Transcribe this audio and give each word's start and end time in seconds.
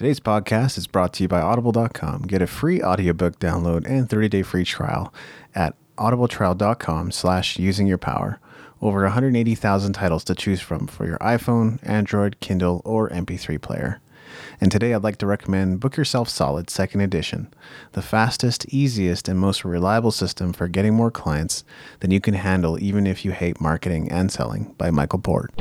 Today's 0.00 0.18
podcast 0.18 0.78
is 0.78 0.86
brought 0.86 1.12
to 1.12 1.24
you 1.24 1.28
by 1.28 1.42
Audible.com. 1.42 2.22
Get 2.22 2.40
a 2.40 2.46
free 2.46 2.80
audiobook 2.82 3.38
download 3.38 3.84
and 3.86 4.08
30-day 4.08 4.40
free 4.40 4.64
trial 4.64 5.12
at 5.54 5.76
audibletrial.com 5.98 7.10
slash 7.10 7.58
using 7.58 7.86
your 7.86 7.98
power. 7.98 8.40
Over 8.80 9.02
180,000 9.02 9.92
titles 9.92 10.24
to 10.24 10.34
choose 10.34 10.62
from 10.62 10.86
for 10.86 11.04
your 11.04 11.18
iPhone, 11.18 11.80
Android, 11.82 12.40
Kindle, 12.40 12.80
or 12.86 13.10
MP3 13.10 13.60
player. 13.60 14.00
And 14.58 14.72
today 14.72 14.94
I'd 14.94 15.04
like 15.04 15.18
to 15.18 15.26
recommend 15.26 15.80
Book 15.80 15.98
Yourself 15.98 16.30
Solid 16.30 16.70
Second 16.70 17.02
Edition, 17.02 17.52
the 17.92 18.00
fastest, 18.00 18.64
easiest, 18.70 19.28
and 19.28 19.38
most 19.38 19.66
reliable 19.66 20.12
system 20.12 20.54
for 20.54 20.66
getting 20.66 20.94
more 20.94 21.10
clients 21.10 21.62
than 21.98 22.10
you 22.10 22.22
can 22.22 22.32
handle 22.32 22.82
even 22.82 23.06
if 23.06 23.22
you 23.22 23.32
hate 23.32 23.60
marketing 23.60 24.10
and 24.10 24.32
selling 24.32 24.74
by 24.78 24.90
Michael 24.90 25.18
Port. 25.18 25.52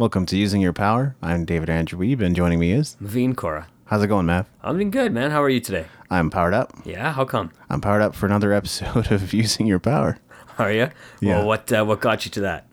Welcome 0.00 0.24
to 0.24 0.36
Using 0.38 0.62
Your 0.62 0.72
Power. 0.72 1.14
I'm 1.20 1.44
David 1.44 1.68
Andrew 1.68 1.98
Wiebe, 1.98 2.22
and 2.22 2.34
joining 2.34 2.58
me 2.58 2.72
is 2.72 2.96
Maveen 3.02 3.34
Kaura. 3.34 3.66
How's 3.84 4.02
it 4.02 4.06
going, 4.06 4.24
Mav? 4.24 4.48
I'm 4.62 4.76
doing 4.76 4.90
good, 4.90 5.12
man. 5.12 5.30
How 5.30 5.42
are 5.42 5.50
you 5.50 5.60
today? 5.60 5.84
I'm 6.08 6.30
powered 6.30 6.54
up. 6.54 6.72
Yeah, 6.86 7.12
how 7.12 7.26
come? 7.26 7.52
I'm 7.68 7.82
powered 7.82 8.00
up 8.00 8.14
for 8.14 8.24
another 8.24 8.50
episode 8.54 9.12
of 9.12 9.34
Using 9.34 9.66
Your 9.66 9.78
Power. 9.78 10.16
Are 10.56 10.72
you? 10.72 10.88
Yeah. 11.20 11.40
Well, 11.40 11.48
what 11.48 11.70
uh, 11.70 11.84
what 11.84 12.00
got 12.00 12.24
you 12.24 12.30
to 12.30 12.40
that? 12.40 12.66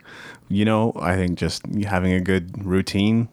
You 0.47 0.63
know, 0.63 0.93
I 1.01 1.17
think 1.17 1.37
just 1.37 1.65
having 1.83 2.13
a 2.13 2.21
good 2.21 2.65
routine, 2.65 3.27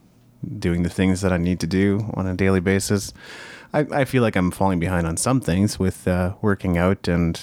doing 0.59 0.83
the 0.83 0.91
things 0.91 1.21
that 1.21 1.33
I 1.33 1.37
need 1.37 1.61
to 1.61 1.69
do 1.69 2.11
on 2.15 2.27
a 2.27 2.35
daily 2.35 2.59
basis. 2.59 3.13
I, 3.75 3.81
I 3.91 4.05
feel 4.05 4.23
like 4.23 4.37
I'm 4.37 4.53
falling 4.53 4.79
behind 4.79 5.05
on 5.05 5.17
some 5.17 5.41
things 5.41 5.81
with 5.81 6.07
uh, 6.07 6.35
working 6.41 6.79
out 6.79 7.09
and 7.09 7.41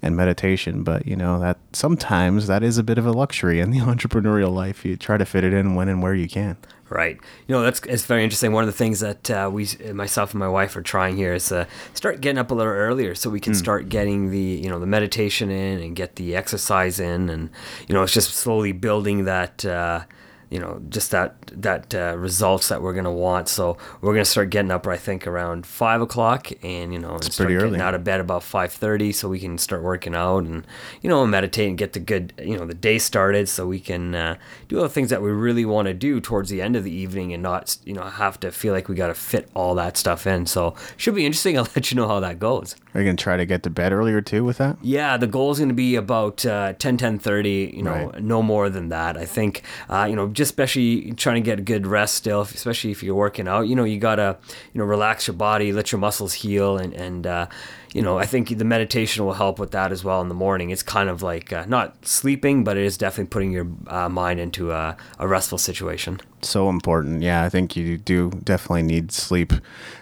and 0.00 0.16
meditation, 0.16 0.82
but 0.82 1.06
you 1.06 1.14
know 1.14 1.38
that 1.40 1.58
sometimes 1.72 2.46
that 2.46 2.62
is 2.62 2.78
a 2.78 2.82
bit 2.82 2.96
of 2.96 3.06
a 3.06 3.12
luxury 3.12 3.60
in 3.60 3.70
the 3.70 3.78
entrepreneurial 3.92 4.52
life. 4.52 4.84
You 4.84 4.96
try 4.96 5.18
to 5.18 5.26
fit 5.26 5.44
it 5.44 5.52
in 5.52 5.74
when 5.74 5.88
and 5.88 6.02
where 6.02 6.14
you 6.14 6.28
can. 6.28 6.56
Right. 6.88 7.18
You 7.46 7.54
know, 7.54 7.62
that's 7.62 7.80
it's 7.80 8.06
very 8.06 8.24
interesting. 8.24 8.52
One 8.52 8.64
of 8.64 8.68
the 8.68 8.76
things 8.76 9.00
that 9.00 9.30
uh, 9.30 9.50
we, 9.52 9.68
myself 9.92 10.32
and 10.32 10.40
my 10.40 10.48
wife, 10.48 10.74
are 10.76 10.82
trying 10.82 11.16
here 11.16 11.34
is 11.34 11.52
uh, 11.52 11.66
start 11.92 12.20
getting 12.20 12.38
up 12.38 12.50
a 12.50 12.54
little 12.54 12.72
earlier 12.72 13.14
so 13.14 13.28
we 13.28 13.40
can 13.40 13.54
start 13.54 13.88
getting 13.88 14.30
the 14.30 14.38
you 14.38 14.68
know 14.68 14.78
the 14.78 14.86
meditation 14.86 15.50
in 15.50 15.80
and 15.80 15.96
get 15.96 16.16
the 16.16 16.34
exercise 16.34 16.98
in, 16.98 17.28
and 17.28 17.50
you 17.88 17.94
know 17.94 18.02
it's 18.02 18.14
just 18.14 18.32
slowly 18.34 18.72
building 18.72 19.24
that. 19.24 19.64
Uh, 19.66 20.04
you 20.54 20.60
know, 20.60 20.80
just 20.88 21.10
that 21.10 21.34
that 21.48 21.92
uh, 21.96 22.16
results 22.16 22.68
that 22.68 22.80
we're 22.80 22.94
gonna 22.94 23.12
want. 23.12 23.48
So 23.48 23.76
we're 24.00 24.12
gonna 24.12 24.24
start 24.24 24.50
getting 24.50 24.70
up, 24.70 24.86
I 24.86 24.96
think, 24.96 25.26
around 25.26 25.66
five 25.66 26.00
o'clock, 26.00 26.52
and 26.62 26.92
you 26.92 27.00
know, 27.00 27.14
and 27.14 27.24
start 27.24 27.48
pretty 27.48 27.54
getting 27.54 27.74
early. 27.74 27.80
out 27.80 27.96
of 27.96 28.04
bed 28.04 28.20
about 28.20 28.44
five 28.44 28.72
thirty, 28.72 29.10
so 29.10 29.28
we 29.28 29.40
can 29.40 29.58
start 29.58 29.82
working 29.82 30.14
out 30.14 30.44
and 30.44 30.64
you 31.02 31.10
know 31.10 31.26
meditate 31.26 31.68
and 31.68 31.76
get 31.76 31.92
the 31.92 31.98
good 31.98 32.32
you 32.38 32.56
know 32.56 32.66
the 32.66 32.72
day 32.72 33.00
started, 33.00 33.48
so 33.48 33.66
we 33.66 33.80
can 33.80 34.14
uh, 34.14 34.36
do 34.68 34.76
all 34.76 34.84
the 34.84 34.88
things 34.88 35.10
that 35.10 35.22
we 35.22 35.32
really 35.32 35.64
want 35.64 35.86
to 35.86 35.94
do 35.94 36.20
towards 36.20 36.50
the 36.50 36.62
end 36.62 36.76
of 36.76 36.84
the 36.84 36.94
evening, 36.94 37.32
and 37.32 37.42
not 37.42 37.76
you 37.84 37.92
know 37.92 38.04
have 38.04 38.38
to 38.38 38.52
feel 38.52 38.72
like 38.72 38.88
we 38.88 38.94
got 38.94 39.08
to 39.08 39.14
fit 39.14 39.48
all 39.54 39.74
that 39.74 39.96
stuff 39.96 40.24
in. 40.24 40.46
So 40.46 40.76
should 40.96 41.16
be 41.16 41.26
interesting. 41.26 41.58
I'll 41.58 41.66
let 41.74 41.90
you 41.90 41.96
know 41.96 42.06
how 42.06 42.20
that 42.20 42.38
goes. 42.38 42.76
Are 42.94 43.00
you 43.00 43.06
gonna 43.06 43.16
try 43.16 43.36
to 43.36 43.44
get 43.44 43.62
to 43.64 43.70
bed 43.70 43.92
earlier 43.92 44.20
too 44.20 44.44
with 44.44 44.58
that? 44.58 44.76
Yeah, 44.80 45.16
the 45.16 45.26
goal 45.26 45.50
is 45.50 45.58
going 45.58 45.68
to 45.68 45.74
be 45.74 45.96
about 45.96 46.46
uh, 46.46 46.74
10, 46.74 46.96
10, 46.96 47.18
30, 47.18 47.72
you 47.76 47.82
know, 47.82 47.90
Right. 48.12 48.22
no 48.22 48.40
more 48.42 48.70
than 48.70 48.88
that. 48.90 49.16
I 49.16 49.24
think, 49.24 49.62
uh, 49.90 50.06
you 50.08 50.14
know, 50.14 50.28
just 50.28 50.50
especially 50.52 51.12
trying 51.12 51.34
to 51.36 51.40
get 51.40 51.58
a 51.58 51.62
good 51.62 51.86
rest 51.86 52.14
still, 52.14 52.42
especially 52.42 52.92
if 52.92 53.02
you're 53.02 53.14
working 53.16 53.48
out, 53.48 53.62
you 53.62 53.74
know, 53.74 53.82
you 53.84 53.98
got 53.98 54.16
to, 54.16 54.36
you 54.72 54.78
know, 54.78 54.84
relax 54.84 55.26
your 55.26 55.34
body, 55.34 55.72
let 55.72 55.90
your 55.90 55.98
muscles 55.98 56.34
heal. 56.34 56.76
And, 56.78 56.92
and 56.94 57.26
uh, 57.26 57.46
you 57.92 58.02
know, 58.02 58.18
I 58.18 58.26
think 58.26 58.56
the 58.56 58.64
meditation 58.64 59.24
will 59.24 59.34
help 59.34 59.58
with 59.58 59.72
that 59.72 59.90
as 59.92 60.04
well 60.04 60.20
in 60.20 60.28
the 60.28 60.34
morning. 60.34 60.70
It's 60.70 60.82
kind 60.82 61.08
of 61.08 61.22
like 61.22 61.52
uh, 61.52 61.64
not 61.66 62.06
sleeping, 62.06 62.62
but 62.64 62.76
it 62.76 62.84
is 62.84 62.96
definitely 62.96 63.30
putting 63.30 63.50
your 63.52 63.66
uh, 63.88 64.08
mind 64.08 64.38
into 64.40 64.70
a, 64.72 64.96
a 65.18 65.26
restful 65.28 65.58
situation. 65.58 66.20
so 66.42 66.68
important. 66.68 67.22
Yeah, 67.22 67.42
I 67.44 67.48
think 67.48 67.76
you 67.76 67.96
do 67.98 68.30
definitely 68.44 68.82
need 68.82 69.10
sleep, 69.12 69.52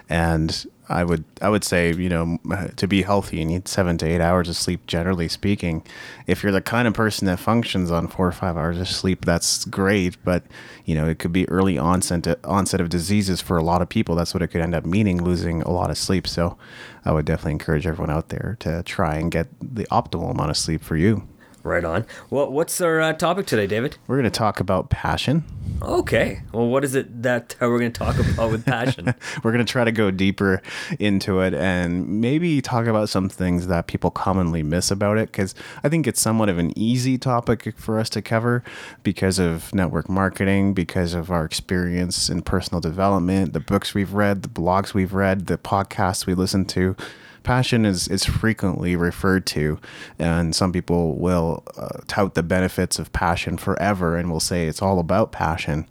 and 0.09 0.67
I 0.93 1.05
would 1.05 1.25
I 1.41 1.49
would 1.49 1.65
say 1.65 1.93
you 1.93 2.09
know 2.09 2.39
uh, 2.51 2.69
to 2.77 2.87
be 2.87 3.03
healthy 3.03 3.39
you 3.39 3.45
need 3.45 3.69
seven 3.69 3.99
to 3.99 4.07
eight 4.07 4.21
hours 4.21 4.49
of 4.49 4.57
sleep. 4.57 4.87
Generally 4.87 5.29
speaking, 5.29 5.83
if 6.27 6.43
you're 6.43 6.53
the 6.53 6.61
kind 6.61 6.87
of 6.87 6.95
person 6.95 7.27
that 7.27 7.39
functions 7.39 7.91
on 7.91 8.09
four 8.09 8.27
or 8.27 8.33
five 8.33 8.57
hours 8.57 8.79
of 8.79 8.89
sleep, 8.89 9.25
that's 9.25 9.65
great. 9.65 10.17
But 10.25 10.45
you 10.85 10.95
know 10.95 11.09
it 11.09 11.19
could 11.19 11.33
be 11.33 11.49
early 11.49 11.79
onset 11.79 12.27
uh, 12.27 12.37
onset 12.45 12.81
of 12.81 12.89
diseases 12.89 13.41
for 13.41 13.57
a 13.57 13.63
lot 13.63 13.83
of 13.83 13.89
people. 13.89 14.15
That's 14.15 14.35
what 14.35 14.43
it 14.43 14.49
could 14.49 14.61
end 14.61 14.75
up 14.75 14.85
meaning, 14.85 15.23
losing 15.23 15.63
a 15.63 15.71
lot 15.71 15.91
of 15.91 15.99
sleep. 15.99 16.27
So 16.27 16.57
I 17.05 17.13
would 17.13 17.25
definitely 17.25 17.53
encourage 17.53 17.87
everyone 17.87 18.15
out 18.15 18.29
there 18.29 18.57
to 18.61 18.83
try 18.85 19.17
and 19.17 19.31
get 19.31 19.49
the 19.61 19.87
optimal 19.87 20.31
amount 20.31 20.51
of 20.51 20.57
sleep 20.57 20.83
for 20.83 20.97
you. 20.97 21.27
Right 21.63 21.85
on. 21.85 22.07
Well, 22.29 22.51
what's 22.51 22.81
our 22.81 23.01
uh, 23.01 23.13
topic 23.13 23.47
today, 23.47 23.69
David? 23.69 23.97
We're 24.09 24.17
going 24.17 24.25
to 24.25 24.37
talk 24.37 24.59
about 24.59 24.91
passion. 24.91 25.45
Okay. 25.81 26.43
Well, 26.53 26.67
what 26.67 26.85
is 26.85 26.95
it 26.95 27.23
that 27.23 27.55
uh, 27.61 27.69
we're 27.69 27.79
going 27.79 27.93
to 27.93 27.99
talk 27.99 28.19
about 28.19 28.51
with 28.51 28.65
passion? 28.65 29.15
We're 29.43 29.53
going 29.53 29.65
to 29.65 29.71
try 29.71 29.85
to 29.85 29.93
go 29.93 30.11
deeper 30.11 30.63
into 30.99 31.41
it 31.41 31.55
and 31.55 32.21
maybe 32.21 32.61
talk 32.61 32.87
about 32.87 33.09
some 33.09 33.29
things 33.29 33.67
that 33.67 33.87
people 33.89 34.11
commonly 34.11 34.63
miss 34.63 34.91
about 34.91 35.19
it 35.19 35.33
because 35.33 35.55
I 35.83 35.89
think 35.89 36.07
it's 36.07 36.21
somewhat 36.21 36.49
of 36.49 36.59
an 36.59 36.77
easy 36.79 37.19
topic 37.19 37.77
for 37.77 37.99
us 37.99 38.09
to 38.11 38.23
cover 38.23 38.63
because 39.03 39.39
of 39.39 39.75
network 39.75 40.09
marketing, 40.09 40.75
because 40.75 41.15
of 41.15 41.31
our 41.31 41.45
experience 41.45 42.29
in 42.29 42.43
personal 42.43 42.81
development, 42.81 43.53
the 43.53 43.61
books 43.61 43.95
we've 43.95 44.15
read, 44.15 44.43
the 44.43 44.49
blogs 44.49 44.95
we've 44.95 45.15
read, 45.15 45.47
the 45.47 45.59
podcasts 45.59 46.27
we 46.27 46.35
listen 46.35 46.65
to. 46.67 46.97
Passion 47.43 47.85
is, 47.85 48.09
is 48.09 48.25
frequently 48.25 48.95
referred 48.97 49.47
to, 49.47 49.79
and 50.19 50.55
some 50.55 50.73
people 50.73 51.17
will 51.17 51.65
uh, 51.77 52.01
tout 52.07 52.35
the 52.35 52.43
benefits 52.43 52.99
of 52.99 53.13
passion 53.13 53.57
forever 53.57 54.17
and 54.17 54.31
will 54.31 54.41
say 54.41 54.67
it's 54.67 54.83
all 54.83 54.99
about 54.99 55.33
passion. 55.33 55.87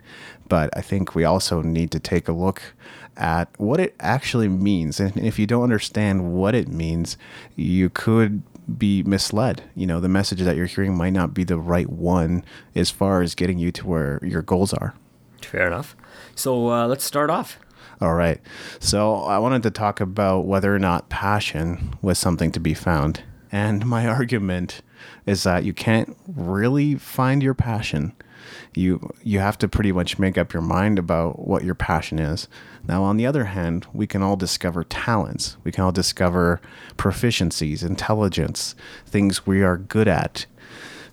But 0.47 0.69
I 0.75 0.81
think 0.81 1.15
we 1.15 1.23
also 1.23 1.61
need 1.61 1.91
to 1.91 1.99
take 1.99 2.27
a 2.27 2.33
look 2.33 2.61
at 3.17 3.49
what 3.57 3.79
it 3.79 3.95
actually 3.99 4.47
means. 4.47 4.99
And 4.99 5.17
if 5.17 5.39
you 5.39 5.47
don't 5.47 5.63
understand 5.63 6.33
what 6.33 6.55
it 6.55 6.67
means, 6.67 7.17
you 7.55 7.89
could 7.89 8.41
be 8.77 9.03
misled. 9.03 9.63
You 9.75 9.87
know, 9.87 9.99
the 9.99 10.09
message 10.09 10.39
that 10.41 10.55
you're 10.55 10.65
hearing 10.65 10.95
might 10.95 11.13
not 11.13 11.33
be 11.33 11.43
the 11.43 11.57
right 11.57 11.89
one 11.89 12.43
as 12.75 12.89
far 12.89 13.21
as 13.21 13.35
getting 13.35 13.57
you 13.57 13.71
to 13.73 13.87
where 13.87 14.19
your 14.23 14.41
goals 14.41 14.73
are. 14.73 14.93
Fair 15.41 15.67
enough. 15.67 15.95
So 16.35 16.69
uh, 16.69 16.87
let's 16.87 17.03
start 17.03 17.29
off. 17.29 17.57
All 17.99 18.13
right. 18.13 18.39
So 18.79 19.15
I 19.15 19.37
wanted 19.39 19.63
to 19.63 19.71
talk 19.71 19.99
about 19.99 20.45
whether 20.45 20.73
or 20.73 20.79
not 20.79 21.09
passion 21.09 21.95
was 22.01 22.17
something 22.17 22.51
to 22.51 22.59
be 22.59 22.73
found. 22.73 23.23
And 23.51 23.85
my 23.85 24.07
argument 24.19 24.81
is 25.25 25.43
that 25.43 25.63
you 25.63 25.73
can't 25.73 26.15
really 26.27 26.95
find 26.95 27.43
your 27.43 27.53
passion. 27.53 28.13
You 28.73 29.11
you 29.23 29.39
have 29.39 29.57
to 29.59 29.67
pretty 29.67 29.91
much 29.91 30.17
make 30.17 30.37
up 30.37 30.51
your 30.53 30.63
mind 30.63 30.97
about 30.97 31.47
what 31.47 31.63
your 31.63 31.75
passion 31.75 32.19
is. 32.19 32.47
Now 32.87 33.03
on 33.03 33.17
the 33.17 33.25
other 33.25 33.45
hand, 33.45 33.85
we 33.93 34.07
can 34.07 34.23
all 34.23 34.35
discover 34.35 34.83
talents. 34.83 35.57
We 35.63 35.71
can 35.71 35.83
all 35.83 35.91
discover 35.91 36.59
proficiencies, 36.97 37.85
intelligence, 37.85 38.75
things 39.05 39.45
we 39.45 39.61
are 39.61 39.77
good 39.77 40.07
at 40.07 40.45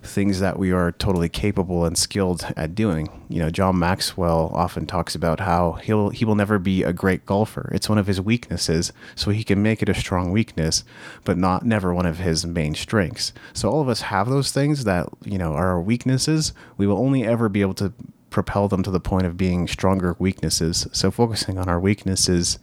things 0.01 0.39
that 0.39 0.57
we 0.57 0.71
are 0.71 0.91
totally 0.93 1.29
capable 1.29 1.85
and 1.85 1.97
skilled 1.97 2.45
at 2.55 2.75
doing. 2.75 3.09
You 3.29 3.39
know, 3.39 3.49
John 3.49 3.77
Maxwell 3.77 4.51
often 4.53 4.85
talks 4.85 5.15
about 5.15 5.41
how 5.41 5.73
he'll 5.73 6.09
he 6.09 6.25
will 6.25 6.35
never 6.35 6.57
be 6.57 6.83
a 6.83 6.93
great 6.93 7.25
golfer. 7.25 7.69
It's 7.73 7.89
one 7.89 7.97
of 7.97 8.07
his 8.07 8.21
weaknesses, 8.21 8.93
so 9.15 9.31
he 9.31 9.43
can 9.43 9.61
make 9.61 9.81
it 9.81 9.89
a 9.89 9.93
strong 9.93 10.31
weakness, 10.31 10.83
but 11.23 11.37
not 11.37 11.65
never 11.65 11.93
one 11.93 12.05
of 12.05 12.19
his 12.19 12.45
main 12.45 12.75
strengths. 12.75 13.33
So 13.53 13.69
all 13.69 13.81
of 13.81 13.89
us 13.89 14.01
have 14.01 14.29
those 14.29 14.51
things 14.51 14.85
that, 14.85 15.07
you 15.23 15.37
know, 15.37 15.53
are 15.53 15.67
our 15.67 15.81
weaknesses. 15.81 16.53
We 16.77 16.87
will 16.87 16.97
only 16.97 17.25
ever 17.25 17.49
be 17.49 17.61
able 17.61 17.75
to 17.75 17.93
propel 18.29 18.67
them 18.67 18.83
to 18.83 18.91
the 18.91 18.99
point 18.99 19.25
of 19.25 19.37
being 19.37 19.67
stronger 19.67 20.15
weaknesses. 20.19 20.87
So 20.91 21.11
focusing 21.11 21.57
on 21.57 21.67
our 21.67 21.79
weaknesses 21.79 22.59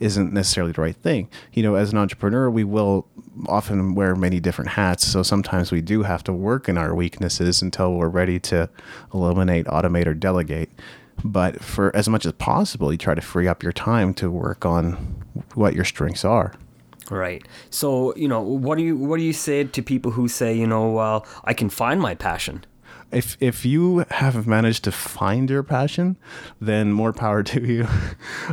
isn't 0.00 0.32
necessarily 0.32 0.72
the 0.72 0.80
right 0.80 0.96
thing. 0.96 1.28
You 1.52 1.62
know, 1.62 1.74
as 1.74 1.92
an 1.92 1.98
entrepreneur, 1.98 2.50
we 2.50 2.64
will 2.64 3.06
often 3.48 3.94
wear 3.94 4.14
many 4.14 4.40
different 4.40 4.70
hats. 4.70 5.06
So 5.06 5.22
sometimes 5.22 5.72
we 5.72 5.80
do 5.80 6.02
have 6.02 6.24
to 6.24 6.32
work 6.32 6.68
in 6.68 6.78
our 6.78 6.94
weaknesses 6.94 7.62
until 7.62 7.94
we're 7.94 8.08
ready 8.08 8.38
to 8.40 8.68
eliminate, 9.12 9.66
automate, 9.66 10.06
or 10.06 10.14
delegate. 10.14 10.70
But 11.24 11.62
for 11.62 11.94
as 11.96 12.08
much 12.08 12.26
as 12.26 12.32
possible, 12.32 12.92
you 12.92 12.98
try 12.98 13.14
to 13.14 13.22
free 13.22 13.48
up 13.48 13.62
your 13.62 13.72
time 13.72 14.12
to 14.14 14.30
work 14.30 14.66
on 14.66 14.92
what 15.54 15.74
your 15.74 15.84
strengths 15.84 16.24
are. 16.24 16.54
Right. 17.10 17.46
So, 17.70 18.14
you 18.16 18.28
know, 18.28 18.40
what 18.40 18.78
do 18.78 18.84
you 18.84 18.96
what 18.96 19.18
do 19.18 19.22
you 19.22 19.32
say 19.32 19.64
to 19.64 19.82
people 19.82 20.10
who 20.10 20.28
say, 20.28 20.54
you 20.54 20.66
know, 20.66 20.90
well, 20.90 21.26
I 21.44 21.54
can 21.54 21.70
find 21.70 22.00
my 22.00 22.14
passion? 22.14 22.64
If 23.12 23.36
if 23.40 23.64
you 23.64 24.04
have 24.10 24.46
managed 24.46 24.84
to 24.84 24.92
find 24.92 25.48
your 25.48 25.62
passion, 25.62 26.16
then 26.60 26.92
more 26.92 27.12
power 27.12 27.42
to 27.54 27.60
you. 27.60 27.86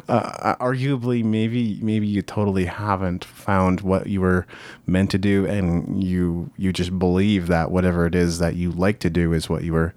Uh, 0.08 0.56
arguably, 0.56 1.24
maybe 1.24 1.80
maybe 1.82 2.08
you 2.08 2.22
totally 2.22 2.66
haven't 2.66 3.26
found 3.26 3.82
what 3.82 4.08
you 4.08 4.22
were 4.22 4.46
meant 4.86 5.10
to 5.12 5.18
do, 5.18 5.46
and 5.46 6.04
you 6.04 6.52
you 6.58 6.72
just 6.72 6.98
believe 7.00 7.48
that 7.48 7.72
whatever 7.72 8.06
it 8.06 8.16
is 8.16 8.40
that 8.40 8.56
you 8.56 8.72
like 8.72 9.00
to 9.00 9.10
do 9.10 9.34
is 9.34 9.50
what 9.50 9.64
you 9.64 9.74
were 9.74 9.94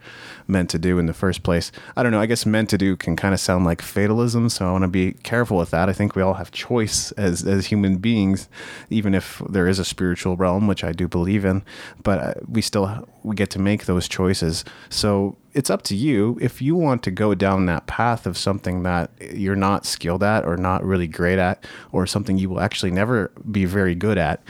meant 0.49 0.71
to 0.71 0.79
do 0.79 0.99
in 0.99 1.07
the 1.07 1.15
first 1.15 1.43
place. 1.43 1.71
I 1.97 2.03
don't 2.03 2.13
know. 2.13 2.21
I 2.21 2.27
guess 2.27 2.47
meant 2.47 2.71
to 2.71 2.79
do 2.79 2.97
can 2.97 3.17
kind 3.17 3.35
of 3.35 3.41
sound 3.41 3.65
like 3.65 3.83
fatalism, 3.83 4.49
so 4.49 4.67
I 4.67 4.73
want 4.73 4.83
to 4.83 4.89
be 4.89 5.13
careful 5.23 5.59
with 5.59 5.71
that. 5.71 5.89
I 5.89 5.93
think 5.93 6.15
we 6.15 6.23
all 6.23 6.35
have 6.35 6.51
choice 6.51 7.13
as 7.13 7.45
as 7.45 7.67
human 7.67 7.99
beings, 7.99 8.49
even 8.91 9.15
if 9.15 9.43
there 9.49 9.69
is 9.69 9.79
a 9.79 9.85
spiritual 9.85 10.37
realm, 10.37 10.67
which 10.67 10.83
I 10.83 10.93
do 10.93 11.09
believe 11.09 11.45
in. 11.45 11.63
But 12.03 12.19
uh, 12.19 12.35
we 12.49 12.63
still 12.63 13.07
we 13.27 13.35
get 13.35 13.51
to 13.51 13.59
make 13.59 13.87
those 13.87 14.07
choices. 14.09 14.65
So 14.89 15.37
it's 15.53 15.69
up 15.69 15.83
to 15.83 15.97
you 15.97 16.39
if 16.41 16.63
you 16.63 16.77
want 16.77 17.03
to 17.03 17.11
go 17.11 17.35
down 17.35 17.67
that 17.67 17.87
path 17.87 18.25
of 18.25 18.39
something 18.39 18.85
that 18.85 19.11
you're 19.21 19.57
not 19.57 19.85
skilled 19.85 20.23
at 20.23 20.45
or 20.45 20.57
not 20.57 20.85
really 20.85 21.09
great 21.09 21.41
at, 21.41 21.65
or 21.91 22.07
something 22.07 22.39
you 22.39 22.49
will 22.49 22.61
actually 22.61 22.93
never 22.93 23.33
be 23.51 23.65
very 23.65 23.97
good 23.97 24.17
at. 24.17 24.43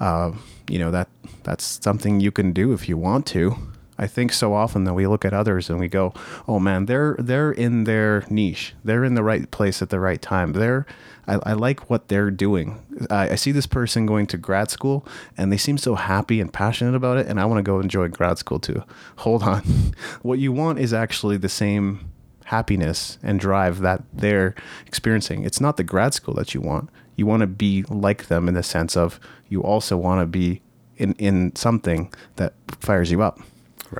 Uh, 0.00 0.32
you 0.70 0.78
know 0.78 0.90
that 0.90 1.08
that's 1.42 1.78
something 1.82 2.18
you 2.18 2.32
can 2.32 2.52
do 2.52 2.72
if 2.72 2.88
you 2.88 2.96
want 2.96 3.26
to. 3.26 3.54
I 3.98 4.06
think 4.06 4.32
so 4.32 4.54
often 4.54 4.84
that 4.84 4.94
we 4.94 5.06
look 5.06 5.24
at 5.24 5.32
others 5.32 5.70
and 5.70 5.78
we 5.78 5.88
go, 5.88 6.12
"Oh 6.48 6.58
man, 6.58 6.86
they're 6.86 7.16
they're 7.18 7.52
in 7.52 7.84
their 7.84 8.24
niche. 8.28 8.74
They're 8.84 9.04
in 9.04 9.14
the 9.14 9.22
right 9.22 9.50
place 9.50 9.82
at 9.82 9.90
the 9.90 10.00
right 10.00 10.20
time. 10.20 10.52
They're 10.52 10.86
I, 11.26 11.38
I 11.44 11.52
like 11.54 11.88
what 11.88 12.08
they're 12.08 12.30
doing. 12.30 12.80
I, 13.10 13.30
I 13.30 13.34
see 13.36 13.52
this 13.52 13.66
person 13.66 14.06
going 14.06 14.26
to 14.28 14.36
grad 14.36 14.70
school 14.70 15.06
and 15.36 15.52
they 15.52 15.56
seem 15.56 15.78
so 15.78 15.94
happy 15.94 16.40
and 16.40 16.52
passionate 16.52 16.94
about 16.94 17.18
it, 17.18 17.26
and 17.26 17.40
I 17.40 17.44
want 17.44 17.58
to 17.58 17.62
go 17.62 17.80
enjoy 17.80 18.08
grad 18.08 18.38
school 18.38 18.58
too. 18.58 18.82
Hold 19.18 19.42
on, 19.42 19.62
what 20.22 20.38
you 20.38 20.52
want 20.52 20.78
is 20.78 20.92
actually 20.92 21.36
the 21.36 21.48
same 21.48 22.10
happiness 22.46 23.18
and 23.22 23.40
drive 23.40 23.80
that 23.80 24.02
they're 24.12 24.54
experiencing. 24.86 25.44
It's 25.44 25.60
not 25.60 25.76
the 25.76 25.84
grad 25.84 26.14
school 26.14 26.34
that 26.34 26.54
you 26.54 26.60
want. 26.60 26.90
You 27.16 27.26
want 27.26 27.40
to 27.40 27.46
be 27.46 27.84
like 27.84 28.26
them 28.26 28.48
in 28.48 28.54
the 28.54 28.62
sense 28.62 28.96
of 28.96 29.18
you 29.48 29.62
also 29.62 29.96
want 29.96 30.20
to 30.20 30.26
be 30.26 30.62
in 30.96 31.14
in 31.14 31.54
something 31.56 32.12
that 32.36 32.54
fires 32.80 33.10
you 33.10 33.22
up. 33.22 33.40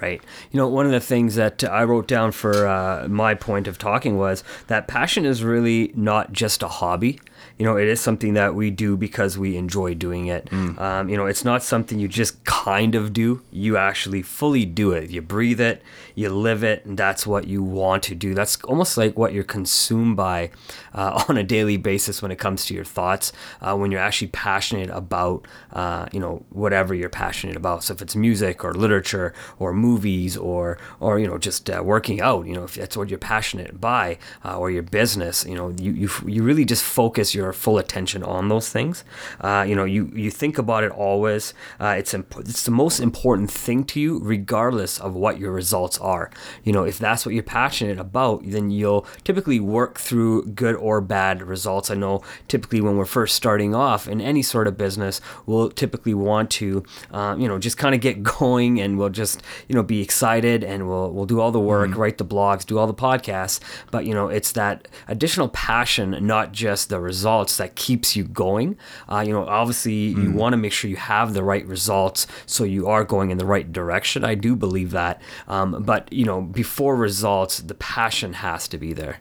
Right. 0.01 0.23
You 0.51 0.59
know, 0.59 0.69
one 0.69 0.87
of 0.87 0.93
the 0.93 1.01
things 1.01 1.37
that 1.37 1.63
I 1.65 1.85
wrote 1.85 2.09
down 2.09 2.33
for 2.33 2.67
uh, 2.67 3.07
my 3.09 3.35
point 3.35 3.69
of 3.69 3.79
talking 3.79 4.19
was 4.19 4.43
that 4.67 4.89
passion 4.89 5.25
is 5.25 5.45
really 5.45 5.93
not 5.95 6.33
just 6.33 6.63
a 6.63 6.69
hobby. 6.69 7.21
You 7.59 7.65
know, 7.65 7.77
it 7.77 7.87
is 7.87 8.01
something 8.01 8.35
that 8.35 8.55
we 8.57 8.71
do 8.71 8.97
because 8.97 9.39
we 9.39 9.57
enjoy 9.57 9.95
doing 9.95 10.27
it. 10.27 10.47
Mm. 10.47 10.81
Um, 10.81 11.09
you 11.09 11.17
know, 11.17 11.27
it's 11.27 11.45
not 11.45 11.63
something 11.63 12.01
you 12.01 12.09
just 12.09 12.45
kind 12.45 12.97
of 12.97 13.13
do. 13.13 13.43
You 13.53 13.77
actually 13.77 14.23
fully 14.23 14.65
do 14.65 14.91
it. 14.91 15.11
You 15.11 15.23
breathe 15.23 15.61
it, 15.61 15.81
you 16.17 16.31
live 16.31 16.65
it, 16.65 16.85
and 16.85 16.99
that's 16.99 17.27
what 17.27 17.47
you 17.47 17.63
want 17.63 18.03
to 18.05 18.15
do. 18.17 18.35
That's 18.35 18.61
almost 18.65 18.97
like 18.97 19.17
what 19.17 19.33
you're 19.33 19.45
consumed 19.45 20.17
by 20.17 20.51
uh, 20.95 21.25
on 21.29 21.37
a 21.37 21.43
daily 21.43 21.77
basis 21.77 22.23
when 22.23 22.31
it 22.31 22.39
comes 22.39 22.65
to 22.67 22.75
your 22.75 22.85
thoughts. 22.85 23.33
Uh, 23.61 23.77
when 23.77 23.91
you're 23.91 24.01
actually 24.01 24.29
passionate 24.29 24.91
about, 24.91 25.47
uh, 25.73 26.07
you 26.13 26.21
know, 26.21 26.45
whatever 26.51 26.95
you're 26.95 27.09
passionate 27.09 27.57
about. 27.57 27.85
So 27.85 27.95
if 27.95 28.03
it's 28.03 28.17
music 28.17 28.65
or 28.65 28.73
literature 28.73 29.33
or 29.59 29.73
movies 29.73 30.37
or 30.37 30.79
or 31.01 31.19
you 31.19 31.27
know 31.27 31.39
just 31.39 31.69
uh, 31.71 31.83
working 31.85 32.21
out, 32.21 32.47
you 32.47 32.55
know, 32.55 32.65
if 32.65 32.75
that's 32.75 32.97
what 32.97 33.09
you're 33.09 33.19
passionate 33.19 33.81
by 33.81 34.19
uh, 34.45 34.59
or 34.59 34.71
your 34.71 34.83
business, 34.83 35.45
you 35.45 35.55
know, 35.55 35.71
you 35.81 35.93
you 35.93 36.11
you 36.27 36.43
really 36.43 36.65
just 36.65 36.83
focus 36.83 37.35
your 37.35 37.53
full 37.53 37.79
attention 37.79 38.23
on 38.23 38.49
those 38.49 38.71
things. 38.71 39.05
Uh, 39.41 39.65
you 39.67 39.75
know, 39.75 39.85
you 39.85 40.11
you 40.15 40.31
think 40.31 40.59
about 40.59 40.85
it 40.85 40.93
always. 40.93 41.55
It's 41.81 42.15
imp- 42.15 42.37
it's 42.39 42.65
the 42.65 42.71
most 42.71 43.01
important 43.01 43.51
thing 43.51 43.85
to 43.85 44.01
you, 44.01 44.19
regardless 44.23 44.99
of 44.99 45.15
what 45.15 45.39
your 45.39 45.53
results 45.53 45.99
are. 45.99 46.31
You 46.63 46.73
know, 46.73 46.85
if 46.85 46.99
that's 46.99 47.25
what 47.25 47.35
you're 47.35 47.43
passionate 47.43 47.99
about, 47.99 48.43
then 48.45 48.71
you'll 48.71 49.07
typically 49.25 49.61
work 49.61 49.99
through 49.99 50.47
good 50.47 50.77
or 50.85 51.01
bad 51.01 51.43
results. 51.43 51.91
I 51.91 51.95
know 51.95 52.23
typically 52.49 52.81
when 52.81 52.97
we're 52.99 53.05
first 53.07 53.35
starting 53.35 53.75
off 53.75 54.07
in 54.07 54.21
any 54.21 54.43
sort 54.43 54.67
of 54.67 54.77
business, 54.77 55.21
we'll 55.47 55.71
typically 55.71 56.15
want 56.15 56.51
to, 56.53 56.85
um, 57.11 57.41
you 57.41 57.49
know, 57.49 57.59
just 57.59 57.79
kind 57.79 57.95
of 57.95 58.01
get 58.01 58.23
going, 58.39 58.81
and 58.81 58.99
we'll 58.99 59.09
just 59.09 59.43
you 59.69 59.75
know 59.75 59.83
be 59.83 60.01
excited, 60.03 60.63
and 60.63 60.89
we'll 60.89 61.11
we'll 61.11 61.27
do 61.27 61.41
all 61.41 61.51
the 61.51 61.61
work, 61.61 61.91
mm-hmm. 61.91 62.01
write 62.01 62.19
the 62.19 62.25
blogs, 62.25 62.67
do 62.67 62.79
all 62.79 62.87
the 62.87 62.95
podcasts. 62.95 63.61
But 63.91 64.05
you 64.05 64.15
know, 64.15 64.29
it's 64.29 64.53
that 64.53 64.89
additional 65.09 65.49
passion, 65.49 66.17
not 66.21 66.53
just 66.53 66.89
the 66.89 67.01
results 67.01 67.57
that 67.57 67.75
keeps 67.75 68.15
you 68.15 68.25
going. 68.25 68.77
Uh, 69.09 69.25
you 69.27 69.33
know, 69.33 69.47
obviously, 69.47 70.15
mm. 70.15 70.23
you 70.23 70.33
want 70.33 70.53
to 70.53 70.57
make 70.57 70.73
sure 70.73 70.91
you 70.91 70.97
have 70.97 71.35
the 71.35 71.43
right 71.43 71.67
results 71.67 72.27
so 72.47 72.65
you 72.65 72.87
are 72.87 73.05
going 73.05 73.31
in 73.31 73.39
the 73.39 73.47
right 73.47 73.73
direction. 73.73 74.25
I 74.25 74.35
do 74.35 74.57
believe 74.57 74.91
that. 74.91 75.21
Um, 75.49 75.83
but, 75.83 76.13
you 76.13 76.25
know, 76.25 76.43
before 76.43 76.97
results, 76.97 77.59
the 77.59 77.75
passion 77.75 78.35
has 78.35 78.69
to 78.69 78.79
be 78.79 78.93
there. 78.93 79.21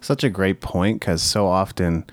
Such 0.00 0.24
a 0.24 0.30
great 0.30 0.60
point 0.60 1.00
because 1.00 1.22
so 1.22 1.46
often 1.46 2.04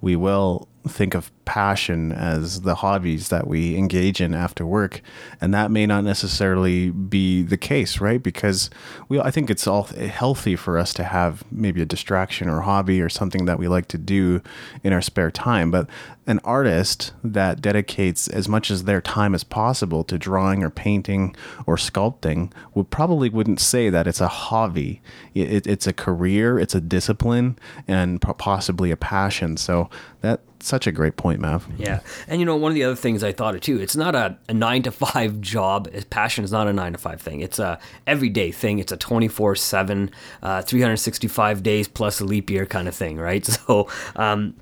we 0.00 0.16
will 0.16 0.68
think 0.88 1.14
of 1.14 1.30
passion 1.44 2.12
as 2.12 2.62
the 2.62 2.76
hobbies 2.76 3.28
that 3.28 3.46
we 3.46 3.76
engage 3.76 4.20
in 4.20 4.34
after 4.34 4.66
work. 4.66 5.00
And 5.40 5.54
that 5.54 5.70
may 5.70 5.86
not 5.86 6.04
necessarily 6.04 6.90
be 6.90 7.42
the 7.42 7.56
case 7.56 7.98
right? 8.00 8.22
Because 8.22 8.70
we 9.08 9.20
I 9.20 9.30
think 9.30 9.50
it's 9.50 9.66
all 9.66 9.84
healthy 9.84 10.56
for 10.56 10.78
us 10.78 10.92
to 10.94 11.04
have 11.04 11.44
maybe 11.50 11.82
a 11.82 11.86
distraction 11.86 12.48
or 12.48 12.62
hobby 12.62 13.00
or 13.00 13.08
something 13.08 13.44
that 13.46 13.58
we 13.58 13.68
like 13.68 13.88
to 13.88 13.98
do 13.98 14.42
in 14.82 14.92
our 14.92 15.02
spare 15.02 15.30
time. 15.30 15.70
But 15.70 15.88
an 16.26 16.40
artist 16.44 17.12
that 17.24 17.62
dedicates 17.62 18.28
as 18.28 18.48
much 18.48 18.70
as 18.70 18.84
their 18.84 19.00
time 19.00 19.34
as 19.34 19.44
possible 19.44 20.04
to 20.04 20.18
drawing 20.18 20.62
or 20.62 20.68
painting 20.68 21.34
or 21.66 21.76
sculpting 21.76 22.52
would 22.74 22.90
probably 22.90 23.30
wouldn't 23.30 23.60
say 23.60 23.88
that 23.88 24.06
it's 24.06 24.20
a 24.20 24.28
hobby. 24.28 25.00
It, 25.34 25.66
it's 25.66 25.86
a 25.86 25.92
career 25.92 26.58
it's 26.58 26.74
a 26.74 26.80
discipline 26.80 27.58
and 27.86 28.20
possibly 28.20 28.90
a 28.90 28.96
passion. 28.96 29.56
So 29.56 29.88
that 30.20 30.40
such 30.60 30.86
a 30.86 30.92
great 30.92 31.16
point, 31.16 31.40
Mav. 31.40 31.66
Yeah, 31.76 32.00
and 32.26 32.40
you 32.40 32.46
know 32.46 32.56
one 32.56 32.72
of 32.72 32.74
the 32.74 32.84
other 32.84 32.96
things 32.96 33.22
I 33.22 33.32
thought 33.32 33.54
of 33.54 33.60
too. 33.60 33.80
It's 33.80 33.96
not 33.96 34.14
a, 34.14 34.36
a 34.48 34.54
nine 34.54 34.82
to 34.82 34.90
five 34.90 35.40
job. 35.40 35.88
Passion 36.10 36.44
is 36.44 36.52
not 36.52 36.66
a 36.66 36.72
nine 36.72 36.92
to 36.92 36.98
five 36.98 37.20
thing. 37.20 37.40
It's 37.40 37.58
a 37.58 37.78
everyday 38.06 38.50
thing. 38.50 38.78
It's 38.78 38.92
a 38.92 38.96
twenty 38.96 39.28
four 39.28 39.54
seven, 39.54 40.10
uh, 40.42 40.62
three 40.62 40.80
hundred 40.80 40.96
sixty 40.96 41.28
five 41.28 41.62
days 41.62 41.88
plus 41.88 42.20
a 42.20 42.24
leap 42.24 42.50
year 42.50 42.66
kind 42.66 42.88
of 42.88 42.94
thing, 42.94 43.16
right? 43.18 43.46
So. 43.68 43.88
Um, 44.16 44.54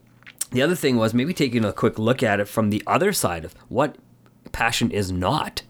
the 0.53 0.63
other 0.63 0.77
thing 0.77 0.97
was 0.97 1.13
maybe 1.13 1.35
taking 1.35 1.65
a 1.65 1.73
quick 1.73 1.99
look 1.99 2.23
at 2.23 2.39
it 2.39 2.47
from 2.47 2.71
the 2.71 2.83
other 2.87 3.13
side 3.13 3.45
of 3.45 3.53
what 3.69 3.97
passion 4.53 4.93
is 4.93 5.11
not. 5.11 5.63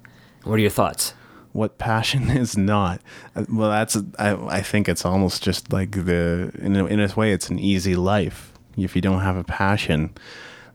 What 0.45 0.57
are 0.57 0.59
your 0.59 0.71
thoughts? 0.71 1.15
what 1.57 1.79
passion 1.79 2.31
is 2.37 2.57
not. 2.57 3.01
Uh, 3.35 3.45
well, 3.49 3.71
that's 3.71 3.97
I, 4.19 4.35
I 4.47 4.61
think 4.61 4.89
it's 4.89 5.05
almost 5.05 5.43
just 5.43 5.73
like 5.73 5.93
the 5.93 6.53
in 6.59 6.77
a, 6.77 6.87
in 6.87 7.01
a 7.01 7.13
way 7.17 7.33
it's 7.33 7.49
an 7.49 7.59
easy 7.59 7.97
life 7.97 8.53
if 8.77 8.95
you 8.95 9.03
don't 9.03 9.21
have 9.21 9.37
a 9.37 9.45
passion, 9.45 10.15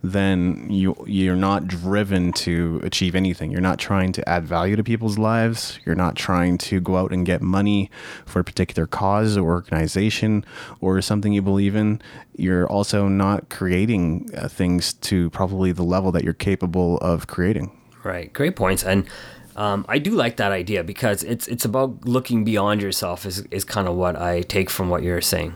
then 0.03 0.67
you 0.69 0.95
you're 1.05 1.35
not 1.35 1.67
driven 1.67 2.33
to 2.33 2.79
achieve 2.83 3.13
anything. 3.13 3.51
You're 3.51 3.61
not 3.61 3.77
trying 3.77 4.11
to 4.13 4.27
add 4.27 4.45
value 4.45 4.75
to 4.75 4.83
people's 4.83 5.17
lives. 5.17 5.79
You're 5.85 5.95
not 5.95 6.15
trying 6.15 6.57
to 6.59 6.79
go 6.79 6.97
out 6.97 7.11
and 7.11 7.25
get 7.25 7.41
money 7.41 7.91
for 8.25 8.39
a 8.39 8.43
particular 8.43 8.87
cause 8.87 9.37
or 9.37 9.51
organization 9.51 10.43
or 10.79 11.01
something 11.01 11.33
you 11.33 11.41
believe 11.41 11.75
in. 11.75 12.01
You're 12.35 12.67
also 12.67 13.07
not 13.07 13.49
creating 13.49 14.29
uh, 14.35 14.47
things 14.47 14.93
to 14.93 15.29
probably 15.29 15.71
the 15.71 15.83
level 15.83 16.11
that 16.13 16.23
you're 16.23 16.33
capable 16.33 16.97
of 16.97 17.27
creating. 17.27 17.71
Right. 18.03 18.33
Great 18.33 18.55
points. 18.55 18.83
And 18.83 19.07
um, 19.55 19.85
I 19.87 19.99
do 19.99 20.11
like 20.11 20.37
that 20.37 20.51
idea 20.51 20.83
because 20.83 21.23
it's 21.23 21.47
it's 21.47 21.65
about 21.65 22.05
looking 22.05 22.43
beyond 22.43 22.81
yourself 22.81 23.25
is 23.25 23.41
is 23.51 23.63
kind 23.63 23.87
of 23.87 23.95
what 23.95 24.15
I 24.15 24.41
take 24.41 24.71
from 24.71 24.89
what 24.89 25.03
you're 25.03 25.21
saying. 25.21 25.53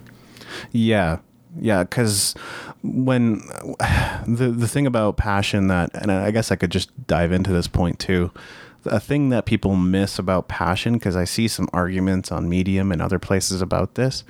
Yeah, 0.71 1.19
yeah 1.59 1.83
because 1.83 2.35
when 2.83 3.35
the 4.27 4.53
the 4.55 4.67
thing 4.67 4.87
about 4.87 5.17
passion 5.17 5.67
that 5.67 5.89
and 5.93 6.11
i 6.11 6.31
guess 6.31 6.51
i 6.51 6.55
could 6.55 6.71
just 6.71 6.89
dive 7.07 7.31
into 7.31 7.51
this 7.51 7.67
point 7.67 7.99
too 7.99 8.31
a 8.85 8.99
thing 8.99 9.29
that 9.29 9.45
people 9.45 9.75
miss 9.75 10.19
about 10.19 10.47
passion 10.47 10.93
because 10.93 11.15
i 11.15 11.23
see 11.23 11.47
some 11.47 11.67
arguments 11.73 12.31
on 12.31 12.49
medium 12.49 12.91
and 12.91 13.01
other 13.01 13.19
places 13.19 13.61
about 13.61 13.95
this 13.95 14.23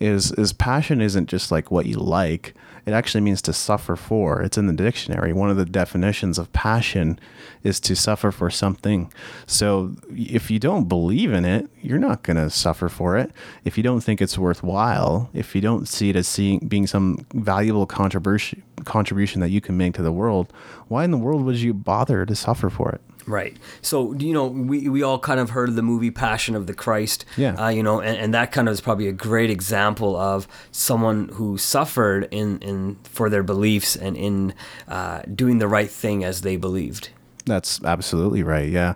is 0.00 0.32
is 0.32 0.52
passion 0.52 1.00
isn't 1.00 1.28
just 1.28 1.50
like 1.50 1.70
what 1.70 1.86
you 1.86 1.96
like 1.98 2.54
it 2.88 2.94
actually 2.94 3.20
means 3.20 3.42
to 3.42 3.52
suffer 3.52 3.96
for. 3.96 4.40
It's 4.40 4.56
in 4.56 4.66
the 4.66 4.72
dictionary. 4.72 5.34
One 5.34 5.50
of 5.50 5.58
the 5.58 5.66
definitions 5.66 6.38
of 6.38 6.50
passion 6.54 7.20
is 7.62 7.80
to 7.80 7.94
suffer 7.94 8.30
for 8.30 8.48
something. 8.48 9.12
So 9.46 9.94
if 10.08 10.50
you 10.50 10.58
don't 10.58 10.88
believe 10.88 11.30
in 11.30 11.44
it, 11.44 11.68
you're 11.82 11.98
not 11.98 12.22
going 12.22 12.38
to 12.38 12.48
suffer 12.48 12.88
for 12.88 13.18
it. 13.18 13.30
If 13.62 13.76
you 13.76 13.82
don't 13.82 14.00
think 14.00 14.22
it's 14.22 14.38
worthwhile, 14.38 15.28
if 15.34 15.54
you 15.54 15.60
don't 15.60 15.86
see 15.86 16.08
it 16.08 16.16
as 16.16 16.26
seeing, 16.26 16.60
being 16.60 16.86
some 16.86 17.26
valuable 17.34 17.84
contribution 17.84 18.62
contribution 18.86 19.42
that 19.42 19.50
you 19.50 19.60
can 19.60 19.76
make 19.76 19.92
to 19.94 20.02
the 20.02 20.12
world, 20.12 20.50
why 20.86 21.04
in 21.04 21.10
the 21.10 21.18
world 21.18 21.44
would 21.44 21.56
you 21.56 21.74
bother 21.74 22.24
to 22.24 22.34
suffer 22.34 22.70
for 22.70 22.90
it? 22.90 23.02
Right. 23.28 23.56
So 23.82 24.14
you 24.14 24.32
know, 24.32 24.46
we, 24.46 24.88
we 24.88 25.02
all 25.02 25.18
kind 25.18 25.38
of 25.38 25.50
heard 25.50 25.68
of 25.68 25.76
the 25.76 25.82
movie 25.82 26.10
Passion 26.10 26.54
of 26.54 26.66
the 26.66 26.72
Christ. 26.72 27.26
Yeah. 27.36 27.54
Uh, 27.54 27.68
you 27.68 27.82
know, 27.82 28.00
and, 28.00 28.16
and 28.16 28.34
that 28.34 28.52
kind 28.52 28.68
of 28.68 28.72
is 28.72 28.80
probably 28.80 29.06
a 29.06 29.12
great 29.12 29.50
example 29.50 30.16
of 30.16 30.48
someone 30.72 31.28
who 31.34 31.58
suffered 31.58 32.26
in, 32.30 32.58
in 32.60 32.96
for 33.04 33.28
their 33.28 33.42
beliefs 33.42 33.96
and 33.96 34.16
in 34.16 34.54
uh, 34.88 35.22
doing 35.34 35.58
the 35.58 35.68
right 35.68 35.90
thing 35.90 36.24
as 36.24 36.40
they 36.40 36.56
believed. 36.56 37.10
That's 37.44 37.84
absolutely 37.84 38.42
right. 38.42 38.68
Yeah, 38.68 38.94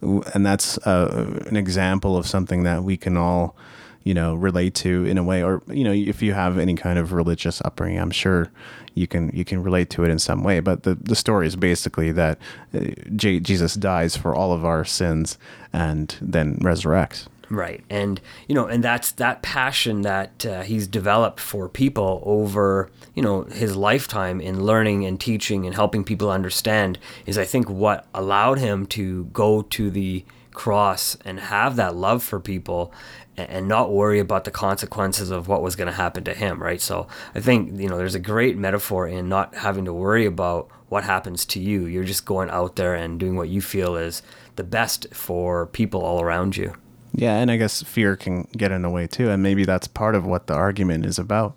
and 0.00 0.46
that's 0.46 0.78
uh, 0.78 1.40
an 1.46 1.56
example 1.56 2.16
of 2.16 2.26
something 2.26 2.62
that 2.62 2.84
we 2.84 2.96
can 2.96 3.16
all, 3.16 3.56
you 4.04 4.14
know, 4.14 4.34
relate 4.34 4.74
to 4.76 5.04
in 5.04 5.18
a 5.18 5.22
way. 5.22 5.42
Or 5.42 5.62
you 5.68 5.84
know, 5.84 5.92
if 5.92 6.22
you 6.22 6.34
have 6.34 6.58
any 6.58 6.74
kind 6.74 6.98
of 6.98 7.12
religious 7.12 7.60
upbringing, 7.64 7.98
I'm 7.98 8.10
sure 8.10 8.50
you 8.94 9.06
can 9.06 9.30
you 9.34 9.44
can 9.44 9.62
relate 9.62 9.90
to 9.90 10.04
it 10.04 10.10
in 10.10 10.18
some 10.18 10.42
way. 10.42 10.60
But 10.60 10.82
the 10.82 10.94
the 10.94 11.16
story 11.16 11.46
is 11.46 11.56
basically 11.56 12.12
that 12.12 12.38
uh, 12.74 12.80
J- 13.16 13.40
Jesus 13.40 13.74
dies 13.74 14.16
for 14.16 14.34
all 14.34 14.52
of 14.52 14.64
our 14.64 14.84
sins 14.84 15.38
and 15.72 16.16
then 16.20 16.56
resurrects. 16.56 17.26
Right, 17.50 17.84
and 17.90 18.18
you 18.48 18.54
know, 18.54 18.66
and 18.66 18.82
that's 18.82 19.12
that 19.12 19.42
passion 19.42 20.02
that 20.02 20.46
uh, 20.46 20.62
he's 20.62 20.86
developed 20.86 21.38
for 21.38 21.68
people 21.68 22.22
over 22.24 22.88
you 23.14 23.22
know 23.22 23.42
his 23.42 23.76
lifetime 23.76 24.40
in 24.40 24.64
learning 24.64 25.04
and 25.04 25.20
teaching 25.20 25.66
and 25.66 25.74
helping 25.74 26.02
people 26.02 26.30
understand 26.30 26.98
is, 27.26 27.36
I 27.36 27.44
think, 27.44 27.68
what 27.68 28.06
allowed 28.14 28.58
him 28.58 28.86
to 28.86 29.24
go 29.26 29.62
to 29.62 29.90
the 29.90 30.24
cross 30.54 31.16
and 31.24 31.40
have 31.40 31.76
that 31.76 31.94
love 31.94 32.22
for 32.22 32.40
people 32.40 32.92
and 33.36 33.66
not 33.66 33.92
worry 33.92 34.18
about 34.18 34.44
the 34.44 34.50
consequences 34.50 35.30
of 35.30 35.48
what 35.48 35.62
was 35.62 35.76
going 35.76 35.86
to 35.86 35.92
happen 35.92 36.22
to 36.22 36.34
him 36.34 36.62
right 36.62 36.80
so 36.80 37.06
i 37.34 37.40
think 37.40 37.78
you 37.80 37.88
know 37.88 37.96
there's 37.96 38.14
a 38.14 38.20
great 38.20 38.56
metaphor 38.56 39.06
in 39.06 39.28
not 39.28 39.54
having 39.54 39.84
to 39.84 39.92
worry 39.92 40.26
about 40.26 40.68
what 40.88 41.04
happens 41.04 41.46
to 41.46 41.58
you 41.58 41.86
you're 41.86 42.04
just 42.04 42.26
going 42.26 42.50
out 42.50 42.76
there 42.76 42.94
and 42.94 43.18
doing 43.18 43.36
what 43.36 43.48
you 43.48 43.62
feel 43.62 43.96
is 43.96 44.22
the 44.56 44.64
best 44.64 45.06
for 45.14 45.66
people 45.66 46.02
all 46.02 46.20
around 46.20 46.56
you 46.56 46.74
yeah, 47.14 47.36
and 47.36 47.50
I 47.50 47.56
guess 47.56 47.82
fear 47.82 48.16
can 48.16 48.48
get 48.56 48.72
in 48.72 48.82
the 48.82 48.90
way 48.90 49.06
too, 49.06 49.28
and 49.28 49.42
maybe 49.42 49.64
that's 49.64 49.86
part 49.86 50.14
of 50.14 50.24
what 50.24 50.46
the 50.46 50.54
argument 50.54 51.06
is 51.06 51.18
about. 51.18 51.56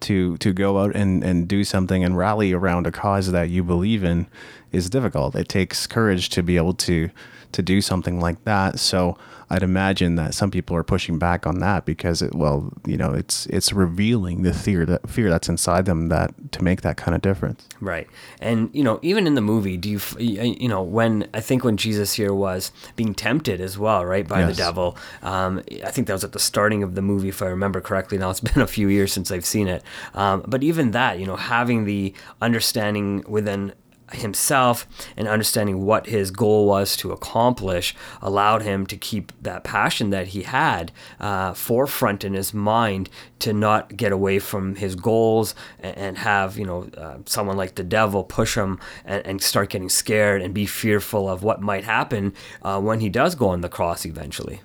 To 0.00 0.36
to 0.38 0.52
go 0.52 0.80
out 0.80 0.94
and, 0.94 1.24
and 1.24 1.48
do 1.48 1.64
something 1.64 2.04
and 2.04 2.16
rally 2.16 2.52
around 2.52 2.86
a 2.86 2.92
cause 2.92 3.30
that 3.30 3.48
you 3.48 3.64
believe 3.64 4.04
in 4.04 4.26
is 4.70 4.90
difficult. 4.90 5.34
It 5.34 5.48
takes 5.48 5.86
courage 5.86 6.28
to 6.30 6.42
be 6.42 6.58
able 6.58 6.74
to 6.74 7.08
to 7.54 7.62
do 7.62 7.80
something 7.80 8.20
like 8.20 8.44
that. 8.44 8.78
So 8.78 9.16
I'd 9.50 9.62
imagine 9.62 10.16
that 10.16 10.34
some 10.34 10.50
people 10.50 10.76
are 10.76 10.82
pushing 10.82 11.18
back 11.18 11.46
on 11.46 11.60
that 11.60 11.84
because 11.84 12.22
it, 12.22 12.34
well, 12.34 12.72
you 12.86 12.96
know, 12.96 13.12
it's 13.12 13.46
it's 13.46 13.72
revealing 13.72 14.42
the 14.42 14.52
fear 14.52 14.84
that 14.86 15.08
fear 15.08 15.30
that's 15.30 15.48
inside 15.48 15.84
them 15.84 16.08
that 16.08 16.52
to 16.52 16.64
make 16.64 16.82
that 16.82 16.96
kind 16.96 17.14
of 17.14 17.22
difference. 17.22 17.68
Right, 17.80 18.08
and 18.40 18.70
you 18.72 18.82
know, 18.82 18.98
even 19.02 19.26
in 19.26 19.34
the 19.34 19.40
movie, 19.40 19.76
do 19.76 19.90
you 19.90 20.00
you 20.18 20.68
know 20.68 20.82
when 20.82 21.28
I 21.34 21.40
think 21.40 21.62
when 21.62 21.76
Jesus 21.76 22.14
here 22.14 22.34
was 22.34 22.72
being 22.96 23.14
tempted 23.14 23.60
as 23.60 23.78
well, 23.78 24.04
right, 24.04 24.26
by 24.26 24.40
yes. 24.40 24.50
the 24.50 24.56
devil. 24.56 24.96
Um, 25.22 25.62
I 25.84 25.90
think 25.90 26.06
that 26.08 26.14
was 26.14 26.24
at 26.24 26.32
the 26.32 26.38
starting 26.38 26.82
of 26.82 26.94
the 26.94 27.02
movie, 27.02 27.28
if 27.28 27.42
I 27.42 27.46
remember 27.46 27.80
correctly. 27.80 28.18
Now 28.18 28.30
it's 28.30 28.40
been 28.54 28.62
a 28.62 28.66
few 28.66 28.88
years 28.88 29.12
since 29.12 29.30
I've 29.30 29.46
seen 29.46 29.68
it, 29.68 29.82
um, 30.14 30.44
but 30.48 30.62
even 30.62 30.92
that, 30.92 31.18
you 31.18 31.26
know, 31.26 31.36
having 31.36 31.84
the 31.84 32.14
understanding 32.40 33.24
within 33.28 33.72
himself 34.12 34.86
and 35.16 35.26
understanding 35.26 35.84
what 35.84 36.06
his 36.06 36.30
goal 36.30 36.66
was 36.66 36.96
to 36.96 37.10
accomplish 37.10 37.94
allowed 38.20 38.62
him 38.62 38.86
to 38.86 38.96
keep 38.96 39.32
that 39.42 39.64
passion 39.64 40.10
that 40.10 40.28
he 40.28 40.42
had 40.42 40.92
uh, 41.20 41.54
forefront 41.54 42.22
in 42.22 42.34
his 42.34 42.52
mind 42.52 43.08
to 43.38 43.52
not 43.52 43.96
get 43.96 44.12
away 44.12 44.38
from 44.38 44.76
his 44.76 44.94
goals 44.94 45.54
and, 45.80 46.14
have 46.14 46.56
you 46.56 46.64
know 46.64 46.88
uh, 46.96 47.16
someone 47.26 47.56
like 47.56 47.74
the 47.74 47.82
devil 47.82 48.22
push 48.22 48.56
him 48.56 48.78
and, 49.04 49.26
and, 49.26 49.42
start 49.42 49.68
getting 49.70 49.88
scared 49.88 50.40
and 50.40 50.54
be 50.54 50.64
fearful 50.64 51.28
of 51.28 51.42
what 51.42 51.60
might 51.60 51.82
happen 51.82 52.32
uh, 52.62 52.80
when 52.80 53.00
he 53.00 53.08
does 53.08 53.34
go 53.34 53.48
on 53.48 53.60
the 53.60 53.68
cross 53.68 54.06
eventually. 54.06 54.60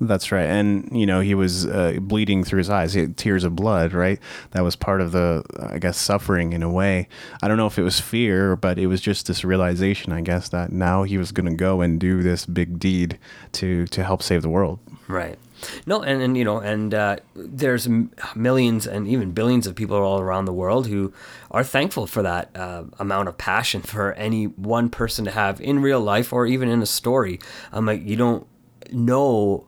That's 0.00 0.32
right, 0.32 0.46
and 0.46 0.88
you 0.92 1.06
know 1.06 1.20
he 1.20 1.34
was 1.34 1.66
uh, 1.66 1.98
bleeding 2.00 2.42
through 2.42 2.58
his 2.58 2.68
eyes, 2.68 2.96
tears 3.16 3.44
of 3.44 3.54
blood. 3.54 3.92
Right, 3.92 4.18
that 4.50 4.62
was 4.62 4.74
part 4.74 5.00
of 5.00 5.12
the, 5.12 5.44
I 5.70 5.78
guess, 5.78 5.96
suffering 5.96 6.52
in 6.52 6.62
a 6.64 6.70
way. 6.70 7.08
I 7.42 7.48
don't 7.48 7.56
know 7.56 7.66
if 7.66 7.78
it 7.78 7.84
was 7.84 8.00
fear, 8.00 8.56
but 8.56 8.78
it 8.78 8.88
was 8.88 9.00
just 9.00 9.28
this 9.28 9.44
realization, 9.44 10.12
I 10.12 10.20
guess, 10.20 10.48
that 10.48 10.72
now 10.72 11.04
he 11.04 11.16
was 11.16 11.30
going 11.30 11.46
to 11.46 11.54
go 11.54 11.80
and 11.80 12.00
do 12.00 12.22
this 12.22 12.44
big 12.44 12.80
deed 12.80 13.18
to 13.52 13.86
to 13.86 14.02
help 14.02 14.22
save 14.22 14.42
the 14.42 14.48
world. 14.48 14.80
Right. 15.06 15.38
No, 15.86 16.02
and, 16.02 16.20
and 16.20 16.36
you 16.36 16.44
know, 16.44 16.58
and 16.58 16.92
uh, 16.92 17.16
there's 17.34 17.88
millions 18.34 18.86
and 18.86 19.06
even 19.06 19.32
billions 19.32 19.66
of 19.66 19.74
people 19.74 19.96
all 19.96 20.20
around 20.20 20.44
the 20.44 20.52
world 20.52 20.86
who 20.86 21.12
are 21.50 21.64
thankful 21.64 22.06
for 22.06 22.22
that 22.22 22.50
uh, 22.56 22.84
amount 22.98 23.28
of 23.28 23.38
passion 23.38 23.82
for 23.82 24.12
any 24.14 24.46
one 24.46 24.90
person 24.90 25.24
to 25.24 25.30
have 25.30 25.60
in 25.60 25.80
real 25.80 26.00
life 26.00 26.32
or 26.32 26.46
even 26.46 26.68
in 26.68 26.82
a 26.82 26.86
story. 26.86 27.38
I'm 27.72 27.80
um, 27.80 27.86
like 27.86 28.04
you 28.04 28.16
don't 28.16 28.46
know 28.90 29.66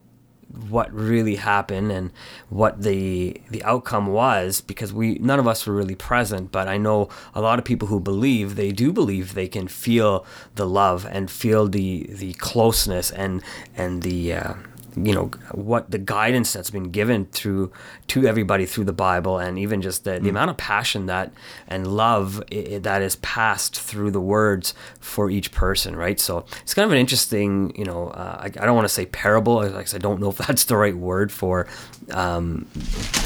what 0.56 0.92
really 0.92 1.36
happened 1.36 1.92
and 1.92 2.10
what 2.48 2.82
the 2.82 3.40
the 3.50 3.62
outcome 3.64 4.06
was 4.06 4.60
because 4.60 4.92
we 4.92 5.18
none 5.18 5.38
of 5.38 5.46
us 5.46 5.66
were 5.66 5.74
really 5.74 5.94
present 5.94 6.50
but 6.50 6.66
I 6.66 6.76
know 6.76 7.08
a 7.34 7.40
lot 7.40 7.58
of 7.58 7.64
people 7.64 7.88
who 7.88 8.00
believe 8.00 8.56
they 8.56 8.72
do 8.72 8.92
believe 8.92 9.34
they 9.34 9.48
can 9.48 9.68
feel 9.68 10.24
the 10.54 10.66
love 10.66 11.06
and 11.10 11.30
feel 11.30 11.68
the 11.68 12.06
the 12.08 12.32
closeness 12.34 13.10
and 13.10 13.42
and 13.76 14.02
the 14.02 14.32
uh, 14.32 14.54
you 14.96 15.14
know 15.14 15.30
what 15.52 15.90
the 15.90 15.98
guidance 15.98 16.54
that's 16.54 16.70
been 16.70 16.90
given 16.90 17.26
through 17.26 17.70
to 18.06 18.26
everybody 18.26 18.64
through 18.64 18.84
the 18.84 18.92
Bible 18.92 19.38
and 19.38 19.58
even 19.58 19.82
just 19.82 20.04
the, 20.04 20.12
the 20.12 20.20
mm. 20.20 20.30
amount 20.30 20.50
of 20.50 20.56
passion 20.56 21.06
that 21.06 21.32
and 21.68 21.86
love 21.86 22.42
that 22.50 23.02
is 23.02 23.16
passed 23.16 23.78
through 23.78 24.10
the 24.10 24.20
words 24.20 24.72
for 24.98 25.30
each 25.30 25.52
person 25.52 25.94
right 25.94 26.18
so 26.18 26.46
it's 26.62 26.72
kind 26.72 26.86
of 26.86 26.92
an 26.92 26.98
interesting 26.98 27.74
you 27.76 27.84
know 27.84 28.08
uh, 28.08 28.38
I, 28.40 28.46
I, 28.46 28.64
don't 28.64 28.74
want 28.74 28.86
to 28.88 28.92
say 28.92 29.04
parable 29.06 29.56
like 29.68 29.92
I 29.94 29.98
don't 29.98 30.18
know 30.18 30.30
if 30.30 30.38
that's 30.46 30.64
the 30.64 30.76
right 30.76 30.96
word 30.96 31.30
for 31.30 31.66
um, 32.12 32.66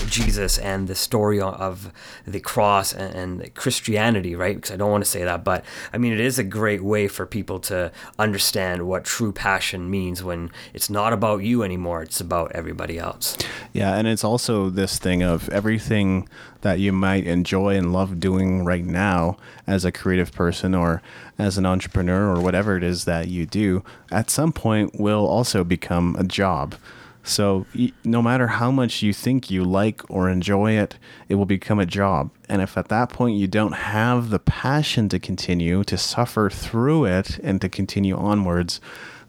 Jesus 0.08 0.58
and 0.58 0.88
the 0.88 0.94
story 0.94 1.40
of 1.40 1.92
the 2.26 2.40
cross 2.40 2.92
and, 2.92 3.42
and 3.42 3.54
Christianity 3.54 4.34
right 4.34 4.56
because 4.56 4.72
I 4.72 4.76
don't 4.76 4.90
want 4.90 5.04
to 5.04 5.10
say 5.10 5.22
that 5.22 5.44
but 5.44 5.64
I 5.92 5.98
mean 5.98 6.12
it 6.12 6.20
is 6.20 6.38
a 6.38 6.44
great 6.44 6.82
way 6.82 7.06
for 7.06 7.26
people 7.26 7.60
to 7.60 7.92
understand 8.18 8.88
what 8.88 9.04
true 9.04 9.32
passion 9.32 9.88
means 9.88 10.24
when 10.24 10.50
it's 10.74 10.90
not 10.90 11.12
about 11.12 11.44
you 11.44 11.59
anymore. 11.62 12.02
It's 12.02 12.20
about 12.20 12.52
everybody 12.52 12.98
else. 12.98 13.36
Yeah, 13.72 13.96
and 13.96 14.08
it's 14.08 14.24
also 14.24 14.70
this 14.70 14.98
thing 14.98 15.22
of 15.22 15.48
everything 15.50 16.28
that 16.62 16.80
you 16.80 16.92
might 16.92 17.26
enjoy 17.26 17.76
and 17.76 17.92
love 17.92 18.20
doing 18.20 18.64
right 18.64 18.84
now 18.84 19.36
as 19.66 19.84
a 19.84 19.92
creative 19.92 20.32
person 20.32 20.74
or 20.74 21.02
as 21.38 21.56
an 21.56 21.66
entrepreneur 21.66 22.34
or 22.34 22.40
whatever 22.40 22.76
it 22.76 22.82
is 22.82 23.04
that 23.04 23.28
you 23.28 23.46
do, 23.46 23.82
at 24.10 24.30
some 24.30 24.52
point 24.52 24.98
will 25.00 25.26
also 25.26 25.64
become 25.64 26.16
a 26.18 26.24
job. 26.24 26.74
So 27.22 27.66
no 28.02 28.22
matter 28.22 28.46
how 28.46 28.70
much 28.70 29.02
you 29.02 29.12
think 29.12 29.50
you 29.50 29.62
like 29.62 30.02
or 30.10 30.28
enjoy 30.28 30.72
it, 30.72 30.96
it 31.28 31.34
will 31.34 31.46
become 31.46 31.78
a 31.78 31.86
job. 31.86 32.30
And 32.48 32.62
if 32.62 32.78
at 32.78 32.88
that 32.88 33.10
point 33.10 33.36
you 33.36 33.46
don't 33.46 33.74
have 33.74 34.30
the 34.30 34.38
passion 34.38 35.08
to 35.10 35.18
continue, 35.18 35.84
to 35.84 35.98
suffer 35.98 36.48
through 36.48 37.04
it 37.04 37.38
and 37.40 37.60
to 37.60 37.68
continue 37.68 38.16
onwards, 38.16 38.80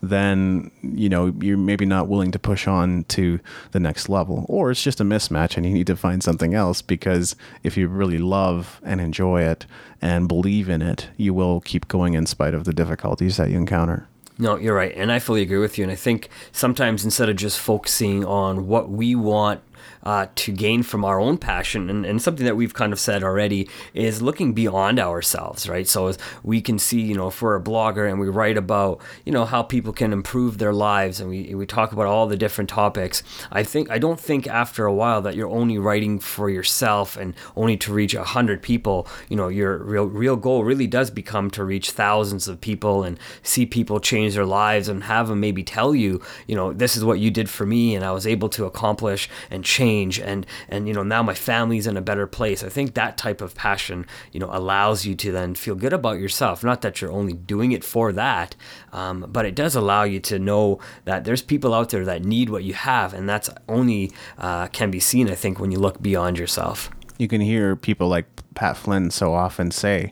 then 0.02 0.72
you 0.82 1.10
know 1.10 1.34
you're 1.42 1.58
maybe 1.58 1.86
not 1.86 2.08
willing 2.08 2.32
to 2.32 2.40
push 2.40 2.68
on 2.68 3.04
to 3.06 3.40
the 3.72 3.80
next 3.80 4.10
level 4.10 4.46
or 4.50 4.72
it's 4.72 4.84
just 4.84 5.00
a 5.00 5.04
mismatch 5.04 5.58
and 5.58 5.66
you 5.66 5.72
need 5.72 5.88
to 5.88 5.96
find 5.96 6.24
something 6.24 6.54
else 6.54 6.82
because 6.82 7.36
if 7.64 7.78
you 7.78 7.88
really 7.88 8.18
love 8.18 8.82
and 8.84 9.00
enjoy 9.00 9.42
it 9.42 9.66
and 10.02 10.28
believe 10.28 10.70
in 10.70 10.82
it 10.82 11.08
you 11.18 11.34
will 11.34 11.62
keep 11.62 11.88
going 11.88 12.16
in 12.16 12.26
spite 12.26 12.54
of 12.54 12.64
the 12.64 12.74
difficulties 12.74 13.38
that 13.38 13.50
you 13.50 13.58
encounter 13.58 14.08
no, 14.38 14.56
you're 14.56 14.74
right. 14.74 14.94
And 14.96 15.12
I 15.12 15.20
fully 15.20 15.44
agree 15.44 15.60
with 15.60 15.78
you. 15.78 15.84
And 15.84 15.92
I 15.92 15.96
think 15.96 16.30
sometimes 16.52 17.06
instead 17.06 17.30
of 17.30 17.36
just 17.36 17.60
focusing 17.60 18.26
on 18.26 18.68
what 18.68 18.90
we 18.90 19.14
want 19.14 19.62
uh, 20.04 20.28
to 20.36 20.52
gain 20.52 20.84
from 20.84 21.06
our 21.06 21.20
own 21.20 21.38
passion. 21.38 21.90
And, 21.90 22.06
and 22.06 22.22
something 22.22 22.46
that 22.46 22.56
we've 22.56 22.74
kind 22.74 22.94
of 22.94 23.00
said 23.00 23.24
already 23.24 23.70
is 23.94 24.22
looking 24.22 24.54
beyond 24.54 25.00
ourselves, 25.00 25.70
right? 25.70 25.88
So 25.88 26.14
we 26.44 26.62
can 26.62 26.80
see, 26.80 27.02
you 27.02 27.16
know, 27.16 27.28
if 27.28 27.42
we're 27.42 27.56
a 27.56 27.62
blogger 27.62 28.10
and 28.10 28.20
we 28.20 28.30
write 28.30 28.58
about, 28.58 29.02
you 29.26 29.32
know, 29.32 29.46
how 29.46 29.62
people 29.64 29.94
can 29.94 30.14
improve 30.14 30.58
their 30.58 30.74
lives 30.74 31.20
and 31.20 31.30
we, 31.30 31.54
we 31.54 31.66
talk 31.66 31.92
about 31.92 32.08
all 32.08 32.28
the 32.28 32.38
different 32.38 32.70
topics, 32.70 33.24
I 33.52 33.64
think, 33.64 33.90
I 33.92 34.00
don't 34.00 34.20
think 34.20 34.48
after 34.48 34.86
a 34.86 34.94
while 34.94 35.22
that 35.22 35.36
you're 35.36 35.50
only 35.50 35.78
writing 35.78 36.20
for 36.20 36.50
yourself 36.50 37.18
and 37.18 37.36
only 37.56 37.78
to 37.78 37.94
reach 37.94 38.14
a 38.14 38.24
hundred 38.24 38.62
people, 38.62 39.08
you 39.30 39.36
know, 39.36 39.48
your 39.48 39.78
real, 39.84 40.06
real 40.06 40.36
goal 40.36 40.64
really 40.64 40.88
does 40.88 41.12
become 41.12 41.52
to 41.52 41.64
reach 41.64 41.92
thousands 41.92 42.48
of 42.48 42.60
people 42.60 43.04
and 43.04 43.20
see 43.44 43.66
people 43.66 44.00
change 44.00 44.34
their 44.34 44.46
lives 44.46 44.88
and 44.88 45.04
have 45.04 45.28
them 45.28 45.40
maybe 45.40 45.64
tell 45.64 45.94
you, 45.94 46.22
you 46.48 46.56
know, 46.56 46.74
this 46.74 46.98
is 46.98 47.04
what 47.04 47.20
you 47.20 47.30
did 47.30 47.50
for 47.50 47.66
me 47.66 47.96
and 47.96 48.04
I 48.04 48.12
was 48.12 48.26
able 48.26 48.50
to 48.50 48.66
accomplish 48.66 49.30
and 49.50 49.64
change 49.64 49.91
and 50.20 50.46
and 50.70 50.88
you 50.88 50.94
know 50.94 51.04
now 51.04 51.24
my 51.24 51.34
family's 51.34 51.88
in 51.88 51.98
a 51.98 52.02
better 52.02 52.28
place. 52.28 52.64
I 52.64 52.70
think 52.70 52.94
that 52.94 53.18
type 53.18 53.42
of 53.42 53.56
passion 53.56 54.06
you 54.32 54.40
know 54.40 54.50
allows 54.52 55.06
you 55.06 55.16
to 55.16 55.32
then 55.32 55.56
feel 55.56 55.76
good 55.76 55.94
about 55.94 56.20
yourself. 56.20 56.64
Not 56.64 56.82
that 56.82 57.02
you're 57.02 57.12
only 57.12 57.34
doing 57.34 57.72
it 57.72 57.84
for 57.84 58.12
that 58.14 58.56
um, 58.92 59.26
but 59.30 59.46
it 59.46 59.56
does 59.56 59.76
allow 59.76 60.04
you 60.04 60.20
to 60.20 60.40
know 60.40 60.80
that 61.06 61.24
there's 61.24 61.42
people 61.42 61.74
out 61.74 61.90
there 61.90 62.06
that 62.06 62.24
need 62.24 62.50
what 62.50 62.64
you 62.64 62.74
have 62.74 63.14
and 63.14 63.28
that's 63.28 63.50
only 63.68 64.12
uh, 64.38 64.68
can 64.68 64.92
be 64.92 65.00
seen 65.00 65.30
i 65.30 65.36
think 65.36 65.60
when 65.60 65.72
you 65.72 65.80
look 65.80 66.02
beyond 66.02 66.38
yourself. 66.38 66.90
You 67.18 67.28
can 67.28 67.42
hear 67.42 67.76
people 67.76 68.08
like 68.08 68.26
pat 68.56 68.78
flynn 68.78 69.12
so 69.12 69.34
often 69.34 69.72
say 69.72 70.12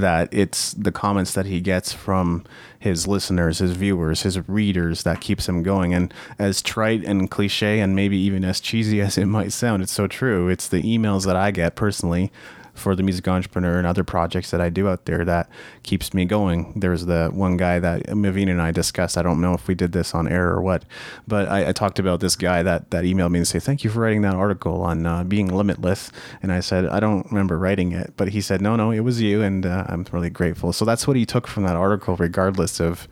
that 0.00 0.28
it's 0.32 0.72
the 0.72 0.92
comments 0.92 1.34
that 1.34 1.46
he 1.46 1.60
gets 1.60 1.92
from 1.92 2.44
his 2.78 3.06
listeners, 3.06 3.58
his 3.58 3.72
viewers, 3.72 4.22
his 4.22 4.48
readers 4.48 5.02
that 5.02 5.20
keeps 5.20 5.48
him 5.48 5.62
going. 5.62 5.94
And 5.94 6.12
as 6.38 6.62
trite 6.62 7.04
and 7.04 7.30
cliche 7.30 7.80
and 7.80 7.96
maybe 7.96 8.16
even 8.16 8.44
as 8.44 8.60
cheesy 8.60 9.00
as 9.02 9.18
it 9.18 9.26
might 9.26 9.52
sound, 9.52 9.82
it's 9.82 9.92
so 9.92 10.06
true. 10.06 10.48
It's 10.48 10.68
the 10.68 10.82
emails 10.82 11.26
that 11.26 11.36
I 11.36 11.50
get 11.50 11.76
personally 11.76 12.30
for 12.76 12.94
the 12.94 13.02
music 13.02 13.26
entrepreneur 13.28 13.78
and 13.78 13.86
other 13.86 14.04
projects 14.04 14.50
that 14.50 14.60
I 14.60 14.68
do 14.68 14.88
out 14.88 15.04
there 15.06 15.24
that 15.24 15.48
keeps 15.82 16.14
me 16.14 16.24
going. 16.24 16.72
There's 16.76 17.06
the 17.06 17.30
one 17.32 17.56
guy 17.56 17.78
that 17.78 18.06
Maveen 18.06 18.50
and 18.50 18.60
I 18.60 18.70
discussed. 18.70 19.16
I 19.16 19.22
don't 19.22 19.40
know 19.40 19.54
if 19.54 19.68
we 19.68 19.74
did 19.74 19.92
this 19.92 20.14
on 20.14 20.28
air 20.28 20.50
or 20.50 20.60
what, 20.60 20.84
but 21.26 21.48
I, 21.48 21.68
I 21.68 21.72
talked 21.72 21.98
about 21.98 22.20
this 22.20 22.36
guy 22.36 22.62
that, 22.62 22.90
that 22.90 23.04
emailed 23.04 23.30
me 23.30 23.40
and 23.40 23.48
say, 23.48 23.58
thank 23.58 23.84
you 23.84 23.90
for 23.90 24.00
writing 24.00 24.22
that 24.22 24.34
article 24.34 24.82
on 24.82 25.06
uh, 25.06 25.24
being 25.24 25.48
limitless. 25.48 26.10
And 26.42 26.52
I 26.52 26.60
said, 26.60 26.86
I 26.86 27.00
don't 27.00 27.26
remember 27.26 27.58
writing 27.58 27.92
it, 27.92 28.14
but 28.16 28.28
he 28.28 28.40
said, 28.40 28.60
no, 28.60 28.76
no, 28.76 28.90
it 28.90 29.00
was 29.00 29.20
you. 29.20 29.42
And 29.42 29.66
uh, 29.66 29.84
I'm 29.88 30.06
really 30.12 30.30
grateful. 30.30 30.72
So 30.72 30.84
that's 30.84 31.06
what 31.06 31.16
he 31.16 31.26
took 31.26 31.46
from 31.46 31.64
that 31.64 31.76
article, 31.76 32.16
regardless 32.16 32.80
of 32.80 33.08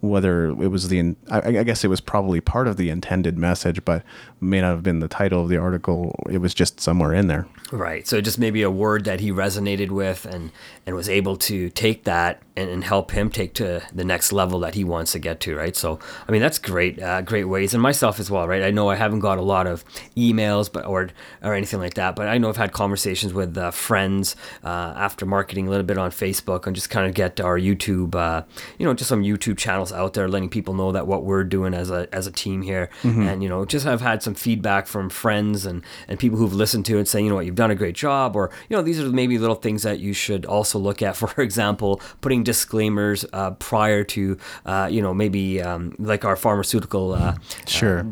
whether 0.00 0.46
it 0.46 0.68
was 0.68 0.88
the 0.88 1.16
I, 1.28 1.64
guess 1.64 1.84
it 1.84 1.88
was 1.88 2.00
probably 2.00 2.40
part 2.40 2.68
of 2.68 2.76
the 2.76 2.90
intended 2.90 3.36
message 3.36 3.84
but 3.84 4.04
may 4.40 4.60
not 4.60 4.70
have 4.70 4.82
been 4.82 5.00
the 5.00 5.08
title 5.08 5.42
of 5.42 5.48
the 5.48 5.56
article 5.56 6.14
it 6.30 6.38
was 6.38 6.54
just 6.54 6.80
somewhere 6.80 7.12
in 7.12 7.26
there 7.26 7.48
right. 7.70 8.06
So 8.06 8.20
just 8.20 8.38
maybe 8.38 8.62
a 8.62 8.70
word 8.70 9.04
that 9.04 9.20
he 9.20 9.30
resonated 9.30 9.90
with 9.90 10.24
and 10.24 10.50
and 10.86 10.96
was 10.96 11.08
able 11.08 11.36
to 11.36 11.68
take 11.70 12.04
that 12.04 12.42
and, 12.56 12.70
and 12.70 12.82
help 12.82 13.10
him 13.10 13.30
take 13.30 13.54
to 13.54 13.82
the 13.92 14.04
next 14.04 14.32
level 14.32 14.60
that 14.60 14.74
he 14.74 14.84
wants 14.84 15.12
to 15.12 15.18
get 15.18 15.40
to 15.40 15.56
right? 15.56 15.76
So 15.76 15.98
i 16.26 16.32
mean 16.32 16.40
that's 16.40 16.58
great 16.58 17.00
uh, 17.00 17.22
great 17.22 17.44
ways. 17.44 17.74
And 17.74 17.82
myself 17.82 18.18
as 18.18 18.30
well 18.30 18.48
right? 18.48 18.62
I 18.62 18.70
know 18.70 18.88
i 18.88 18.94
haven't 18.96 19.20
got 19.20 19.38
a 19.38 19.42
lot 19.42 19.66
of 19.66 19.84
emails 20.16 20.72
but 20.72 20.86
or 20.86 21.10
or 21.42 21.54
anything 21.54 21.80
like 21.80 21.94
that 21.94 22.16
but 22.16 22.28
i 22.28 22.38
know 22.38 22.48
i've 22.48 22.56
had 22.56 22.72
conversations 22.72 23.32
with 23.32 23.56
uh, 23.56 23.70
friends 23.70 24.34
uh, 24.64 24.94
after 24.96 25.26
marketing 25.26 25.66
a 25.66 25.70
little 25.70 25.86
bit 25.86 25.98
on 25.98 26.10
facebook 26.10 26.66
and 26.66 26.74
just 26.74 26.90
kind 26.90 27.06
of 27.06 27.14
get 27.14 27.40
our 27.40 27.58
youtube 27.58 28.14
uh, 28.14 28.42
you 28.78 28.86
know 28.86 28.94
just 28.94 29.08
some 29.08 29.22
youtube 29.22 29.58
channels 29.58 29.92
out 29.92 30.14
there, 30.14 30.28
letting 30.28 30.48
people 30.48 30.74
know 30.74 30.92
that 30.92 31.06
what 31.06 31.24
we're 31.24 31.44
doing 31.44 31.74
as 31.74 31.90
a 31.90 32.08
as 32.12 32.26
a 32.26 32.32
team 32.32 32.62
here, 32.62 32.88
mm-hmm. 33.02 33.22
and 33.22 33.42
you 33.42 33.48
know, 33.48 33.64
just 33.64 33.84
have 33.84 34.00
had 34.00 34.22
some 34.22 34.34
feedback 34.34 34.86
from 34.86 35.10
friends 35.10 35.66
and 35.66 35.82
and 36.06 36.18
people 36.18 36.38
who've 36.38 36.54
listened 36.54 36.86
to 36.86 36.98
it 36.98 37.08
saying, 37.08 37.26
you 37.26 37.30
know 37.30 37.36
what, 37.36 37.46
you've 37.46 37.54
done 37.58 37.70
a 37.70 37.74
great 37.74 37.94
job, 37.94 38.36
or 38.36 38.50
you 38.68 38.76
know, 38.76 38.82
these 38.82 39.00
are 39.00 39.10
maybe 39.10 39.36
little 39.36 39.56
things 39.56 39.82
that 39.82 39.98
you 39.98 40.12
should 40.12 40.46
also 40.46 40.78
look 40.78 41.02
at. 41.02 41.16
For 41.22 41.42
example, 41.42 42.00
putting 42.20 42.42
disclaimers 42.44 43.24
uh, 43.32 43.50
prior 43.52 44.04
to, 44.04 44.38
uh, 44.64 44.88
you 44.90 45.02
know, 45.02 45.12
maybe 45.12 45.60
um, 45.60 45.94
like 45.98 46.24
our 46.24 46.36
pharmaceutical 46.36 47.12
uh, 47.12 47.34
sure 47.66 48.00
uh, 48.00 48.04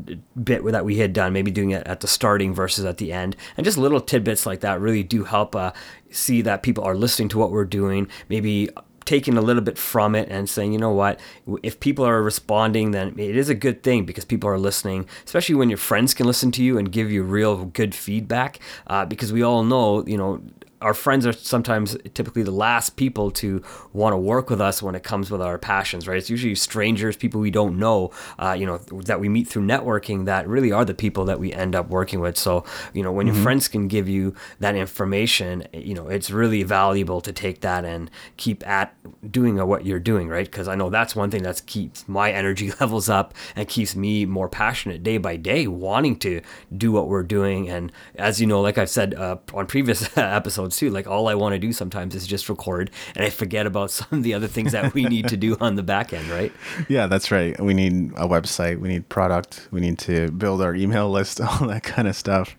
bit 0.42 0.64
that 0.66 0.84
we 0.84 0.96
had 0.96 1.12
done, 1.12 1.32
maybe 1.32 1.50
doing 1.50 1.70
it 1.70 1.86
at 1.86 2.00
the 2.00 2.08
starting 2.08 2.52
versus 2.52 2.84
at 2.84 2.98
the 2.98 3.12
end, 3.12 3.36
and 3.56 3.64
just 3.64 3.78
little 3.78 4.00
tidbits 4.00 4.44
like 4.44 4.60
that 4.60 4.80
really 4.80 5.02
do 5.02 5.24
help 5.24 5.54
uh, 5.54 5.72
see 6.10 6.42
that 6.42 6.62
people 6.62 6.84
are 6.84 6.96
listening 6.96 7.28
to 7.28 7.38
what 7.38 7.50
we're 7.50 7.64
doing. 7.64 8.08
Maybe 8.28 8.68
taking 9.06 9.38
a 9.38 9.40
little 9.40 9.62
bit 9.62 9.78
from 9.78 10.14
it 10.14 10.28
and 10.30 10.48
saying, 10.50 10.72
you 10.72 10.78
know 10.78 10.90
what, 10.90 11.18
if 11.62 11.80
people 11.80 12.04
are 12.04 12.22
responding, 12.22 12.90
then 12.90 13.18
it 13.18 13.36
is 13.36 13.48
a 13.48 13.54
good 13.54 13.82
thing 13.82 14.04
because 14.04 14.24
people 14.24 14.50
are 14.50 14.58
listening, 14.58 15.08
especially 15.24 15.54
when 15.54 15.70
your 15.70 15.78
friends 15.78 16.12
can 16.12 16.26
listen 16.26 16.50
to 16.52 16.62
you 16.62 16.76
and 16.76 16.92
give 16.92 17.10
you 17.10 17.22
real 17.22 17.64
good 17.66 17.94
feedback. 17.94 18.60
Uh, 18.88 19.06
because 19.06 19.32
we 19.32 19.42
all 19.42 19.62
know, 19.62 20.04
you 20.06 20.18
know, 20.18 20.42
our 20.80 20.94
friends 20.94 21.26
are 21.26 21.32
sometimes 21.32 21.96
typically 22.14 22.42
the 22.42 22.50
last 22.50 22.96
people 22.96 23.30
to 23.30 23.62
want 23.92 24.12
to 24.12 24.16
work 24.16 24.50
with 24.50 24.60
us 24.60 24.82
when 24.82 24.94
it 24.94 25.02
comes 25.02 25.30
with 25.30 25.40
our 25.40 25.58
passions, 25.58 26.06
right? 26.06 26.18
It's 26.18 26.28
usually 26.28 26.54
strangers, 26.54 27.16
people 27.16 27.40
we 27.40 27.50
don't 27.50 27.78
know, 27.78 28.10
uh, 28.38 28.56
you 28.58 28.66
know, 28.66 28.78
that 28.78 29.18
we 29.20 29.28
meet 29.28 29.48
through 29.48 29.62
networking 29.62 30.26
that 30.26 30.46
really 30.46 30.72
are 30.72 30.84
the 30.84 30.94
people 30.94 31.24
that 31.26 31.40
we 31.40 31.52
end 31.52 31.74
up 31.74 31.88
working 31.88 32.20
with. 32.20 32.36
So, 32.36 32.64
you 32.92 33.02
know, 33.02 33.10
when 33.10 33.26
mm-hmm. 33.26 33.36
your 33.36 33.42
friends 33.42 33.68
can 33.68 33.88
give 33.88 34.08
you 34.08 34.34
that 34.60 34.74
information, 34.76 35.66
you 35.72 35.94
know, 35.94 36.08
it's 36.08 36.30
really 36.30 36.62
valuable 36.62 37.20
to 37.22 37.32
take 37.32 37.62
that 37.62 37.84
and 37.84 38.10
keep 38.36 38.66
at 38.66 38.94
doing 39.30 39.56
what 39.66 39.86
you're 39.86 39.98
doing, 40.00 40.28
right? 40.28 40.46
Because 40.46 40.68
I 40.68 40.74
know 40.74 40.90
that's 40.90 41.16
one 41.16 41.30
thing 41.30 41.42
that 41.44 41.62
keeps 41.66 42.06
my 42.06 42.30
energy 42.32 42.70
levels 42.80 43.08
up 43.08 43.32
and 43.54 43.66
keeps 43.66 43.96
me 43.96 44.26
more 44.26 44.48
passionate 44.48 45.02
day 45.02 45.16
by 45.16 45.36
day, 45.36 45.66
wanting 45.66 46.18
to 46.18 46.42
do 46.76 46.92
what 46.92 47.08
we're 47.08 47.22
doing. 47.22 47.68
And 47.68 47.90
as 48.16 48.40
you 48.40 48.46
know, 48.46 48.60
like 48.60 48.76
I've 48.76 48.90
said 48.90 49.14
uh, 49.14 49.38
on 49.54 49.66
previous 49.66 50.16
episodes, 50.18 50.75
too. 50.76 50.90
Like 50.90 51.06
all 51.06 51.28
I 51.28 51.34
want 51.34 51.54
to 51.54 51.58
do 51.58 51.72
sometimes 51.72 52.14
is 52.14 52.26
just 52.26 52.48
record, 52.48 52.90
and 53.14 53.24
I 53.24 53.30
forget 53.30 53.66
about 53.66 53.90
some 53.96 54.08
of 54.10 54.22
the 54.22 54.34
other 54.34 54.46
things 54.46 54.72
that 54.72 54.94
we 54.94 55.04
need 55.04 55.28
to 55.28 55.36
do 55.36 55.56
on 55.60 55.76
the 55.76 55.82
back 55.82 56.12
end, 56.12 56.28
right? 56.28 56.52
Yeah, 56.88 57.06
that's 57.06 57.30
right. 57.30 57.58
We 57.60 57.74
need 57.74 58.12
a 58.16 58.28
website, 58.28 58.78
we 58.80 58.88
need 58.88 59.08
product, 59.08 59.68
we 59.70 59.80
need 59.80 59.98
to 60.00 60.30
build 60.30 60.62
our 60.62 60.74
email 60.74 61.10
list, 61.10 61.40
all 61.60 61.66
that 61.68 61.82
kind 61.82 62.08
of 62.08 62.16
stuff. 62.16 62.56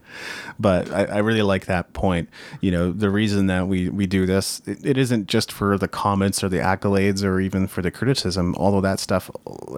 But 0.60 0.92
I, 0.92 1.06
I 1.06 1.18
really 1.20 1.42
like 1.42 1.66
that 1.66 1.94
point. 1.94 2.30
You 2.62 2.72
know, 2.72 2.92
the 2.92 3.10
reason 3.10 3.48
that 3.48 3.68
we 3.68 3.90
we 3.90 4.06
do 4.08 4.26
this, 4.26 4.62
it, 4.66 4.86
it 4.86 4.98
isn't 4.98 5.28
just 5.28 5.52
for 5.52 5.78
the 5.78 5.88
comments 5.88 6.44
or 6.44 6.50
the 6.50 6.58
accolades 6.58 7.24
or 7.24 7.40
even 7.40 7.68
for 7.68 7.82
the 7.82 7.92
criticism. 7.92 8.56
Although 8.56 8.82
that 8.82 9.00
stuff 9.00 9.30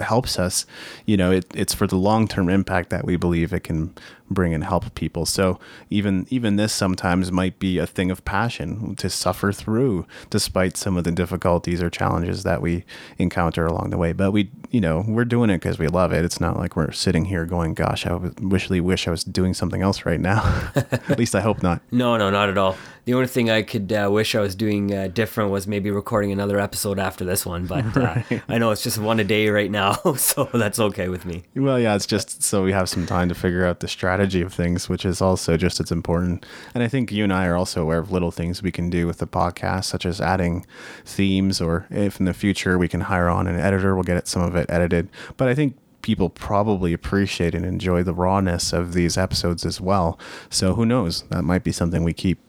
helps 0.01 0.39
us, 0.39 0.65
you 1.05 1.17
know, 1.17 1.31
it, 1.31 1.45
it's 1.53 1.73
for 1.73 1.87
the 1.87 1.97
long 1.97 2.27
term 2.27 2.49
impact 2.49 2.89
that 2.89 3.05
we 3.05 3.15
believe 3.15 3.53
it 3.53 3.63
can 3.63 3.93
bring 4.29 4.53
and 4.53 4.63
help 4.63 4.93
people. 4.95 5.25
So 5.25 5.59
even 5.89 6.25
even 6.29 6.55
this 6.55 6.73
sometimes 6.73 7.31
might 7.31 7.59
be 7.59 7.77
a 7.77 7.87
thing 7.87 8.11
of 8.11 8.23
passion 8.25 8.95
to 8.97 9.09
suffer 9.09 9.51
through, 9.51 10.05
despite 10.29 10.77
some 10.77 10.97
of 10.97 11.03
the 11.03 11.11
difficulties 11.11 11.81
or 11.81 11.89
challenges 11.89 12.43
that 12.43 12.61
we 12.61 12.83
encounter 13.17 13.65
along 13.65 13.89
the 13.89 13.97
way. 13.97 14.13
But 14.13 14.31
we, 14.31 14.51
you 14.69 14.81
know, 14.81 15.03
we're 15.07 15.25
doing 15.25 15.49
it 15.49 15.57
because 15.57 15.79
we 15.79 15.87
love 15.87 16.13
it. 16.13 16.23
It's 16.23 16.39
not 16.39 16.57
like 16.57 16.75
we're 16.75 16.91
sitting 16.91 17.25
here 17.25 17.45
going, 17.45 17.73
"Gosh, 17.73 18.05
I 18.05 18.13
wishly 18.41 18.79
wish 18.79 19.07
I 19.07 19.11
was 19.11 19.23
doing 19.23 19.53
something 19.53 19.81
else 19.81 20.05
right 20.05 20.18
now." 20.21 20.71
at 20.75 21.17
least 21.17 21.35
I 21.35 21.41
hope 21.41 21.63
not. 21.63 21.81
No, 21.91 22.17
no, 22.17 22.29
not 22.29 22.49
at 22.49 22.57
all. 22.57 22.75
The 23.09 23.15
only 23.15 23.27
thing 23.27 23.49
I 23.49 23.63
could 23.63 23.91
uh, 23.91 24.07
wish 24.11 24.35
I 24.35 24.39
was 24.39 24.53
doing 24.53 24.93
uh, 24.93 25.07
different 25.07 25.49
was 25.49 25.65
maybe 25.65 25.89
recording 25.89 26.31
another 26.31 26.59
episode 26.59 26.99
after 26.99 27.25
this 27.25 27.43
one. 27.43 27.65
But 27.65 27.97
uh, 27.97 28.21
right. 28.29 28.43
I 28.47 28.59
know 28.59 28.69
it's 28.69 28.83
just 28.83 28.99
one 28.99 29.19
a 29.19 29.23
day 29.23 29.49
right 29.49 29.71
now, 29.71 29.93
so 30.15 30.47
that's 30.53 30.79
okay 30.79 31.09
with 31.09 31.25
me. 31.25 31.43
Well, 31.55 31.79
yeah, 31.79 31.95
it's 31.95 32.05
just 32.05 32.43
so 32.43 32.63
we 32.63 32.71
have 32.71 32.87
some 32.87 33.07
time 33.07 33.27
to 33.29 33.33
figure 33.33 33.65
out 33.65 33.79
the 33.79 33.87
strategy 33.87 34.41
of 34.41 34.53
things, 34.53 34.89
which 34.89 35.05
is 35.05 35.23
also 35.23 35.57
just 35.57 35.79
as 35.79 35.91
important. 35.91 36.45
And 36.75 36.83
I 36.83 36.87
think 36.87 37.11
you 37.11 37.23
and 37.23 37.33
I 37.33 37.47
are 37.47 37.55
also 37.55 37.81
aware 37.81 37.97
of 37.97 38.11
little 38.11 38.29
things 38.29 38.61
we 38.61 38.71
can 38.71 38.91
do 38.91 39.07
with 39.07 39.17
the 39.17 39.27
podcast, 39.27 39.85
such 39.85 40.05
as 40.05 40.21
adding 40.21 40.67
themes, 41.03 41.59
or 41.59 41.87
if 41.89 42.19
in 42.19 42.27
the 42.27 42.33
future 42.35 42.77
we 42.77 42.87
can 42.87 43.01
hire 43.01 43.27
on 43.27 43.47
an 43.47 43.59
editor, 43.59 43.95
we'll 43.95 44.03
get 44.03 44.27
some 44.27 44.43
of 44.43 44.55
it 44.55 44.69
edited. 44.69 45.09
But 45.35 45.47
I 45.47 45.55
think 45.55 45.75
people 46.01 46.29
probably 46.29 46.93
appreciate 46.93 47.55
and 47.55 47.65
enjoy 47.65 48.03
the 48.03 48.13
rawness 48.13 48.73
of 48.73 48.93
these 48.93 49.17
episodes 49.17 49.65
as 49.65 49.79
well. 49.81 50.19
So 50.49 50.73
who 50.75 50.85
knows? 50.85 51.23
That 51.29 51.43
might 51.43 51.63
be 51.63 51.71
something 51.71 52.03
we 52.03 52.13
keep. 52.13 52.39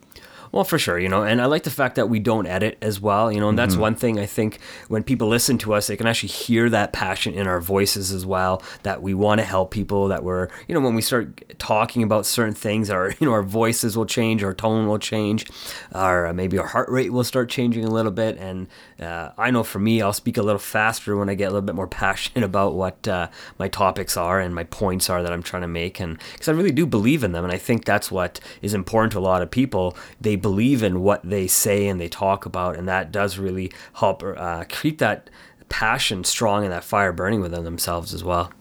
Well, 0.53 0.65
for 0.65 0.81
sure, 0.81 0.99
you 0.99 1.09
know, 1.09 1.23
and 1.23 1.41
I 1.41 1.45
like 1.47 1.63
the 1.63 1.71
fact 1.71 1.95
that 1.95 2.09
we 2.09 2.19
don't 2.19 2.47
edit 2.47 2.77
as 2.83 3.01
well, 3.01 3.31
you 3.31 3.39
know, 3.39 3.49
and 3.49 3.59
that's 3.59 3.75
mm-hmm. 3.75 3.83
one 3.83 3.95
thing 3.95 4.19
I 4.19 4.27
think 4.27 4.59
when 4.89 5.05
people 5.05 5.29
listen 5.29 5.59
to 5.59 5.75
us, 5.75 5.87
they 5.87 5.97
can 5.97 6.09
actually 6.09 6.31
hear 6.31 6.69
that 6.71 6.93
passion 6.93 7.35
in 7.35 7.47
our 7.47 7.61
voices 7.61 8.11
as 8.11 8.27
well, 8.27 8.61
that 8.83 9.01
we 9.01 9.15
want 9.15 9.39
to 9.39 9.45
help 9.45 9.71
people, 9.71 10.09
that 10.09 10.25
we're, 10.25 10.49
you 10.67 10.75
know, 10.75 10.81
when 10.81 10.97
we 10.97 11.03
start 11.03 11.57
talking 11.61 12.03
about 12.03 12.27
certain 12.27 12.55
things, 12.55 12.91
our, 12.91 13.11
you 13.21 13.27
know, 13.29 13.33
our 13.33 13.45
voices 13.45 13.97
will 13.97 14.07
change, 14.07 14.43
our 14.43 14.55
tone 14.55 14.89
will 14.89 14.99
change, 14.99 15.47
our, 15.93 16.27
uh, 16.27 16.33
maybe 16.33 16.59
our 16.59 16.67
heart 16.67 16.89
rate 16.89 17.13
will 17.13 17.23
start 17.23 17.49
changing 17.49 17.85
a 17.85 17.91
little 17.91 18.13
bit. 18.13 18.37
And 18.37 18.67
uh, 19.01 19.33
I 19.39 19.51
know 19.51 19.63
for 19.63 19.79
me, 19.79 20.03
I'll 20.03 20.13
speak 20.13 20.37
a 20.37 20.43
little 20.43 20.59
faster 20.59 21.17
when 21.17 21.29
I 21.29 21.35
get 21.35 21.47
a 21.47 21.51
little 21.51 21.67
bit 21.67 21.75
more 21.75 21.87
passionate 22.01 22.45
about 22.45 22.75
what 22.75 23.09
uh, 23.09 23.29
my 23.59 23.69
topics 23.69 24.17
are 24.17 24.41
and 24.41 24.55
my 24.55 24.65
points 24.65 25.09
are 25.09 25.23
that 25.23 25.33
I'm 25.33 25.43
trying 25.43 25.63
to 25.63 25.69
make. 25.69 26.01
And 26.01 26.19
because 26.33 26.49
I 26.49 26.53
really 26.53 26.73
do 26.73 26.87
believe 26.87 27.25
in 27.25 27.33
them. 27.33 27.45
And 27.45 27.53
I 27.53 27.59
think 27.59 27.85
that's 27.85 28.11
what 28.11 28.41
is 28.63 28.75
important 28.75 29.13
to 29.13 29.19
a 29.19 29.21
lot 29.21 29.43
of 29.43 29.51
people. 29.51 29.97
They 30.21 30.37
believe 30.37 30.83
in 30.83 31.01
what 31.01 31.23
they 31.23 31.47
say 31.47 31.87
and 31.87 32.01
they 32.01 32.09
talk 32.09 32.47
about, 32.47 32.77
and 32.77 32.87
that 32.89 33.13
does 33.13 33.39
really 33.39 33.73
help 33.95 34.23
uh, 34.23 34.65
keep 34.69 34.99
that 34.99 35.31
passion 35.69 36.25
strong 36.25 36.65
and 36.65 36.73
that 36.73 36.85
fire 36.85 37.13
burning 37.13 37.41
within 37.41 37.65
themselves 37.65 38.13
as 38.13 38.23
well. 38.23 38.53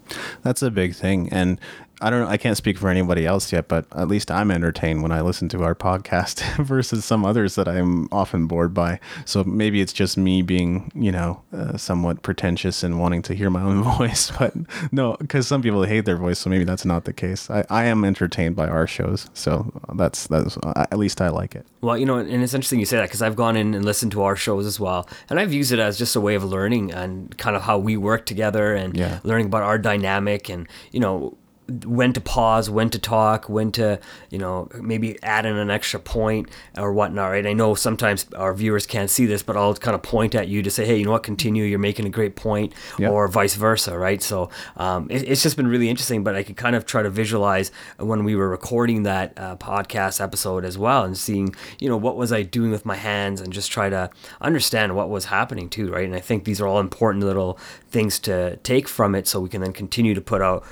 That's 0.44 0.62
a 0.62 0.72
big 0.72 0.96
thing, 0.96 1.28
and 1.30 1.60
I 2.02 2.10
don't 2.10 2.22
know. 2.22 2.28
I 2.28 2.38
can't 2.38 2.58
speak 2.58 2.78
for 2.78 2.90
anybody 2.90 3.26
else 3.26 3.52
yet, 3.52 3.68
but 3.68 3.86
at 3.94 4.08
least 4.08 4.32
I'm 4.32 4.52
entertained 4.52 5.04
when 5.04 5.12
I 5.12 5.22
listen 5.22 5.50
to 5.50 5.64
our 5.64 5.76
podcast 5.90 6.42
versus 6.64 7.06
some 7.06 7.26
others 7.26 7.56
that 7.56 7.68
I'm 7.68 8.08
often 8.12 8.48
bored 8.48 8.74
by. 8.74 9.00
So 9.26 9.44
maybe 9.44 9.82
it's 9.82 9.94
just 9.94 10.18
me 10.18 10.42
being, 10.42 10.92
you 10.96 11.12
know, 11.12 11.42
uh, 11.54 11.78
somewhat 11.78 12.22
pretentious 12.22 12.84
and 12.84 13.00
wanting 13.00 13.22
to 13.24 13.34
hear 13.34 13.50
my 13.50 13.62
own 13.62 13.84
voice. 13.98 14.32
But 14.32 14.54
no, 14.92 15.18
because 15.20 15.48
some 15.48 15.62
people 15.62 15.84
hate 15.84 16.06
their 16.06 16.18
voice, 16.18 16.40
so 16.40 16.50
maybe 16.50 16.64
that's 16.64 16.86
not 16.86 17.06
the 17.06 17.14
case. 17.14 17.50
I, 17.50 17.66
I 17.70 17.86
am 17.86 18.06
entertained 18.06 18.56
by 18.56 18.68
our 18.68 18.88
shows, 18.88 19.30
so 19.34 19.72
that's 19.96 20.28
that's 20.28 20.58
uh, 20.58 20.86
at 20.92 20.98
least 20.98 21.22
I 21.22 21.30
like 21.30 21.56
it. 21.56 21.66
Well, 21.82 21.98
you 21.98 22.06
know, 22.06 22.18
and 22.18 22.44
it's 22.44 22.54
interesting 22.54 22.80
you 22.80 22.86
say 22.86 22.98
that 22.98 23.04
because 23.08 23.22
I've 23.22 23.36
gone 23.36 23.56
in 23.56 23.74
and 23.74 23.84
listened 23.84 24.12
to 24.14 24.24
our 24.24 24.36
shows 24.36 24.66
as 24.66 24.80
well, 24.80 25.08
and 25.30 25.40
I've 25.40 25.54
used 25.54 25.72
it 25.72 25.80
as 25.80 25.98
just 25.98 26.16
a 26.16 26.22
way 26.22 26.36
of 26.36 26.44
learning 26.44 26.92
and 26.92 27.38
kind 27.38 27.56
of 27.56 27.64
how 27.64 27.78
we 27.78 27.98
work 27.98 28.26
together 28.26 28.74
and 28.74 28.96
yeah. 28.96 29.20
learning 29.24 29.48
about 29.48 29.64
our 29.64 29.78
dynamic 29.78 30.50
and 30.50 30.68
you 30.92 31.00
know 31.00 31.38
when 31.86 32.14
to 32.14 32.22
pause, 32.22 32.70
when 32.70 32.90
to 32.90 33.00
talk, 33.00 33.50
when 33.50 33.72
to, 33.74 34.00
you 34.30 34.38
know, 34.38 34.68
maybe 34.80 35.22
add 35.24 35.46
in 35.46 35.58
an 35.58 35.70
extra 35.70 36.00
point 36.00 36.50
or 36.78 36.94
whatnot, 36.94 37.32
right? 37.32 37.46
I 37.46 37.54
know 37.54 37.76
sometimes 37.76 38.26
our 38.36 38.54
viewers 38.54 38.86
can't 38.86 39.10
see 39.10 39.26
this, 39.26 39.44
but 39.44 39.56
I'll 39.58 39.76
kind 39.76 39.96
of 39.96 40.02
point 40.02 40.36
at 40.36 40.48
you 40.48 40.62
to 40.64 40.72
say, 40.72 40.86
hey, 40.86 40.98
you 40.98 41.06
know 41.06 41.12
what, 41.12 41.24
continue, 41.24 41.64
you're 41.64 41.80
making 41.80 42.06
a 42.06 42.10
great 42.10 42.36
point, 42.36 42.74
yep. 42.98 43.12
or 43.12 43.28
vice 43.28 43.56
versa, 43.56 43.98
right? 43.98 44.22
So 44.22 44.50
um, 44.78 45.08
it, 45.10 45.28
it's 45.28 45.44
just 45.44 45.58
been 45.58 45.68
really 45.68 45.90
interesting, 45.90 46.24
but 46.24 46.36
I 46.36 46.44
could 46.44 46.58
kind 46.58 46.76
of 46.76 46.86
try 46.86 47.04
to 47.04 47.10
visualize 47.10 47.72
when 47.98 48.24
we 48.24 48.36
were 48.36 48.50
recording 48.50 49.04
that 49.04 49.34
uh, 49.38 49.56
podcast 49.58 50.22
episode 50.22 50.66
as 50.66 50.78
well 50.78 51.04
and 51.04 51.18
seeing, 51.18 51.56
you 51.80 51.90
know, 51.90 51.98
what 51.98 52.16
was 52.16 52.32
I 52.32 52.44
doing 52.44 52.72
with 52.72 52.86
my 52.86 52.96
hands 52.96 53.42
and 53.42 53.52
just 53.54 53.72
try 53.72 53.90
to 53.90 54.10
understand 54.42 54.96
what 54.96 55.10
was 55.10 55.26
happening 55.26 55.70
too, 55.70 55.92
right? 55.92 56.06
And 56.06 56.16
I 56.16 56.20
think 56.20 56.44
these 56.44 56.62
are 56.62 56.68
all 56.68 56.80
important 56.80 57.24
little 57.24 57.58
things 57.90 58.20
to 58.20 58.58
take 58.58 58.88
from 58.88 59.16
it 59.16 59.28
so 59.28 59.40
we 59.40 59.50
can 59.50 59.62
then 59.62 59.74
continue 59.74 60.14
to 60.14 60.22
put 60.22 60.42
out 60.42 60.64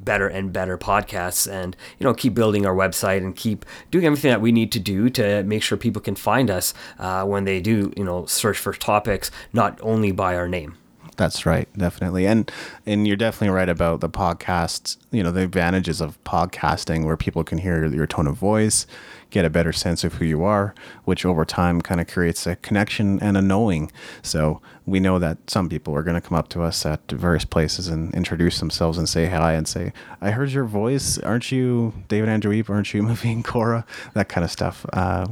better 0.00 0.28
and 0.28 0.39
better 0.48 0.78
podcasts 0.78 1.50
and 1.50 1.76
you 1.98 2.04
know 2.04 2.14
keep 2.14 2.34
building 2.34 2.66
our 2.66 2.74
website 2.74 3.18
and 3.18 3.36
keep 3.36 3.64
doing 3.90 4.06
everything 4.06 4.30
that 4.30 4.40
we 4.40 4.52
need 4.52 4.72
to 4.72 4.80
do 4.80 5.10
to 5.10 5.42
make 5.44 5.62
sure 5.62 5.76
people 5.76 6.02
can 6.02 6.14
find 6.14 6.50
us 6.50 6.74
uh, 6.98 7.24
when 7.24 7.44
they 7.44 7.60
do 7.60 7.92
you 7.96 8.04
know 8.04 8.24
search 8.26 8.58
for 8.58 8.72
topics 8.72 9.30
not 9.52 9.78
only 9.82 10.12
by 10.12 10.34
our 10.36 10.48
name 10.48 10.76
that's 11.20 11.44
right, 11.44 11.68
definitely. 11.76 12.26
And 12.26 12.50
and 12.86 13.06
you're 13.06 13.14
definitely 13.14 13.54
right 13.54 13.68
about 13.68 14.00
the 14.00 14.08
podcasts, 14.08 14.96
you 15.10 15.22
know, 15.22 15.30
the 15.30 15.42
advantages 15.42 16.00
of 16.00 16.22
podcasting 16.24 17.04
where 17.04 17.16
people 17.18 17.44
can 17.44 17.58
hear 17.58 17.84
your 17.84 18.06
tone 18.06 18.26
of 18.26 18.36
voice, 18.36 18.86
get 19.30 19.44
a 19.44 19.50
better 19.50 19.72
sense 19.72 20.04
of 20.04 20.14
who 20.14 20.24
you 20.24 20.42
are, 20.44 20.74
which 21.04 21.24
over 21.24 21.44
time 21.44 21.80
kind 21.80 22.00
of 22.00 22.06
creates 22.06 22.46
a 22.46 22.56
connection 22.56 23.20
and 23.22 23.36
a 23.36 23.42
knowing. 23.42 23.90
So 24.22 24.60
we 24.86 25.00
know 25.00 25.18
that 25.18 25.38
some 25.48 25.68
people 25.68 25.94
are 25.94 26.02
going 26.02 26.14
to 26.14 26.20
come 26.20 26.36
up 26.36 26.48
to 26.48 26.62
us 26.62 26.84
at 26.84 27.10
various 27.10 27.44
places 27.44 27.88
and 27.88 28.12
introduce 28.14 28.58
themselves 28.58 28.98
and 28.98 29.08
say 29.08 29.26
hi 29.26 29.52
and 29.52 29.66
say, 29.66 29.92
I 30.20 30.32
heard 30.32 30.50
your 30.50 30.64
voice. 30.64 31.18
Aren't 31.18 31.52
you 31.52 31.94
David 32.08 32.28
Andrew? 32.28 32.50
Aren't 32.68 32.92
you 32.92 33.02
Maveen 33.04 33.42
Kaura? 33.42 33.86
That 34.14 34.28
kind 34.28 34.44
of 34.44 34.50
stuff. 34.50 34.84
Uh, 34.92 35.26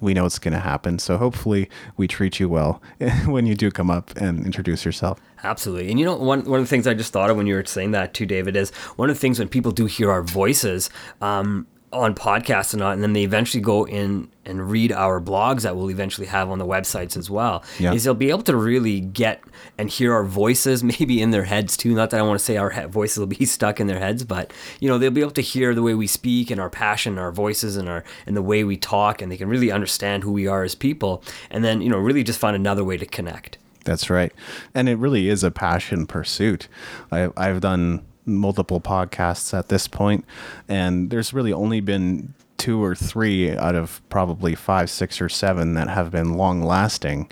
we 0.00 0.12
know 0.12 0.26
it's 0.26 0.38
going 0.38 0.54
to 0.54 0.60
happen. 0.60 0.98
So 0.98 1.16
hopefully 1.16 1.70
we 1.96 2.08
treat 2.08 2.40
you 2.40 2.48
well 2.48 2.82
when 3.26 3.46
you 3.46 3.54
do 3.54 3.70
come 3.70 3.90
up 3.90 4.16
and 4.16 4.44
introduce 4.44 4.84
yourself. 4.84 5.20
Absolutely. 5.44 5.90
And 5.90 6.00
you 6.00 6.04
know, 6.04 6.16
one, 6.16 6.44
one 6.44 6.58
of 6.58 6.64
the 6.66 6.70
things 6.70 6.86
I 6.86 6.94
just 6.94 7.12
thought 7.12 7.30
of 7.30 7.36
when 7.36 7.46
you 7.46 7.54
were 7.54 7.64
saying 7.64 7.92
that 7.92 8.14
too, 8.14 8.26
David, 8.26 8.56
is 8.56 8.70
one 8.96 9.10
of 9.10 9.16
the 9.16 9.20
things 9.20 9.38
when 9.38 9.48
people 9.48 9.70
do 9.70 9.86
hear 9.86 10.10
our 10.10 10.22
voices, 10.22 10.90
um, 11.20 11.66
on 11.92 12.14
podcasts 12.14 12.74
and, 12.74 12.82
on, 12.82 12.94
and 12.94 13.02
then 13.02 13.12
they 13.12 13.22
eventually 13.22 13.60
go 13.60 13.86
in 13.86 14.28
and 14.44 14.70
read 14.70 14.92
our 14.92 15.20
blogs 15.20 15.62
that 15.62 15.76
we'll 15.76 15.90
eventually 15.90 16.26
have 16.26 16.50
on 16.50 16.58
the 16.58 16.66
websites 16.66 17.16
as 17.16 17.30
well 17.30 17.64
yeah. 17.78 17.92
is 17.92 18.04
they'll 18.04 18.14
be 18.14 18.30
able 18.30 18.42
to 18.42 18.56
really 18.56 19.00
get 19.00 19.42
and 19.78 19.88
hear 19.88 20.12
our 20.12 20.24
voices 20.24 20.82
maybe 20.98 21.22
in 21.22 21.30
their 21.30 21.44
heads 21.44 21.76
too. 21.76 21.94
Not 21.94 22.10
that 22.10 22.18
i 22.18 22.22
want 22.22 22.38
to 22.38 22.44
say 22.44 22.56
our 22.56 22.70
he- 22.70 22.86
voices 22.86 23.18
will 23.18 23.26
be 23.26 23.44
stuck 23.44 23.80
in 23.80 23.86
their 23.86 23.98
heads 23.98 24.24
but 24.24 24.52
you 24.80 24.88
know 24.88 24.98
they'll 24.98 25.10
be 25.10 25.20
able 25.20 25.30
to 25.32 25.40
hear 25.40 25.74
the 25.74 25.82
way 25.82 25.94
we 25.94 26.06
speak 26.06 26.50
and 26.50 26.60
our 26.60 26.70
passion 26.70 27.18
our 27.18 27.32
voices 27.32 27.76
and 27.76 27.88
our 27.88 28.04
and 28.26 28.36
the 28.36 28.42
way 28.42 28.64
we 28.64 28.76
talk 28.76 29.22
and 29.22 29.30
they 29.30 29.36
can 29.36 29.48
really 29.48 29.70
understand 29.70 30.22
who 30.22 30.32
we 30.32 30.46
are 30.46 30.64
as 30.64 30.74
people 30.74 31.22
and 31.50 31.64
then 31.64 31.80
you 31.80 31.88
know 31.88 31.98
really 31.98 32.24
just 32.24 32.38
find 32.38 32.56
another 32.56 32.84
way 32.84 32.96
to 32.96 33.06
connect. 33.06 33.58
That's 33.84 34.10
right. 34.10 34.32
And 34.74 34.88
it 34.88 34.96
really 34.96 35.28
is 35.28 35.44
a 35.44 35.50
passion 35.52 36.06
pursuit. 36.06 36.68
I, 37.12 37.30
i've 37.36 37.60
done 37.60 38.04
multiple 38.26 38.80
podcasts 38.80 39.56
at 39.56 39.68
this 39.68 39.86
point, 39.86 40.24
and 40.68 41.10
there's 41.10 41.32
really 41.32 41.52
only 41.52 41.80
been 41.80 42.34
two 42.58 42.82
or 42.82 42.94
three 42.94 43.56
out 43.56 43.74
of 43.74 44.00
probably 44.08 44.54
five, 44.54 44.90
six, 44.90 45.20
or 45.20 45.28
seven 45.28 45.74
that 45.74 45.88
have 45.88 46.10
been 46.10 46.34
long 46.34 46.62
lasting. 46.62 47.30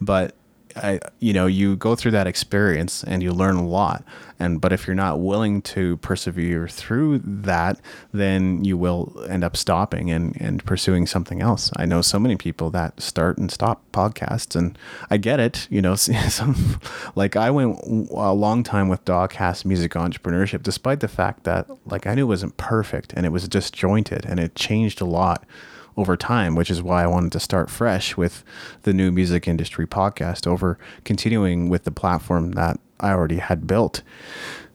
But 0.00 0.35
I, 0.76 1.00
you 1.20 1.32
know, 1.32 1.46
you 1.46 1.76
go 1.76 1.94
through 1.94 2.12
that 2.12 2.26
experience 2.26 3.02
and 3.04 3.22
you 3.22 3.32
learn 3.32 3.56
a 3.56 3.66
lot. 3.66 4.04
And 4.38 4.60
but 4.60 4.72
if 4.72 4.86
you're 4.86 4.96
not 4.96 5.20
willing 5.20 5.62
to 5.62 5.96
persevere 5.98 6.68
through 6.68 7.20
that, 7.24 7.80
then 8.12 8.64
you 8.64 8.76
will 8.76 9.24
end 9.28 9.44
up 9.44 9.56
stopping 9.56 10.10
and 10.10 10.36
and 10.40 10.64
pursuing 10.64 11.06
something 11.06 11.40
else. 11.40 11.70
I 11.76 11.86
know 11.86 12.02
so 12.02 12.18
many 12.18 12.36
people 12.36 12.70
that 12.70 13.00
start 13.00 13.38
and 13.38 13.50
stop 13.50 13.82
podcasts, 13.92 14.54
and 14.54 14.78
I 15.10 15.16
get 15.16 15.40
it. 15.40 15.66
You 15.70 15.80
know, 15.80 15.94
some 15.96 16.80
like 17.14 17.36
I 17.36 17.50
went 17.50 17.80
a 18.10 18.32
long 18.32 18.62
time 18.62 18.88
with 18.88 19.04
Dogcast 19.04 19.64
Music 19.64 19.92
Entrepreneurship, 19.92 20.62
despite 20.62 21.00
the 21.00 21.08
fact 21.08 21.44
that 21.44 21.66
like 21.86 22.06
I 22.06 22.14
knew 22.14 22.22
it 22.22 22.28
wasn't 22.28 22.56
perfect 22.58 23.14
and 23.14 23.24
it 23.24 23.30
was 23.30 23.48
disjointed 23.48 24.26
and 24.26 24.38
it 24.38 24.54
changed 24.54 25.00
a 25.00 25.06
lot 25.06 25.44
over 25.96 26.16
time, 26.16 26.54
which 26.54 26.70
is 26.70 26.82
why 26.82 27.02
I 27.02 27.06
wanted 27.06 27.32
to 27.32 27.40
start 27.40 27.70
fresh 27.70 28.16
with 28.16 28.44
the 28.82 28.92
new 28.92 29.10
music 29.10 29.48
industry 29.48 29.86
podcast 29.86 30.46
over 30.46 30.78
continuing 31.04 31.68
with 31.68 31.84
the 31.84 31.90
platform 31.90 32.52
that 32.52 32.78
I 33.00 33.10
already 33.10 33.38
had 33.38 33.66
built. 33.66 34.02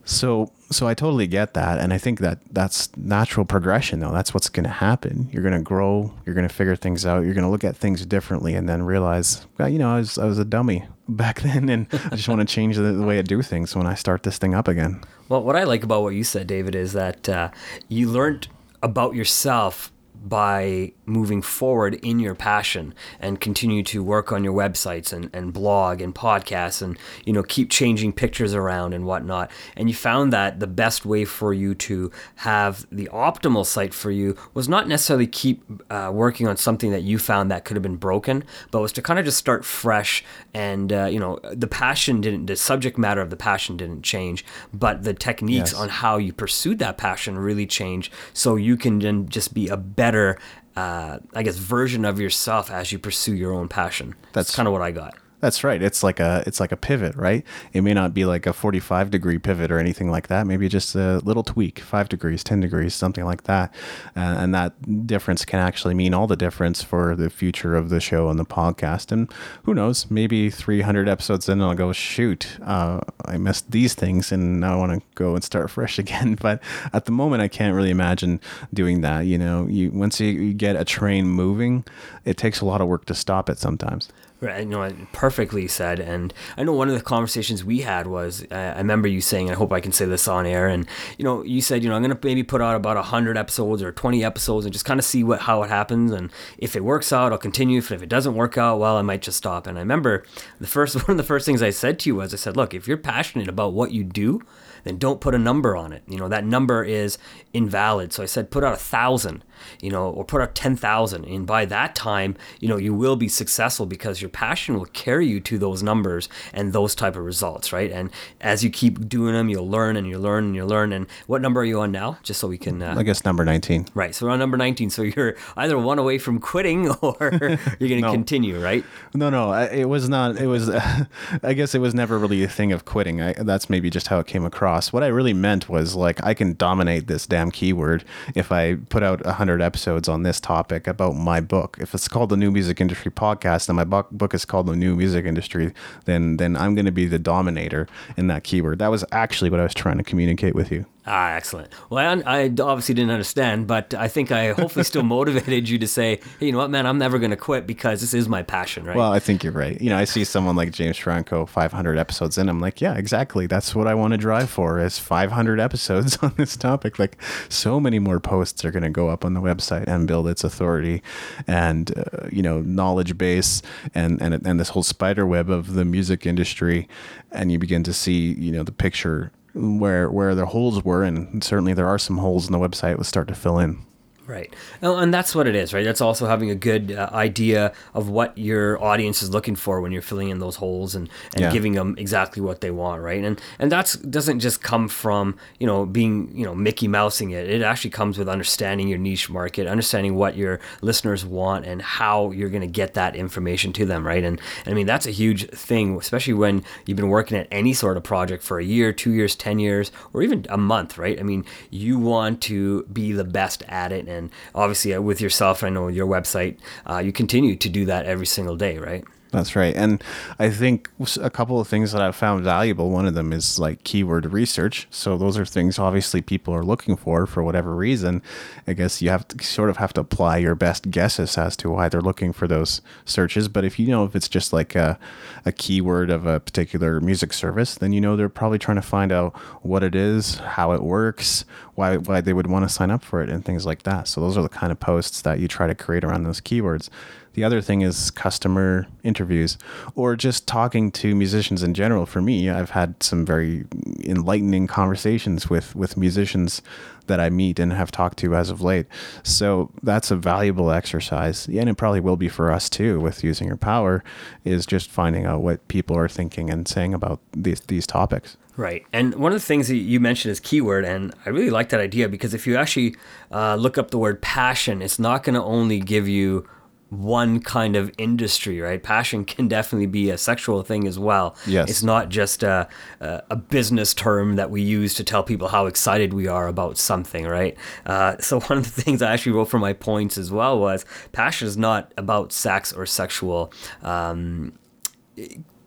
So 0.04 0.52
so 0.70 0.88
I 0.88 0.94
totally 0.94 1.26
get 1.26 1.52
that 1.54 1.78
and 1.78 1.92
I 1.92 1.98
think 1.98 2.20
that 2.20 2.38
that's 2.50 2.94
natural 2.96 3.44
progression 3.46 4.00
though. 4.00 4.10
That's 4.10 4.34
what's 4.34 4.48
going 4.48 4.64
to 4.64 4.70
happen. 4.70 5.28
You're 5.30 5.42
going 5.42 5.54
to 5.54 5.60
grow, 5.60 6.12
you're 6.24 6.34
going 6.34 6.48
to 6.48 6.54
figure 6.54 6.76
things 6.76 7.04
out, 7.04 7.24
you're 7.24 7.34
going 7.34 7.44
to 7.44 7.50
look 7.50 7.62
at 7.62 7.76
things 7.76 8.04
differently 8.06 8.54
and 8.54 8.68
then 8.68 8.82
realize, 8.82 9.46
well, 9.58 9.68
you 9.68 9.78
know, 9.78 9.94
I 9.94 9.98
was 9.98 10.18
I 10.18 10.24
was 10.24 10.38
a 10.38 10.44
dummy 10.44 10.86
back 11.08 11.42
then 11.42 11.68
and 11.68 11.86
I 12.10 12.16
just 12.16 12.28
want 12.28 12.40
to 12.40 12.52
change 12.52 12.76
the, 12.76 12.92
the, 12.92 13.02
way 13.02 13.18
I 13.18 13.22
do 13.22 13.42
things 13.42 13.76
when 13.76 13.86
I 13.86 13.94
start 13.94 14.22
this 14.22 14.38
thing 14.38 14.54
up 14.54 14.66
again. 14.66 15.02
Well, 15.28 15.42
what 15.42 15.56
I 15.56 15.64
like 15.64 15.84
about 15.84 16.02
what 16.02 16.14
you 16.14 16.24
said, 16.24 16.46
David, 16.46 16.74
is 16.74 16.94
that 16.94 17.28
uh, 17.28 17.50
you 17.88 18.08
learned 18.08 18.48
about 18.82 19.14
yourself 19.14 19.92
by 20.24 20.92
moving 21.04 21.42
forward 21.42 21.94
in 21.96 22.18
your 22.18 22.34
passion 22.34 22.94
and 23.18 23.40
continue 23.40 23.82
to 23.82 24.02
work 24.02 24.32
on 24.32 24.44
your 24.44 24.52
websites 24.52 25.12
and, 25.12 25.28
and 25.32 25.52
blog 25.52 26.00
and 26.00 26.14
podcasts 26.14 26.80
and 26.80 26.98
you 27.24 27.32
know 27.32 27.42
keep 27.42 27.70
changing 27.70 28.12
pictures 28.12 28.54
around 28.54 28.94
and 28.94 29.04
whatnot 29.04 29.50
and 29.76 29.88
you 29.88 29.94
found 29.94 30.32
that 30.32 30.60
the 30.60 30.66
best 30.66 31.04
way 31.04 31.24
for 31.24 31.52
you 31.52 31.74
to 31.74 32.10
have 32.36 32.86
the 32.92 33.08
optimal 33.12 33.66
site 33.66 33.92
for 33.92 34.10
you 34.10 34.36
was 34.54 34.68
not 34.68 34.86
necessarily 34.86 35.26
keep 35.26 35.64
uh, 35.90 36.10
working 36.12 36.46
on 36.46 36.56
something 36.56 36.92
that 36.92 37.02
you 37.02 37.18
found 37.18 37.50
that 37.50 37.64
could 37.64 37.76
have 37.76 37.82
been 37.82 37.96
broken 37.96 38.44
but 38.70 38.80
was 38.80 38.92
to 38.92 39.02
kind 39.02 39.18
of 39.18 39.24
just 39.24 39.38
start 39.38 39.64
fresh 39.64 40.24
and 40.54 40.92
uh, 40.92 41.06
you 41.06 41.18
know 41.18 41.38
the 41.52 41.66
passion 41.66 42.20
didn't 42.20 42.46
the 42.46 42.56
subject 42.56 42.96
matter 42.96 43.20
of 43.20 43.30
the 43.30 43.36
passion 43.36 43.76
didn't 43.76 44.02
change 44.02 44.44
but 44.72 45.02
the 45.02 45.14
techniques 45.14 45.72
yes. 45.72 45.74
on 45.74 45.88
how 45.88 46.16
you 46.16 46.32
pursued 46.32 46.78
that 46.78 46.96
passion 46.96 47.38
really 47.38 47.66
changed 47.66 48.12
so 48.32 48.54
you 48.54 48.76
can 48.76 49.00
then 49.00 49.28
just 49.28 49.52
be 49.52 49.68
a 49.68 49.76
better 49.76 50.12
better, 50.12 50.38
uh, 50.76 51.18
I 51.34 51.42
guess, 51.42 51.56
version 51.56 52.04
of 52.04 52.20
yourself 52.20 52.70
as 52.70 52.92
you 52.92 52.98
pursue 52.98 53.34
your 53.34 53.52
own 53.52 53.68
passion. 53.68 54.14
That's 54.32 54.54
kind 54.54 54.66
of 54.66 54.72
what 54.72 54.82
I 54.82 54.90
got. 54.90 55.16
That's 55.42 55.64
right. 55.64 55.82
It's 55.82 56.04
like 56.04 56.20
a 56.20 56.44
it's 56.46 56.60
like 56.60 56.70
a 56.70 56.76
pivot, 56.76 57.16
right? 57.16 57.44
It 57.72 57.80
may 57.80 57.94
not 57.94 58.14
be 58.14 58.24
like 58.24 58.46
a 58.46 58.52
45 58.52 59.10
degree 59.10 59.38
pivot 59.38 59.72
or 59.72 59.78
anything 59.80 60.08
like 60.08 60.28
that. 60.28 60.46
Maybe 60.46 60.68
just 60.68 60.94
a 60.94 61.18
little 61.24 61.42
tweak, 61.42 61.80
5 61.80 62.08
degrees, 62.08 62.44
10 62.44 62.60
degrees, 62.60 62.94
something 62.94 63.24
like 63.24 63.42
that. 63.42 63.74
Uh, 64.16 64.20
and 64.38 64.54
that 64.54 65.04
difference 65.04 65.44
can 65.44 65.58
actually 65.58 65.94
mean 65.94 66.14
all 66.14 66.28
the 66.28 66.36
difference 66.36 66.84
for 66.84 67.16
the 67.16 67.28
future 67.28 67.74
of 67.74 67.88
the 67.88 67.98
show 67.98 68.28
and 68.28 68.38
the 68.38 68.44
podcast. 68.44 69.10
And 69.10 69.32
who 69.64 69.74
knows, 69.74 70.08
maybe 70.08 70.48
300 70.48 71.08
episodes 71.08 71.48
in 71.48 71.60
I'll 71.60 71.74
go, 71.74 71.92
"Shoot, 71.92 72.60
uh, 72.62 73.00
I 73.24 73.36
missed 73.36 73.72
these 73.72 73.94
things 73.94 74.30
and 74.30 74.60
now 74.60 74.74
I 74.74 74.76
want 74.76 74.92
to 74.92 75.02
go 75.16 75.34
and 75.34 75.42
start 75.42 75.70
fresh 75.76 75.98
again." 75.98 76.38
But 76.42 76.62
at 76.92 77.06
the 77.06 77.12
moment 77.12 77.42
I 77.42 77.48
can't 77.48 77.74
really 77.74 77.90
imagine 77.90 78.40
doing 78.72 79.00
that, 79.00 79.26
you 79.26 79.38
know. 79.38 79.66
You 79.66 79.90
once 79.90 80.20
you, 80.20 80.28
you 80.28 80.54
get 80.54 80.76
a 80.76 80.84
train 80.84 81.26
moving, 81.26 81.84
it 82.24 82.36
takes 82.36 82.60
a 82.60 82.64
lot 82.64 82.80
of 82.80 82.86
work 82.86 83.06
to 83.06 83.14
stop 83.14 83.50
it 83.50 83.58
sometimes. 83.58 84.08
Right, 84.42 84.64
you 84.64 84.70
know, 84.70 84.92
perfectly 85.12 85.68
said. 85.68 86.00
And 86.00 86.34
I 86.56 86.64
know 86.64 86.72
one 86.72 86.88
of 86.88 86.96
the 86.96 87.00
conversations 87.00 87.64
we 87.64 87.82
had 87.82 88.08
was 88.08 88.44
uh, 88.50 88.72
I 88.74 88.78
remember 88.78 89.06
you 89.06 89.20
saying, 89.20 89.48
I 89.48 89.54
hope 89.54 89.70
I 89.70 89.78
can 89.78 89.92
say 89.92 90.04
this 90.04 90.26
on 90.26 90.46
air. 90.46 90.66
And 90.66 90.84
you 91.16 91.24
know, 91.24 91.44
you 91.44 91.60
said, 91.60 91.84
you 91.84 91.88
know, 91.88 91.94
I'm 91.94 92.02
gonna 92.02 92.18
maybe 92.20 92.42
put 92.42 92.60
out 92.60 92.74
about 92.74 92.96
hundred 93.04 93.36
episodes 93.36 93.84
or 93.84 93.92
20 93.92 94.24
episodes 94.24 94.66
and 94.66 94.72
just 94.72 94.84
kind 94.84 94.98
of 94.98 95.06
see 95.06 95.22
what 95.22 95.42
how 95.42 95.62
it 95.62 95.68
happens. 95.68 96.10
And 96.10 96.32
if 96.58 96.74
it 96.74 96.82
works 96.82 97.12
out, 97.12 97.30
I'll 97.30 97.38
continue. 97.38 97.78
If, 97.78 97.92
if 97.92 98.02
it 98.02 98.08
doesn't 98.08 98.34
work 98.34 98.58
out, 98.58 98.80
well, 98.80 98.96
I 98.96 99.02
might 99.02 99.22
just 99.22 99.38
stop. 99.38 99.68
And 99.68 99.78
I 99.78 99.80
remember 99.80 100.24
the 100.58 100.66
first 100.66 100.96
one 101.06 101.12
of 101.12 101.16
the 101.18 101.22
first 101.22 101.46
things 101.46 101.62
I 101.62 101.70
said 101.70 102.00
to 102.00 102.10
you 102.10 102.16
was, 102.16 102.34
I 102.34 102.36
said, 102.36 102.56
look, 102.56 102.74
if 102.74 102.88
you're 102.88 102.96
passionate 102.96 103.48
about 103.48 103.74
what 103.74 103.92
you 103.92 104.02
do, 104.02 104.40
then 104.82 104.98
don't 104.98 105.20
put 105.20 105.36
a 105.36 105.38
number 105.38 105.76
on 105.76 105.92
it. 105.92 106.02
You 106.08 106.18
know, 106.18 106.28
that 106.28 106.44
number 106.44 106.82
is 106.82 107.16
invalid. 107.52 108.12
So 108.12 108.24
I 108.24 108.26
said, 108.26 108.50
put 108.50 108.64
out 108.64 108.72
a 108.72 108.76
thousand 108.76 109.44
you 109.80 109.90
know, 109.90 110.10
or 110.10 110.24
put 110.24 110.40
out 110.40 110.54
10,000. 110.54 111.24
And 111.24 111.46
by 111.46 111.64
that 111.66 111.94
time, 111.94 112.36
you 112.60 112.68
know, 112.68 112.76
you 112.76 112.94
will 112.94 113.16
be 113.16 113.28
successful 113.28 113.86
because 113.86 114.20
your 114.20 114.28
passion 114.28 114.78
will 114.78 114.86
carry 114.86 115.26
you 115.26 115.40
to 115.40 115.58
those 115.58 115.82
numbers 115.82 116.28
and 116.52 116.72
those 116.72 116.94
type 116.94 117.16
of 117.16 117.24
results, 117.24 117.72
right? 117.72 117.90
And 117.90 118.10
as 118.40 118.64
you 118.64 118.70
keep 118.70 119.08
doing 119.08 119.34
them, 119.34 119.48
you'll 119.48 119.68
learn 119.68 119.96
and 119.96 120.06
you'll 120.06 120.22
learn 120.22 120.44
and 120.44 120.54
you'll 120.54 120.68
learn. 120.68 120.92
And 120.92 121.06
what 121.26 121.42
number 121.42 121.60
are 121.60 121.64
you 121.64 121.80
on 121.80 121.92
now? 121.92 122.18
Just 122.22 122.40
so 122.40 122.48
we 122.48 122.58
can. 122.58 122.82
Uh, 122.82 122.94
I 122.96 123.02
guess 123.02 123.24
number 123.24 123.44
19. 123.44 123.88
Right. 123.94 124.14
So 124.14 124.26
we're 124.26 124.32
on 124.32 124.38
number 124.38 124.56
19. 124.56 124.90
So 124.90 125.02
you're 125.02 125.36
either 125.56 125.78
one 125.78 125.98
away 125.98 126.18
from 126.18 126.38
quitting 126.38 126.88
or 127.02 127.30
you're 127.78 127.88
going 127.88 128.00
to 128.00 128.00
no. 128.00 128.12
continue, 128.12 128.62
right? 128.62 128.84
No, 129.14 129.30
no. 129.30 129.52
It 129.52 129.86
was 129.86 130.08
not. 130.08 130.36
It 130.36 130.46
was, 130.46 130.68
uh, 130.68 131.04
I 131.42 131.52
guess 131.52 131.74
it 131.74 131.80
was 131.80 131.94
never 131.94 132.18
really 132.18 132.42
a 132.42 132.48
thing 132.48 132.72
of 132.72 132.84
quitting. 132.84 133.20
I, 133.20 133.32
that's 133.34 133.68
maybe 133.68 133.90
just 133.90 134.08
how 134.08 134.18
it 134.18 134.26
came 134.26 134.44
across. 134.44 134.92
What 134.92 135.02
I 135.02 135.08
really 135.08 135.34
meant 135.34 135.68
was 135.68 135.94
like, 135.94 136.22
I 136.24 136.34
can 136.34 136.54
dominate 136.54 137.06
this 137.06 137.26
damn 137.26 137.50
keyword 137.50 138.04
if 138.34 138.52
I 138.52 138.76
put 138.76 139.02
out 139.02 139.24
100 139.24 139.51
100 139.52 139.64
episodes 139.64 140.08
on 140.08 140.22
this 140.22 140.40
topic 140.40 140.86
about 140.86 141.14
my 141.14 141.40
book. 141.40 141.76
If 141.78 141.94
it's 141.94 142.08
called 142.08 142.30
the 142.30 142.38
New 142.38 142.50
Music 142.50 142.80
Industry 142.80 143.10
Podcast 143.10 143.68
and 143.68 143.76
my 143.76 143.84
book, 143.84 144.10
book 144.10 144.32
is 144.32 144.46
called 144.46 144.66
the 144.66 144.74
New 144.74 144.96
Music 144.96 145.26
Industry, 145.26 145.74
then 146.06 146.38
then 146.38 146.56
I'm 146.56 146.74
going 146.74 146.86
to 146.86 146.92
be 146.92 147.06
the 147.06 147.18
dominator 147.18 147.86
in 148.16 148.28
that 148.28 148.44
keyword. 148.44 148.78
That 148.78 148.88
was 148.88 149.04
actually 149.12 149.50
what 149.50 149.60
I 149.60 149.64
was 149.64 149.74
trying 149.74 149.98
to 149.98 150.04
communicate 150.04 150.54
with 150.54 150.72
you. 150.72 150.86
Ah, 151.04 151.32
excellent. 151.32 151.72
Well, 151.90 152.22
I, 152.24 152.42
I, 152.42 152.44
obviously 152.60 152.94
didn't 152.94 153.10
understand, 153.10 153.66
but 153.66 153.92
I 153.92 154.06
think 154.06 154.30
I 154.30 154.52
hopefully 154.52 154.84
still 154.84 155.02
motivated 155.02 155.68
you 155.68 155.76
to 155.78 155.88
say, 155.88 156.20
hey, 156.38 156.46
you 156.46 156.52
know 156.52 156.58
what, 156.58 156.70
man, 156.70 156.86
I'm 156.86 156.98
never 156.98 157.18
going 157.18 157.32
to 157.32 157.36
quit 157.36 157.66
because 157.66 158.00
this 158.00 158.14
is 158.14 158.28
my 158.28 158.44
passion, 158.44 158.84
right? 158.84 158.96
Well, 158.96 159.12
I 159.12 159.18
think 159.18 159.42
you're 159.42 159.52
right. 159.52 159.80
You 159.80 159.90
know, 159.90 159.96
I 159.96 160.04
see 160.04 160.22
someone 160.22 160.54
like 160.54 160.70
James 160.70 160.96
Franco, 160.96 161.44
500 161.44 161.98
episodes 161.98 162.38
in. 162.38 162.48
I'm 162.48 162.60
like, 162.60 162.80
yeah, 162.80 162.94
exactly. 162.94 163.48
That's 163.48 163.74
what 163.74 163.88
I 163.88 163.94
want 163.94 164.12
to 164.12 164.16
drive 164.16 164.48
for 164.48 164.78
is 164.78 165.00
500 165.00 165.58
episodes 165.58 166.16
on 166.22 166.34
this 166.36 166.56
topic. 166.56 167.00
Like, 167.00 167.20
so 167.48 167.80
many 167.80 167.98
more 167.98 168.20
posts 168.20 168.64
are 168.64 168.70
going 168.70 168.84
to 168.84 168.90
go 168.90 169.08
up 169.08 169.24
on 169.24 169.34
the 169.34 169.40
website 169.40 169.88
and 169.88 170.06
build 170.06 170.28
its 170.28 170.44
authority 170.44 171.02
and, 171.48 171.98
uh, 171.98 172.28
you 172.30 172.42
know, 172.42 172.60
knowledge 172.60 173.18
base 173.18 173.60
and, 173.92 174.22
and, 174.22 174.34
and 174.46 174.60
this 174.60 174.68
whole 174.68 174.84
spider 174.84 175.26
web 175.26 175.50
of 175.50 175.74
the 175.74 175.84
music 175.84 176.26
industry. 176.26 176.88
And 177.32 177.50
you 177.50 177.58
begin 177.58 177.82
to 177.84 177.92
see, 177.92 178.34
you 178.34 178.52
know, 178.52 178.62
the 178.62 178.70
picture 178.70 179.32
where 179.54 180.10
where 180.10 180.34
the 180.34 180.46
holes 180.46 180.84
were, 180.84 181.02
and 181.02 181.42
certainly 181.42 181.74
there 181.74 181.88
are 181.88 181.98
some 181.98 182.18
holes 182.18 182.46
in 182.46 182.52
the 182.52 182.58
website. 182.58 182.96
Will 182.96 183.04
start 183.04 183.28
to 183.28 183.34
fill 183.34 183.58
in. 183.58 183.84
Right. 184.26 184.54
And 184.80 185.12
that's 185.12 185.34
what 185.34 185.48
it 185.48 185.56
is, 185.56 185.74
right? 185.74 185.84
That's 185.84 186.00
also 186.00 186.26
having 186.26 186.48
a 186.48 186.54
good 186.54 186.92
uh, 186.92 187.10
idea 187.12 187.72
of 187.92 188.08
what 188.08 188.36
your 188.38 188.82
audience 188.82 189.20
is 189.20 189.30
looking 189.30 189.56
for 189.56 189.80
when 189.80 189.90
you're 189.90 190.00
filling 190.00 190.28
in 190.28 190.38
those 190.38 190.56
holes 190.56 190.94
and, 190.94 191.08
and 191.34 191.42
yeah. 191.42 191.52
giving 191.52 191.72
them 191.72 191.96
exactly 191.98 192.40
what 192.40 192.60
they 192.60 192.70
want, 192.70 193.02
right? 193.02 193.24
And 193.24 193.40
and 193.58 193.72
that's 193.72 193.96
doesn't 193.96 194.38
just 194.38 194.62
come 194.62 194.86
from, 194.86 195.36
you 195.58 195.66
know, 195.66 195.84
being, 195.86 196.30
you 196.36 196.44
know, 196.44 196.54
Mickey 196.54 196.86
Mousing 196.86 197.32
it. 197.32 197.50
It 197.50 197.62
actually 197.62 197.90
comes 197.90 198.16
with 198.16 198.28
understanding 198.28 198.86
your 198.86 198.98
niche 198.98 199.28
market, 199.28 199.66
understanding 199.66 200.14
what 200.14 200.36
your 200.36 200.60
listeners 200.82 201.24
want 201.24 201.66
and 201.66 201.82
how 201.82 202.30
you're 202.30 202.50
going 202.50 202.62
to 202.62 202.68
get 202.68 202.94
that 202.94 203.16
information 203.16 203.72
to 203.72 203.84
them, 203.84 204.06
right? 204.06 204.22
And, 204.22 204.40
and 204.64 204.72
I 204.72 204.74
mean, 204.74 204.86
that's 204.86 205.06
a 205.06 205.10
huge 205.10 205.50
thing, 205.50 205.96
especially 205.96 206.34
when 206.34 206.62
you've 206.86 206.96
been 206.96 207.08
working 207.08 207.36
at 207.36 207.48
any 207.50 207.72
sort 207.72 207.96
of 207.96 208.04
project 208.04 208.44
for 208.44 208.60
a 208.60 208.64
year, 208.64 208.92
2 208.92 209.12
years, 209.12 209.34
10 209.34 209.58
years, 209.58 209.90
or 210.12 210.22
even 210.22 210.46
a 210.48 210.58
month, 210.58 210.96
right? 210.96 211.18
I 211.18 211.24
mean, 211.24 211.44
you 211.70 211.98
want 211.98 212.40
to 212.42 212.84
be 212.84 213.10
the 213.12 213.24
best 213.24 213.64
at 213.68 213.90
it 213.90 214.11
and 214.12 214.30
obviously 214.54 214.94
uh, 214.94 215.00
with 215.00 215.20
yourself, 215.20 215.64
I 215.64 215.70
know 215.70 215.88
your 215.88 216.06
website, 216.06 216.58
uh, 216.88 216.98
you 216.98 217.12
continue 217.12 217.56
to 217.56 217.68
do 217.68 217.84
that 217.86 218.06
every 218.06 218.26
single 218.26 218.56
day, 218.56 218.78
right? 218.78 219.04
That's 219.32 219.56
right. 219.56 219.74
And 219.74 220.04
I 220.38 220.50
think 220.50 220.90
a 221.18 221.30
couple 221.30 221.58
of 221.58 221.66
things 221.66 221.92
that 221.92 222.02
I've 222.02 222.14
found 222.14 222.44
valuable, 222.44 222.90
one 222.90 223.06
of 223.06 223.14
them 223.14 223.32
is 223.32 223.58
like 223.58 223.82
keyword 223.82 224.30
research. 224.30 224.86
So 224.90 225.16
those 225.16 225.38
are 225.38 225.46
things 225.46 225.78
obviously 225.78 226.20
people 226.20 226.52
are 226.54 226.62
looking 226.62 226.96
for 226.96 227.26
for 227.26 227.42
whatever 227.42 227.74
reason. 227.74 228.20
I 228.66 228.74
guess 228.74 229.00
you 229.00 229.08
have 229.08 229.26
to 229.28 229.42
sort 229.42 229.70
of 229.70 229.78
have 229.78 229.94
to 229.94 230.02
apply 230.02 230.36
your 230.36 230.54
best 230.54 230.90
guesses 230.90 231.38
as 231.38 231.56
to 231.56 231.70
why 231.70 231.88
they're 231.88 232.02
looking 232.02 232.34
for 232.34 232.46
those 232.46 232.82
searches. 233.06 233.48
But 233.48 233.64
if 233.64 233.78
you 233.78 233.86
know 233.86 234.04
if 234.04 234.14
it's 234.14 234.28
just 234.28 234.52
like 234.52 234.74
a, 234.74 234.98
a 235.46 235.52
keyword 235.52 236.10
of 236.10 236.26
a 236.26 236.38
particular 236.38 237.00
music 237.00 237.32
service, 237.32 237.74
then 237.74 237.94
you 237.94 238.02
know 238.02 238.16
they're 238.16 238.28
probably 238.28 238.58
trying 238.58 238.76
to 238.76 238.82
find 238.82 239.10
out 239.12 239.34
what 239.62 239.82
it 239.82 239.94
is, 239.94 240.36
how 240.36 240.72
it 240.72 240.82
works, 240.82 241.46
why 241.74 241.96
why 241.96 242.20
they 242.20 242.34
would 242.34 242.48
want 242.48 242.66
to 242.66 242.68
sign 242.68 242.90
up 242.90 243.02
for 243.02 243.22
it 243.22 243.30
and 243.30 243.46
things 243.46 243.64
like 243.64 243.84
that. 243.84 244.08
So 244.08 244.20
those 244.20 244.36
are 244.36 244.42
the 244.42 244.50
kind 244.50 244.70
of 244.70 244.78
posts 244.78 245.22
that 245.22 245.40
you 245.40 245.48
try 245.48 245.66
to 245.66 245.74
create 245.74 246.04
around 246.04 246.24
those 246.24 246.42
keywords. 246.42 246.90
The 247.34 247.44
other 247.44 247.60
thing 247.60 247.80
is 247.80 248.10
customer 248.10 248.86
interviews 249.02 249.58
or 249.94 250.16
just 250.16 250.46
talking 250.46 250.90
to 250.92 251.14
musicians 251.14 251.62
in 251.62 251.74
general. 251.74 252.06
For 252.06 252.20
me, 252.20 252.50
I've 252.50 252.70
had 252.70 253.02
some 253.02 253.24
very 253.24 253.64
enlightening 254.04 254.66
conversations 254.66 255.48
with, 255.48 255.74
with 255.74 255.96
musicians 255.96 256.62
that 257.06 257.20
I 257.20 257.30
meet 257.30 257.58
and 257.58 257.72
have 257.72 257.90
talked 257.90 258.18
to 258.18 258.34
as 258.34 258.50
of 258.50 258.60
late. 258.60 258.86
So 259.22 259.70
that's 259.82 260.10
a 260.10 260.16
valuable 260.16 260.70
exercise. 260.70 261.46
And 261.46 261.68
it 261.68 261.76
probably 261.76 262.00
will 262.00 262.16
be 262.16 262.28
for 262.28 262.50
us 262.50 262.68
too 262.68 263.00
with 263.00 263.24
using 263.24 263.48
your 263.48 263.56
power 263.56 264.04
is 264.44 264.66
just 264.66 264.90
finding 264.90 265.26
out 265.26 265.40
what 265.40 265.66
people 265.68 265.96
are 265.96 266.08
thinking 266.08 266.50
and 266.50 266.68
saying 266.68 266.94
about 266.94 267.20
these, 267.32 267.60
these 267.60 267.86
topics. 267.86 268.36
Right. 268.56 268.84
And 268.92 269.14
one 269.14 269.32
of 269.32 269.40
the 269.40 269.46
things 269.46 269.68
that 269.68 269.76
you 269.76 269.98
mentioned 269.98 270.30
is 270.30 270.38
keyword. 270.38 270.84
And 270.84 271.14
I 271.24 271.30
really 271.30 271.50
like 271.50 271.70
that 271.70 271.80
idea 271.80 272.08
because 272.08 272.34
if 272.34 272.46
you 272.46 272.56
actually 272.56 272.96
uh, 273.30 273.54
look 273.54 273.78
up 273.78 273.90
the 273.90 273.98
word 273.98 274.20
passion, 274.20 274.82
it's 274.82 274.98
not 274.98 275.22
going 275.22 275.34
to 275.34 275.42
only 275.42 275.80
give 275.80 276.06
you 276.06 276.46
one 276.92 277.40
kind 277.40 277.74
of 277.74 277.90
industry, 277.96 278.60
right? 278.60 278.82
Passion 278.82 279.24
can 279.24 279.48
definitely 279.48 279.86
be 279.86 280.10
a 280.10 280.18
sexual 280.18 280.62
thing 280.62 280.86
as 280.86 280.98
well. 280.98 281.34
Yes. 281.46 281.70
It's 281.70 281.82
not 281.82 282.10
just 282.10 282.42
a, 282.42 282.68
a 283.00 283.36
business 283.36 283.94
term 283.94 284.36
that 284.36 284.50
we 284.50 284.60
use 284.60 284.92
to 284.94 285.04
tell 285.04 285.22
people 285.22 285.48
how 285.48 285.66
excited 285.66 286.12
we 286.12 286.26
are 286.26 286.48
about 286.48 286.76
something, 286.76 287.26
right? 287.26 287.56
Uh, 287.86 288.18
so, 288.18 288.40
one 288.52 288.58
of 288.58 288.74
the 288.74 288.82
things 288.82 289.00
I 289.00 289.12
actually 289.12 289.32
wrote 289.32 289.48
for 289.48 289.58
my 289.58 289.72
points 289.72 290.18
as 290.18 290.30
well 290.30 290.58
was 290.58 290.84
passion 291.12 291.48
is 291.48 291.56
not 291.56 291.92
about 291.96 292.30
sex 292.32 292.72
or 292.72 292.84
sexual. 292.84 293.52
Um, 293.82 294.52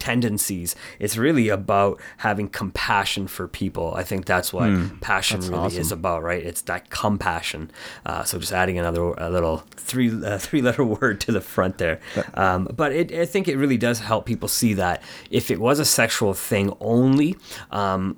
tendencies. 0.06 0.76
It's 1.00 1.18
really 1.18 1.50
about 1.50 2.00
having 2.18 2.48
compassion 2.48 3.26
for 3.28 3.48
people. 3.48 3.96
I 3.96 4.04
think 4.04 4.26
that's 4.26 4.54
what 4.54 4.70
mm, 4.70 5.02
passion 5.02 5.40
that's 5.40 5.50
really 5.50 5.66
awesome. 5.66 5.82
is 5.82 5.92
about, 5.92 6.22
right? 6.22 6.46
It's 6.46 6.62
that 6.64 6.92
compassion. 6.92 7.72
Uh, 8.06 8.24
so 8.24 8.38
just 8.38 8.54
adding 8.54 8.78
another 8.78 9.02
a 9.18 9.32
little 9.32 9.64
three 9.72 10.12
uh, 10.24 10.38
three 10.46 10.62
letter 10.62 10.86
word 10.86 11.20
to 11.22 11.32
the 11.32 11.42
front 11.42 11.80
there. 11.80 12.00
Um, 12.36 12.68
but 12.76 12.92
it, 12.92 13.12
I 13.12 13.26
think 13.26 13.48
it 13.48 13.58
really 13.58 13.78
does 13.78 14.00
help 14.00 14.28
people 14.28 14.48
see 14.48 14.76
that 14.76 15.02
if 15.32 15.50
it 15.50 15.60
was 15.60 15.80
a 15.80 15.86
sexual 15.86 16.36
thing 16.36 16.72
only, 16.80 17.36
um, 17.72 18.18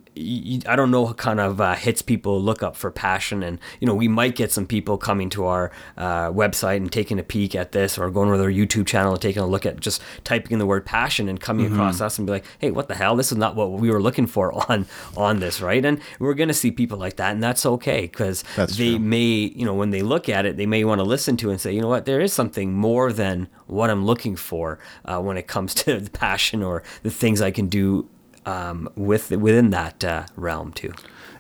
I 0.68 0.76
don't 0.76 0.92
know 0.92 1.04
what 1.04 1.18
kind 1.18 1.40
of 1.40 1.62
uh, 1.62 1.76
hits 1.76 2.02
people 2.02 2.42
look 2.42 2.64
up 2.64 2.76
for 2.76 2.92
passion, 2.92 3.44
and 3.44 3.60
you 3.80 3.88
know 3.88 3.94
we 3.94 4.08
might 4.08 4.36
get 4.36 4.52
some 4.52 4.66
people 4.66 4.98
coming 4.98 5.30
to 5.32 5.46
our 5.46 5.72
uh, 5.98 6.30
website 6.32 6.78
and 6.78 6.92
taking 6.92 7.20
a 7.20 7.24
peek 7.24 7.56
at 7.56 7.72
this, 7.72 7.98
or 7.98 8.10
going 8.10 8.32
to 8.32 8.38
their 8.38 8.52
YouTube 8.52 8.88
channel 8.88 9.14
and 9.14 9.22
taking 9.22 9.42
a 9.42 9.48
look 9.48 9.66
at 9.66 9.80
just 9.80 10.02
typing 10.24 10.54
in 10.54 10.60
the 10.60 10.66
word 10.66 10.86
passion 10.86 11.30
and 11.30 11.40
coming 11.40 11.66
mm-hmm. 11.66 11.76
across 11.76 12.02
us 12.02 12.18
and 12.18 12.26
be 12.26 12.32
like, 12.32 12.46
hey, 12.60 12.72
what 12.72 12.88
the 12.88 12.96
hell? 12.96 13.16
This 13.16 13.32
is 13.32 13.38
not 13.38 13.56
what 13.56 13.72
we 13.72 13.92
were 13.92 14.02
looking 14.02 14.28
for 14.28 14.54
on 14.72 14.86
on 15.16 15.40
this, 15.40 15.62
right? 15.62 15.84
And 15.84 16.02
we're 16.20 16.34
gonna 16.34 16.54
see 16.54 16.72
people 16.72 16.98
like 16.98 17.18
that, 17.18 17.34
and 17.34 17.44
that's 17.44 17.66
okay 17.66 18.02
because 18.02 18.44
they 18.56 18.92
true. 18.92 19.00
may, 19.00 19.52
you 19.56 19.66
know, 19.66 19.74
when 19.74 19.92
they 19.92 20.02
look 20.02 20.30
at 20.30 20.46
it, 20.46 20.58
they 20.58 20.66
may 20.66 20.84
want 20.84 21.00
to 21.00 21.04
listen 21.04 21.38
to 21.38 21.50
it 21.50 21.54
and 21.54 21.62
say, 21.62 21.72
you 21.72 21.82
know 21.82 21.90
what, 21.90 22.06
there 22.06 22.22
is 22.22 22.34
something 22.34 22.74
more 22.74 23.12
than 23.12 23.48
what 23.68 23.90
I'm 23.90 24.06
looking 24.06 24.36
for 24.36 24.80
uh, 25.06 25.20
when 25.20 25.38
it 25.38 25.48
comes 25.48 25.74
to 25.86 26.00
the 26.00 26.10
passion 26.10 26.64
or 26.64 26.84
the 27.04 27.12
things 27.12 27.42
I 27.42 27.52
can 27.52 27.68
do 27.68 28.10
um, 28.48 28.90
with 28.96 29.30
within 29.32 29.72
that 29.72 30.04
uh, 30.04 30.26
realm 30.38 30.72
too. 30.72 30.94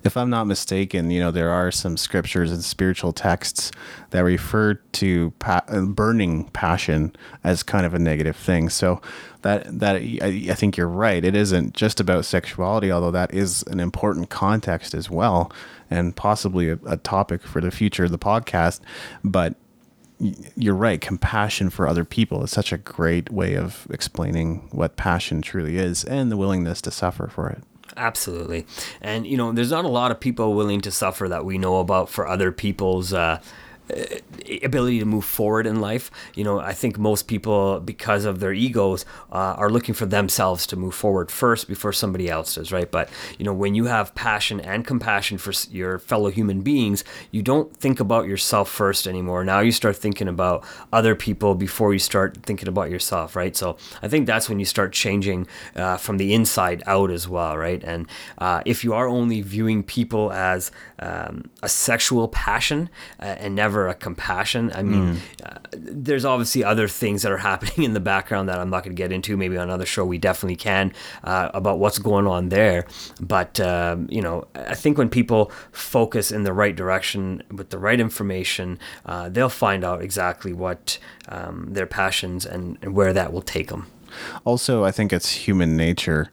If 0.04 0.16
I'm 0.16 0.30
not 0.30 0.46
mistaken, 0.46 1.10
you 1.10 1.22
know 1.22 1.32
there 1.32 1.50
are 1.50 1.72
some 1.72 1.96
scriptures 1.96 2.52
and 2.52 2.64
spiritual 2.64 3.14
texts 3.14 3.72
that 4.10 4.20
refer 4.20 4.76
to 4.76 5.32
pa- 5.40 5.64
uh, 5.70 5.82
burning 5.82 6.50
passion 6.50 7.16
as 7.44 7.64
kind 7.64 7.86
of 7.86 7.94
a 7.94 8.00
negative 8.00 8.36
thing. 8.36 8.68
So 8.70 9.02
that 9.42 9.80
that 9.80 9.96
I, 9.96 10.48
I 10.50 10.54
think 10.54 10.76
you're 10.76 10.88
right. 10.88 11.24
It 11.24 11.36
isn't 11.36 11.74
just 11.74 12.02
about 12.02 12.26
sexuality, 12.26 12.92
although 12.92 13.12
that 13.12 13.34
is 13.34 13.64
an 13.64 13.80
important 13.80 14.30
context 14.30 14.94
as 14.94 15.10
well, 15.10 15.50
and 15.90 16.14
possibly 16.14 16.70
a, 16.70 16.80
a 16.86 16.98
topic 16.98 17.42
for 17.42 17.62
the 17.62 17.72
future 17.72 18.04
of 18.04 18.12
the 18.12 18.20
podcast. 18.20 18.82
But 19.24 19.56
you're 20.20 20.76
right. 20.76 21.00
Compassion 21.00 21.70
for 21.70 21.88
other 21.88 22.06
people 22.06 22.44
is 22.44 22.52
such 22.52 22.72
a 22.72 22.78
great 22.78 23.32
way 23.32 23.56
of 23.56 23.88
explaining 23.90 24.68
what 24.72 24.96
passion 24.96 25.42
truly 25.42 25.78
is 25.78 26.04
and 26.04 26.32
the 26.32 26.38
willingness 26.38 26.82
to 26.82 26.92
suffer 26.92 27.28
for 27.28 27.50
it. 27.50 27.64
Absolutely. 27.96 28.66
And, 29.02 29.26
you 29.26 29.38
know, 29.38 29.52
there's 29.52 29.72
not 29.72 29.86
a 29.86 29.90
lot 29.90 30.12
of 30.12 30.20
people 30.20 30.54
willing 30.54 30.82
to 30.82 30.92
suffer 30.92 31.28
that 31.30 31.46
we 31.46 31.58
know 31.58 31.80
about 31.80 32.10
for 32.10 32.28
other 32.28 32.52
people's. 32.52 33.14
Uh, 33.14 33.42
ability 34.64 35.00
to 35.00 35.06
move 35.06 35.26
forward 35.26 35.66
in 35.66 35.80
life. 35.80 36.12
You 36.36 36.44
know, 36.44 36.60
I 36.60 36.74
think 36.74 36.98
most 36.98 37.28
people, 37.28 37.80
because 37.80 38.26
of 38.26 38.40
their 38.40 38.54
egos, 38.54 39.06
uh, 39.32 39.56
are 39.58 39.70
looking 39.70 39.96
for 39.96 40.06
themselves 40.06 40.68
to 40.68 40.76
move 40.76 40.96
forward 40.96 41.32
first 41.32 41.68
before 41.68 41.94
somebody 41.94 42.30
else 42.30 42.56
does, 42.56 42.72
right? 42.72 42.90
But, 42.90 43.10
you 43.38 43.46
know, 43.46 43.54
when 43.54 43.76
you 43.76 43.86
have 43.86 44.14
passion 44.16 44.60
and 44.60 44.86
compassion 44.86 45.38
for 45.38 45.54
your 45.72 46.00
fellow 46.00 46.30
human 46.30 46.62
beings, 46.62 47.04
you 47.32 47.42
don't 47.42 47.76
think 47.76 48.00
about 48.00 48.28
yourself 48.28 48.70
first 48.70 49.08
anymore. 49.08 49.44
Now 49.44 49.60
you 49.60 49.72
start 49.72 49.96
thinking 49.96 50.28
about 50.28 50.66
other 50.92 51.16
people 51.16 51.56
before 51.56 51.94
you 51.94 52.00
start 52.00 52.38
thinking 52.44 52.68
about 52.68 52.90
yourself, 52.90 53.36
right? 53.36 53.56
So 53.56 53.78
I 54.02 54.08
think 54.08 54.26
that's 54.26 54.50
when 54.50 54.60
you 54.60 54.66
start 54.66 54.94
changing 54.94 55.48
uh, 55.76 55.98
from 55.98 56.18
the 56.18 56.34
inside 56.34 56.84
out 56.86 57.12
as 57.12 57.28
well, 57.28 57.58
right? 57.58 57.84
And 57.84 58.08
uh, 58.38 58.62
if 58.66 58.84
you 58.84 58.94
are 58.94 59.08
only 59.08 59.42
viewing 59.42 59.84
people 59.84 60.32
as 60.32 60.72
um, 61.00 61.50
a 61.64 61.70
sexual 61.70 62.28
passion 62.28 62.90
uh, 63.20 63.26
and 63.26 63.56
never 63.56 63.77
a 63.86 63.94
compassion. 63.94 64.72
I 64.74 64.82
mean, 64.82 65.16
mm. 65.16 65.20
uh, 65.46 65.60
there's 65.74 66.26
obviously 66.26 66.64
other 66.64 66.88
things 66.88 67.22
that 67.22 67.32
are 67.32 67.38
happening 67.52 67.84
in 67.84 67.94
the 67.94 68.00
background 68.00 68.50
that 68.50 68.58
I'm 68.60 68.70
not 68.70 68.84
going 68.84 68.96
to 68.96 69.00
get 69.00 69.12
into. 69.12 69.38
Maybe 69.38 69.58
on 69.58 69.66
another 69.66 69.86
show 69.86 70.06
we 70.06 70.18
definitely 70.18 70.56
can 70.56 70.94
uh, 71.24 71.52
about 71.54 71.80
what's 71.80 72.00
going 72.00 72.26
on 72.26 72.50
there. 72.50 72.88
But 73.22 73.60
um, 73.60 74.08
you 74.10 74.22
know, 74.22 74.48
I 74.56 74.76
think 74.76 74.98
when 74.98 75.10
people 75.10 75.52
focus 75.72 76.32
in 76.32 76.44
the 76.44 76.54
right 76.54 76.76
direction 76.76 77.44
with 77.52 77.70
the 77.70 77.78
right 77.78 78.00
information, 78.00 78.80
uh, 79.06 79.30
they'll 79.30 79.50
find 79.50 79.84
out 79.84 80.02
exactly 80.02 80.54
what 80.54 80.98
um, 81.30 81.68
their 81.72 81.86
passions 81.86 82.46
and, 82.46 82.78
and 82.82 82.96
where 82.96 83.14
that 83.14 83.32
will 83.32 83.42
take 83.42 83.68
them. 83.68 83.88
Also, 84.46 84.84
I 84.84 84.92
think 84.92 85.12
it's 85.12 85.32
human 85.32 85.76
nature 85.76 86.32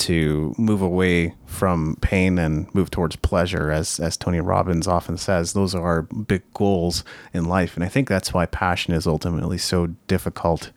to 0.00 0.54
move 0.58 0.82
away 0.82 1.34
from 1.46 1.96
pain 2.00 2.38
and 2.38 2.72
move 2.74 2.90
towards 2.90 3.16
pleasure 3.16 3.70
as 3.70 4.00
as 4.00 4.16
Tony 4.16 4.40
Robbins 4.40 4.88
often 4.88 5.16
says 5.16 5.52
those 5.52 5.74
are 5.74 5.82
our 5.82 6.02
big 6.02 6.42
goals 6.54 7.04
in 7.32 7.44
life. 7.44 7.76
And 7.76 7.84
I 7.84 7.88
think 7.88 8.08
that's 8.08 8.32
why 8.32 8.46
passion 8.46 8.94
is 8.94 9.06
ultimately 9.06 9.58
so 9.58 9.88
difficult. 10.06 10.72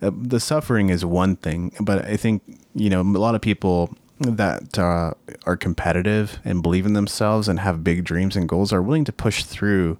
Uh, 0.00 0.10
the 0.16 0.40
suffering 0.40 0.88
is 0.88 1.04
one 1.04 1.36
thing 1.36 1.72
but 1.80 2.04
I 2.06 2.16
think 2.16 2.42
you 2.74 2.88
know 2.88 3.02
a 3.02 3.20
lot 3.20 3.34
of 3.34 3.40
people 3.40 3.94
that 4.20 4.78
uh, 4.78 5.14
are 5.46 5.56
competitive 5.56 6.38
and 6.44 6.62
believe 6.62 6.84
in 6.84 6.92
themselves 6.92 7.48
and 7.48 7.58
have 7.60 7.82
big 7.82 8.04
dreams 8.04 8.36
and 8.36 8.48
goals 8.48 8.72
are 8.72 8.82
willing 8.82 9.04
to 9.06 9.12
push 9.12 9.44
through 9.44 9.98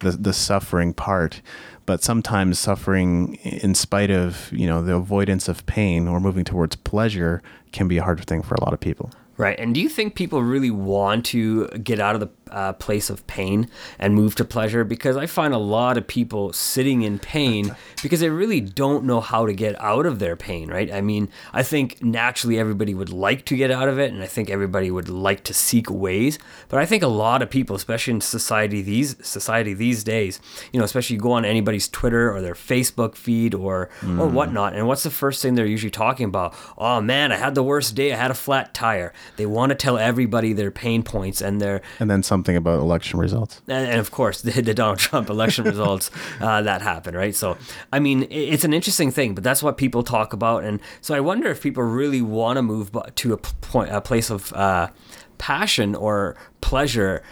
the 0.00 0.10
the 0.12 0.32
suffering 0.32 0.92
part. 0.92 1.40
But 1.86 2.02
sometimes 2.02 2.58
suffering 2.58 3.34
in 3.36 3.74
spite 3.74 4.10
of 4.10 4.52
you 4.52 4.66
know 4.66 4.82
the 4.82 4.96
avoidance 4.96 5.48
of 5.48 5.64
pain 5.66 6.08
or 6.08 6.20
moving 6.20 6.44
towards 6.44 6.76
pleasure 6.76 7.42
can 7.72 7.88
be 7.88 7.98
a 7.98 8.02
hard 8.02 8.24
thing 8.26 8.42
for 8.42 8.54
a 8.54 8.64
lot 8.64 8.72
of 8.72 8.80
people 8.80 9.10
Right. 9.40 9.58
And 9.58 9.74
do 9.74 9.80
you 9.80 9.88
think 9.88 10.16
people 10.16 10.42
really 10.42 10.70
want 10.70 11.24
to 11.26 11.66
get 11.68 11.98
out 11.98 12.14
of 12.14 12.20
the 12.20 12.26
uh, 12.50 12.72
place 12.74 13.10
of 13.10 13.26
pain 13.26 13.68
and 13.98 14.14
move 14.14 14.34
to 14.36 14.44
pleasure 14.44 14.84
because 14.84 15.16
I 15.16 15.26
find 15.26 15.54
a 15.54 15.58
lot 15.58 15.96
of 15.96 16.06
people 16.06 16.52
sitting 16.52 17.02
in 17.02 17.18
pain 17.18 17.74
because 18.02 18.20
they 18.20 18.30
really 18.30 18.60
don't 18.60 19.04
know 19.04 19.20
how 19.20 19.46
to 19.46 19.52
get 19.52 19.80
out 19.80 20.06
of 20.06 20.18
their 20.18 20.36
pain, 20.36 20.68
right? 20.68 20.92
I 20.92 21.00
mean, 21.00 21.28
I 21.52 21.62
think 21.62 22.02
naturally 22.02 22.58
everybody 22.58 22.94
would 22.94 23.10
like 23.10 23.44
to 23.46 23.56
get 23.56 23.70
out 23.70 23.88
of 23.88 23.98
it 23.98 24.12
and 24.12 24.22
I 24.22 24.26
think 24.26 24.50
everybody 24.50 24.90
would 24.90 25.08
like 25.08 25.44
to 25.44 25.54
seek 25.54 25.90
ways, 25.90 26.38
but 26.68 26.78
I 26.78 26.86
think 26.86 27.02
a 27.02 27.08
lot 27.08 27.42
of 27.42 27.50
people, 27.50 27.76
especially 27.76 28.14
in 28.14 28.20
society 28.20 28.82
these 28.82 29.16
society 29.26 29.74
these 29.74 30.04
days, 30.04 30.40
you 30.72 30.78
know, 30.78 30.84
especially 30.84 31.16
you 31.16 31.22
go 31.22 31.32
on 31.32 31.44
anybody's 31.44 31.88
Twitter 31.88 32.34
or 32.34 32.40
their 32.40 32.54
Facebook 32.54 33.14
feed 33.14 33.54
or 33.54 33.90
mm. 34.00 34.18
or 34.18 34.28
whatnot, 34.28 34.74
and 34.74 34.86
what's 34.86 35.02
the 35.02 35.10
first 35.10 35.42
thing 35.42 35.54
they're 35.54 35.66
usually 35.66 35.90
talking 35.90 36.26
about? 36.26 36.54
Oh 36.78 37.00
man, 37.00 37.32
I 37.32 37.36
had 37.36 37.54
the 37.54 37.62
worst 37.62 37.94
day. 37.94 38.12
I 38.12 38.16
had 38.16 38.30
a 38.30 38.34
flat 38.34 38.74
tire. 38.74 39.12
They 39.36 39.46
want 39.46 39.70
to 39.70 39.76
tell 39.76 39.98
everybody 39.98 40.52
their 40.52 40.70
pain 40.70 41.02
points 41.02 41.40
and 41.40 41.60
their 41.60 41.82
and 41.98 42.10
then 42.10 42.22
something 42.40 42.56
about 42.56 42.80
election 42.80 43.20
results. 43.20 43.60
And, 43.68 43.90
and 43.90 44.00
of 44.00 44.10
course, 44.10 44.40
the, 44.40 44.62
the, 44.62 44.72
Donald 44.72 44.98
Trump 44.98 45.28
election 45.28 45.64
results 45.74 46.10
uh, 46.40 46.62
that 46.62 46.80
happened, 46.80 47.16
right? 47.16 47.34
So, 47.34 47.58
I 47.92 47.98
mean, 48.00 48.26
it's 48.30 48.64
an 48.64 48.72
interesting 48.72 49.10
thing, 49.10 49.34
but 49.34 49.44
that's 49.44 49.62
what 49.62 49.76
people 49.76 50.02
talk 50.02 50.32
about, 50.32 50.64
and 50.64 50.80
so 51.02 51.14
I 51.14 51.20
wonder 51.20 51.50
if 51.50 51.62
people 51.62 51.82
really 51.82 52.22
want 52.22 52.56
to 52.56 52.62
move 52.62 52.96
to 53.16 53.32
a 53.34 53.36
point, 53.36 53.90
a 53.90 54.00
place 54.00 54.30
of 54.30 54.52
uh, 54.54 54.88
passion 55.36 55.94
or 55.94 56.34
pleasure, 56.62 57.22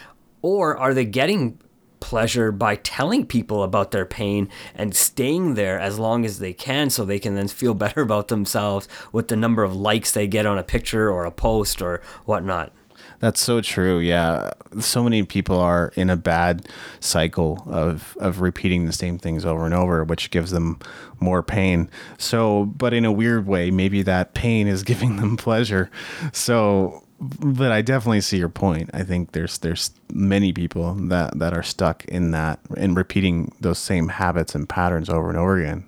or 0.42 0.76
are 0.76 0.92
they 0.92 1.06
getting 1.06 1.58
pleasure 2.00 2.52
by 2.52 2.76
telling 2.76 3.26
people 3.26 3.62
about 3.62 3.90
their 3.90 4.06
pain 4.06 4.48
and 4.74 4.94
staying 4.94 5.54
there 5.54 5.80
as 5.80 5.98
long 5.98 6.24
as 6.24 6.38
they 6.38 6.52
can 6.52 6.90
so 6.90 7.04
they 7.04 7.18
can 7.18 7.34
then 7.34 7.48
feel 7.48 7.74
better 7.84 8.02
about 8.02 8.28
themselves 8.28 8.86
with 9.10 9.28
the 9.28 9.36
number 9.36 9.64
of 9.64 9.74
likes 9.74 10.12
they 10.12 10.26
get 10.26 10.44
on 10.44 10.58
a 10.58 10.62
picture 10.62 11.10
or 11.10 11.24
a 11.24 11.32
post 11.32 11.80
or 11.80 12.02
whatnot. 12.26 12.72
That's 13.20 13.40
so 13.40 13.60
true. 13.60 13.98
Yeah. 13.98 14.50
So 14.80 15.02
many 15.02 15.24
people 15.24 15.58
are 15.58 15.92
in 15.96 16.08
a 16.08 16.16
bad 16.16 16.68
cycle 17.00 17.64
of, 17.66 18.16
of 18.20 18.40
repeating 18.40 18.86
the 18.86 18.92
same 18.92 19.18
things 19.18 19.44
over 19.44 19.64
and 19.64 19.74
over, 19.74 20.04
which 20.04 20.30
gives 20.30 20.50
them 20.50 20.78
more 21.18 21.42
pain. 21.42 21.90
So, 22.16 22.66
but 22.66 22.94
in 22.94 23.04
a 23.04 23.12
weird 23.12 23.46
way, 23.46 23.70
maybe 23.70 24.02
that 24.02 24.34
pain 24.34 24.68
is 24.68 24.82
giving 24.84 25.16
them 25.16 25.36
pleasure. 25.36 25.90
So, 26.32 27.04
but 27.20 27.72
I 27.72 27.82
definitely 27.82 28.20
see 28.20 28.38
your 28.38 28.48
point. 28.48 28.90
I 28.94 29.02
think 29.02 29.32
there's 29.32 29.58
there's 29.58 29.90
many 30.12 30.52
people 30.52 30.94
that 30.94 31.36
that 31.36 31.52
are 31.52 31.64
stuck 31.64 32.04
in 32.04 32.30
that 32.30 32.60
and 32.76 32.96
repeating 32.96 33.52
those 33.60 33.80
same 33.80 34.08
habits 34.08 34.54
and 34.54 34.68
patterns 34.68 35.08
over 35.08 35.28
and 35.28 35.36
over 35.36 35.60
again 35.60 35.84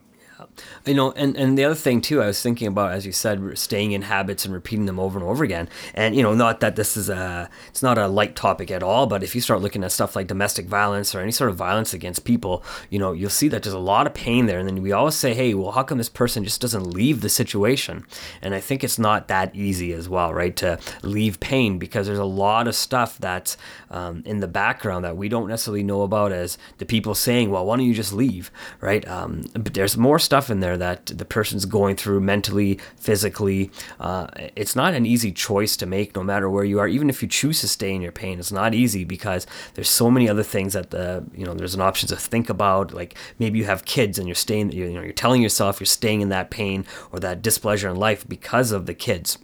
you 0.86 0.94
know 0.94 1.12
and 1.12 1.36
and 1.36 1.56
the 1.58 1.64
other 1.64 1.74
thing 1.74 2.00
too 2.00 2.22
i 2.22 2.26
was 2.26 2.42
thinking 2.42 2.68
about 2.68 2.92
as 2.92 3.06
you 3.06 3.12
said 3.12 3.40
staying 3.58 3.92
in 3.92 4.02
habits 4.02 4.44
and 4.44 4.54
repeating 4.54 4.86
them 4.86 4.98
over 4.98 5.18
and 5.18 5.26
over 5.26 5.44
again. 5.44 5.68
And 5.94 6.14
you 6.14 6.22
know 6.22 6.34
not 6.34 6.60
that 6.60 6.76
this 6.76 6.96
is 6.96 7.08
a 7.08 7.48
it's 7.68 7.82
not 7.82 7.98
a 7.98 8.08
light 8.08 8.36
topic 8.36 8.70
at 8.70 8.82
all 8.82 9.06
but 9.06 9.22
if 9.22 9.34
you 9.34 9.40
start 9.40 9.62
looking 9.62 9.84
at 9.84 9.92
stuff 9.92 10.16
like 10.16 10.26
domestic 10.26 10.66
violence 10.66 11.14
or 11.14 11.20
any 11.20 11.32
sort 11.32 11.50
of 11.50 11.56
violence 11.56 11.94
against 11.94 12.24
people 12.24 12.62
you 12.90 12.98
know 12.98 13.12
you'll 13.12 13.30
see 13.30 13.48
that 13.48 13.62
there's 13.62 13.74
a 13.74 13.78
lot 13.78 14.06
of 14.06 14.14
pain 14.14 14.46
there. 14.46 14.58
And 14.58 14.68
then 14.68 14.82
we 14.82 14.92
always 14.92 15.14
say 15.14 15.34
hey 15.34 15.54
well 15.54 15.72
how 15.72 15.82
come 15.82 15.98
this 15.98 16.08
person 16.08 16.44
just 16.44 16.60
doesn't 16.60 16.84
leave 16.84 17.20
the 17.20 17.28
situation? 17.28 18.04
And 18.42 18.54
i 18.54 18.60
think 18.60 18.82
it's 18.84 18.98
not 18.98 19.28
that 19.28 19.54
easy 19.54 19.92
as 19.92 20.08
well 20.08 20.34
right 20.34 20.56
to 20.56 20.78
leave 21.02 21.40
pain 21.40 21.78
because 21.78 22.06
there's 22.06 22.18
a 22.18 22.24
lot 22.24 22.68
of 22.68 22.74
stuff 22.74 23.18
that's 23.18 23.56
um, 23.90 24.22
in 24.26 24.40
the 24.40 24.48
background 24.48 25.04
that 25.04 25.16
we 25.16 25.28
don't 25.28 25.48
necessarily 25.48 25.82
know 25.82 26.02
about 26.02 26.32
as 26.32 26.58
the 26.78 26.86
people 26.86 27.14
saying 27.14 27.50
well 27.50 27.64
why 27.64 27.76
don't 27.76 27.86
you 27.86 27.94
just 27.94 28.12
leave? 28.12 28.50
Right 28.80 29.06
um, 29.06 29.44
but 29.54 29.74
there's 29.74 29.96
more 29.96 30.18
stuff 30.18 30.49
in 30.50 30.60
there 30.60 30.76
that 30.76 31.06
the 31.06 31.24
person's 31.24 31.64
going 31.64 31.96
through 31.96 32.20
mentally, 32.20 32.78
physically. 32.96 33.70
Uh, 33.98 34.26
it's 34.56 34.76
not 34.76 34.94
an 34.94 35.06
easy 35.06 35.32
choice 35.32 35.76
to 35.76 35.86
make, 35.86 36.14
no 36.14 36.22
matter 36.22 36.48
where 36.48 36.64
you 36.64 36.78
are. 36.78 36.88
Even 36.88 37.08
if 37.08 37.22
you 37.22 37.28
choose 37.28 37.60
to 37.60 37.68
stay 37.68 37.94
in 37.94 38.02
your 38.02 38.12
pain, 38.12 38.38
it's 38.38 38.52
not 38.52 38.74
easy 38.74 39.04
because 39.04 39.46
there's 39.74 39.88
so 39.88 40.10
many 40.10 40.28
other 40.28 40.42
things 40.42 40.72
that 40.72 40.90
the 40.90 41.24
you 41.34 41.44
know 41.44 41.54
there's 41.54 41.74
an 41.74 41.80
option 41.80 42.08
to 42.08 42.16
think 42.16 42.48
about. 42.48 42.92
Like 42.92 43.14
maybe 43.38 43.58
you 43.58 43.64
have 43.64 43.84
kids 43.84 44.18
and 44.18 44.26
you're 44.26 44.34
staying, 44.34 44.72
you 44.72 44.90
know, 44.90 45.02
you're 45.02 45.12
telling 45.12 45.42
yourself 45.42 45.80
you're 45.80 45.86
staying 45.86 46.20
in 46.20 46.28
that 46.30 46.50
pain 46.50 46.84
or 47.12 47.20
that 47.20 47.42
displeasure 47.42 47.88
in 47.88 47.96
life 47.96 48.26
because 48.28 48.72
of 48.72 48.86
the 48.86 48.94
kids 48.94 49.38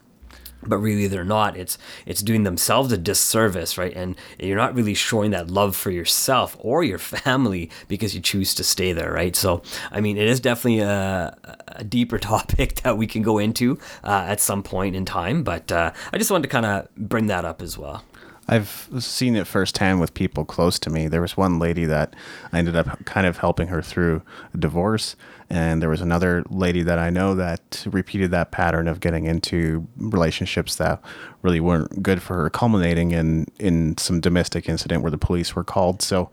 but 0.62 0.78
really 0.78 1.06
they're 1.06 1.24
not. 1.24 1.56
It's 1.56 1.78
it's 2.06 2.22
doing 2.22 2.44
themselves 2.44 2.92
a 2.92 2.98
disservice 2.98 3.78
right? 3.78 3.94
And 3.94 4.16
you're 4.38 4.56
not 4.56 4.74
really 4.74 4.94
showing 4.94 5.30
that 5.32 5.50
love 5.50 5.76
for 5.76 5.90
yourself 5.90 6.56
or 6.60 6.84
your 6.84 6.98
family 6.98 7.70
because 7.88 8.14
you 8.14 8.20
choose 8.20 8.54
to 8.54 8.64
stay 8.64 8.92
there 8.92 9.12
right? 9.12 9.34
So 9.36 9.62
i 9.92 10.00
mean 10.00 10.16
it 10.16 10.28
is 10.28 10.40
definitely 10.40 10.80
a, 10.80 11.36
a 11.68 11.84
deeper 11.84 12.18
topic 12.32 12.76
that 12.82 12.96
we 12.96 13.06
can 13.06 13.22
go 13.22 13.38
into 13.38 13.78
uh, 14.04 14.24
at 14.26 14.40
some 14.40 14.62
point 14.62 14.96
in 14.96 15.04
time 15.04 15.42
but 15.42 15.70
uh, 15.72 15.92
i 16.12 16.18
just 16.18 16.30
wanted 16.30 16.42
to 16.42 16.48
kind 16.48 16.66
of 16.66 16.88
bring 16.96 17.26
that 17.26 17.44
up 17.44 17.62
as 17.62 17.76
well 17.78 18.02
I've 18.48 18.88
seen 18.98 19.34
it 19.34 19.46
firsthand 19.46 20.00
with 20.00 20.14
people 20.14 20.44
close 20.44 20.78
to 20.80 20.90
me. 20.90 21.08
There 21.08 21.20
was 21.20 21.36
one 21.36 21.58
lady 21.58 21.84
that 21.86 22.14
I 22.52 22.58
ended 22.58 22.76
up 22.76 23.04
kind 23.04 23.26
of 23.26 23.38
helping 23.38 23.68
her 23.68 23.82
through 23.82 24.22
a 24.54 24.56
divorce, 24.56 25.16
and 25.50 25.82
there 25.82 25.88
was 25.88 26.00
another 26.00 26.44
lady 26.48 26.82
that 26.82 26.98
I 26.98 27.10
know 27.10 27.34
that 27.34 27.84
repeated 27.90 28.30
that 28.30 28.52
pattern 28.52 28.86
of 28.86 29.00
getting 29.00 29.26
into 29.26 29.86
relationships 29.96 30.76
that 30.76 31.00
really 31.42 31.60
weren't 31.60 32.02
good 32.02 32.22
for 32.22 32.36
her, 32.36 32.50
culminating 32.50 33.10
in 33.10 33.46
in 33.58 33.96
some 33.98 34.20
domestic 34.20 34.68
incident 34.68 35.02
where 35.02 35.10
the 35.10 35.18
police 35.18 35.56
were 35.56 35.64
called. 35.64 36.00
So 36.02 36.30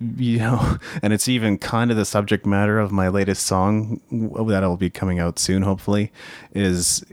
you 0.00 0.38
know, 0.38 0.78
and 1.02 1.12
it's 1.12 1.28
even 1.28 1.58
kind 1.58 1.90
of 1.90 1.96
the 1.96 2.04
subject 2.04 2.46
matter 2.46 2.78
of 2.78 2.92
my 2.92 3.08
latest 3.08 3.46
song 3.46 4.00
that'll 4.10 4.76
be 4.76 4.90
coming 4.90 5.18
out 5.18 5.38
soon, 5.38 5.62
hopefully, 5.62 6.12
is 6.52 7.04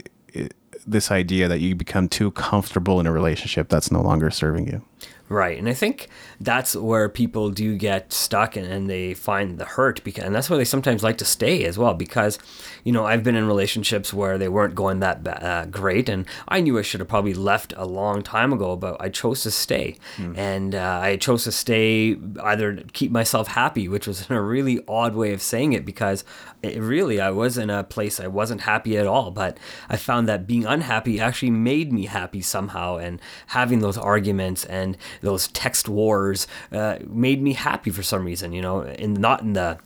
this 0.86 1.10
idea 1.10 1.48
that 1.48 1.60
you 1.60 1.74
become 1.74 2.08
too 2.08 2.30
comfortable 2.32 3.00
in 3.00 3.06
a 3.06 3.12
relationship 3.12 3.68
that's 3.68 3.90
no 3.90 4.00
longer 4.00 4.30
serving 4.30 4.66
you. 4.66 4.82
Right. 5.32 5.58
And 5.58 5.66
I 5.66 5.72
think 5.72 6.08
that's 6.40 6.76
where 6.76 7.08
people 7.08 7.48
do 7.50 7.76
get 7.78 8.12
stuck 8.12 8.54
and, 8.54 8.66
and 8.66 8.90
they 8.90 9.14
find 9.14 9.58
the 9.58 9.64
hurt 9.64 10.04
because 10.04 10.24
and 10.24 10.34
that's 10.34 10.50
why 10.50 10.58
they 10.58 10.64
sometimes 10.64 11.02
like 11.02 11.16
to 11.18 11.24
stay 11.24 11.64
as 11.64 11.78
well 11.78 11.94
because 11.94 12.38
you 12.84 12.92
know 12.92 13.06
I've 13.06 13.22
been 13.22 13.34
in 13.34 13.46
relationships 13.46 14.12
where 14.12 14.36
they 14.36 14.48
weren't 14.48 14.74
going 14.74 15.00
that 15.00 15.26
uh, 15.26 15.64
great 15.66 16.10
and 16.10 16.26
I 16.48 16.60
knew 16.60 16.78
I 16.78 16.82
should 16.82 17.00
have 17.00 17.08
probably 17.08 17.32
left 17.32 17.72
a 17.78 17.86
long 17.86 18.22
time 18.22 18.52
ago 18.52 18.76
but 18.76 19.00
I 19.00 19.08
chose 19.08 19.42
to 19.44 19.50
stay 19.50 19.96
mm. 20.16 20.36
and 20.36 20.74
uh, 20.74 21.00
I 21.02 21.16
chose 21.16 21.44
to 21.44 21.52
stay 21.52 22.18
either 22.42 22.74
to 22.74 22.84
keep 22.92 23.10
myself 23.10 23.48
happy 23.48 23.88
which 23.88 24.06
was 24.06 24.28
in 24.28 24.36
a 24.36 24.42
really 24.42 24.80
odd 24.86 25.14
way 25.14 25.32
of 25.32 25.40
saying 25.40 25.72
it 25.72 25.86
because 25.86 26.24
it 26.62 26.80
really 26.80 27.20
I 27.20 27.30
was 27.30 27.58
in 27.58 27.70
a 27.70 27.84
place 27.84 28.20
I 28.20 28.26
wasn't 28.26 28.62
happy 28.62 28.96
at 28.96 29.06
all 29.06 29.30
but 29.30 29.58
I 29.88 29.96
found 29.96 30.28
that 30.28 30.46
being 30.46 30.64
unhappy 30.64 31.20
actually 31.20 31.50
made 31.50 31.92
me 31.92 32.06
happy 32.06 32.40
somehow 32.40 32.96
and 32.96 33.20
having 33.48 33.80
those 33.80 33.98
arguments 33.98 34.64
and 34.64 34.96
those 35.20 35.48
text 35.48 35.88
wars 35.88 36.46
uh, 36.70 36.98
made 37.06 37.42
me 37.42 37.54
happy 37.54 37.90
for 37.90 38.02
some 38.02 38.24
reason. 38.24 38.52
You 38.52 38.62
know, 38.62 38.80
and 38.82 39.18
not 39.18 39.42
in 39.42 39.52
the 39.54 39.78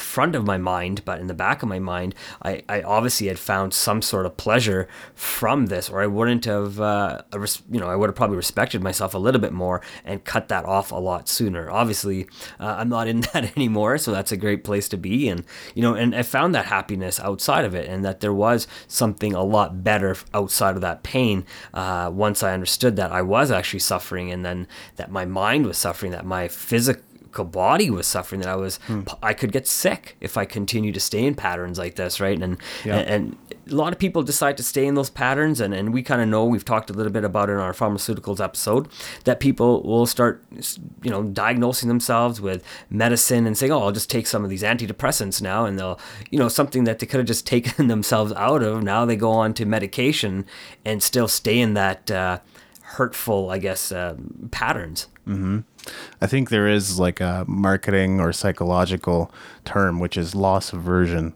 front 0.00 0.34
of 0.34 0.46
my 0.46 0.58
mind, 0.58 1.04
but 1.04 1.20
in 1.20 1.26
the 1.26 1.34
back 1.34 1.62
of 1.62 1.68
my 1.68 1.78
mind, 1.78 2.14
I, 2.42 2.62
I 2.68 2.82
obviously 2.82 3.28
had 3.28 3.38
found 3.38 3.74
some 3.74 4.02
sort 4.02 4.26
of 4.26 4.36
pleasure 4.36 4.88
from 5.14 5.66
this, 5.66 5.90
or 5.90 6.02
I 6.02 6.06
wouldn't 6.06 6.44
have, 6.44 6.80
uh, 6.80 7.22
you 7.70 7.80
know, 7.80 7.88
I 7.88 7.96
would 7.96 8.08
have 8.08 8.16
probably 8.16 8.36
respected 8.36 8.82
myself 8.82 9.14
a 9.14 9.18
little 9.18 9.40
bit 9.40 9.52
more 9.52 9.80
and 10.04 10.24
cut 10.24 10.48
that 10.48 10.64
off 10.64 10.92
a 10.92 10.96
lot 10.96 11.28
sooner. 11.28 11.70
Obviously, 11.70 12.26
uh, 12.60 12.76
I'm 12.78 12.88
not 12.88 13.08
in 13.08 13.20
that 13.32 13.56
anymore, 13.56 13.98
so 13.98 14.12
that's 14.12 14.32
a 14.32 14.36
great 14.36 14.64
place 14.64 14.88
to 14.90 14.96
be. 14.96 15.28
And, 15.28 15.44
you 15.74 15.82
know, 15.82 15.94
and 15.94 16.14
I 16.14 16.22
found 16.22 16.54
that 16.54 16.66
happiness 16.66 17.20
outside 17.20 17.64
of 17.64 17.74
it 17.74 17.88
and 17.88 18.04
that 18.04 18.20
there 18.20 18.34
was 18.34 18.66
something 18.88 19.34
a 19.34 19.42
lot 19.42 19.82
better 19.84 20.16
outside 20.34 20.74
of 20.74 20.80
that 20.80 21.02
pain 21.02 21.44
uh, 21.74 22.10
once 22.12 22.42
I 22.42 22.52
understood 22.52 22.96
that 22.96 23.12
I 23.12 23.22
was 23.22 23.50
actually 23.50 23.80
suffering 23.80 24.30
and 24.30 24.44
then 24.44 24.66
that 24.96 25.10
my 25.10 25.24
mind 25.24 25.66
was 25.66 25.78
suffering, 25.78 26.12
that 26.12 26.26
my 26.26 26.48
physical 26.48 27.02
body 27.32 27.90
was 27.90 28.06
suffering 28.06 28.40
that 28.40 28.50
I 28.50 28.56
was 28.56 28.76
hmm. 28.86 29.02
I 29.22 29.34
could 29.34 29.52
get 29.52 29.66
sick 29.66 30.16
if 30.20 30.36
I 30.36 30.44
continue 30.44 30.92
to 30.92 31.00
stay 31.00 31.24
in 31.24 31.34
patterns 31.34 31.78
like 31.78 31.96
this, 31.96 32.20
right? 32.20 32.40
And 32.40 32.58
yeah. 32.84 32.98
and, 32.98 33.08
and, 33.08 33.36
a 33.70 33.74
lot 33.76 33.92
of 33.92 33.98
people 34.00 34.24
decide 34.24 34.56
to 34.56 34.62
stay 34.62 34.86
in 34.86 34.96
those 34.96 35.08
patterns 35.08 35.60
and, 35.60 35.72
and 35.72 35.94
we 35.94 36.02
kind 36.02 36.20
of 36.20 36.28
know 36.28 36.44
we've 36.44 36.64
talked 36.64 36.90
a 36.90 36.92
little 36.92 37.12
bit 37.12 37.22
about 37.22 37.48
it 37.48 37.52
in 37.52 37.58
our 37.58 37.72
pharmaceuticals 37.72 38.42
episode 38.42 38.88
that 39.22 39.38
people 39.38 39.84
will 39.84 40.04
start 40.04 40.42
you 41.02 41.10
know 41.10 41.22
diagnosing 41.22 41.88
themselves 41.88 42.40
with 42.40 42.64
medicine 42.90 43.46
and 43.46 43.56
saying 43.56 43.70
oh 43.70 43.80
I'll 43.80 43.92
just 43.92 44.10
take 44.10 44.26
some 44.26 44.42
of 44.42 44.50
these 44.50 44.64
antidepressants 44.64 45.40
now 45.40 45.64
and 45.64 45.78
they'll 45.78 45.98
you 46.28 46.40
know 46.40 46.48
something 46.48 46.82
that 46.84 46.98
they 46.98 47.06
could 47.06 47.18
have 47.18 47.26
just 47.26 47.46
taken 47.54 47.86
themselves 47.86 48.32
out 48.32 48.64
of 48.64 48.82
now 48.82 49.04
they 49.04 49.16
go 49.16 49.30
on 49.30 49.54
to 49.54 49.64
medication 49.64 50.44
and 50.84 51.00
still 51.00 51.28
stay 51.28 51.60
in 51.60 51.74
that 51.74 52.10
uh, 52.10 52.40
hurtful 52.82 53.50
I 53.50 53.58
guess 53.58 53.92
uh, 53.92 54.16
patterns. 54.50 55.08
Mm-hmm. 55.26 55.60
I 56.20 56.26
think 56.26 56.48
there 56.48 56.68
is 56.68 56.98
like 56.98 57.20
a 57.20 57.44
marketing 57.48 58.20
or 58.20 58.32
psychological 58.32 59.32
term, 59.64 60.00
which 60.00 60.16
is 60.16 60.34
loss 60.34 60.72
aversion. 60.72 61.34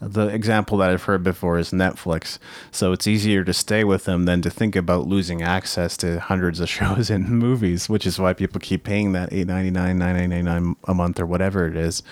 The 0.00 0.28
example 0.28 0.78
that 0.78 0.90
I've 0.90 1.02
heard 1.04 1.24
before 1.24 1.58
is 1.58 1.72
Netflix. 1.72 2.38
So 2.70 2.92
it's 2.92 3.06
easier 3.06 3.42
to 3.44 3.52
stay 3.52 3.84
with 3.84 4.04
them 4.04 4.24
than 4.26 4.42
to 4.42 4.50
think 4.50 4.76
about 4.76 5.06
losing 5.06 5.42
access 5.42 5.96
to 5.98 6.20
hundreds 6.20 6.60
of 6.60 6.68
shows 6.78 7.10
and 7.10 7.28
movies, 7.28 7.88
which 7.88 8.06
is 8.06 8.18
why 8.18 8.32
people 8.32 8.60
keep 8.60 8.84
paying 8.84 9.12
that 9.12 9.32
eight 9.32 9.46
ninety 9.46 9.70
nine, 9.70 9.98
nine 9.98 10.16
ninety 10.16 10.42
nine 10.42 10.76
a 10.84 10.94
month 10.94 11.18
or 11.18 11.26
whatever 11.26 11.66
it 11.66 11.76
is. 11.76 12.02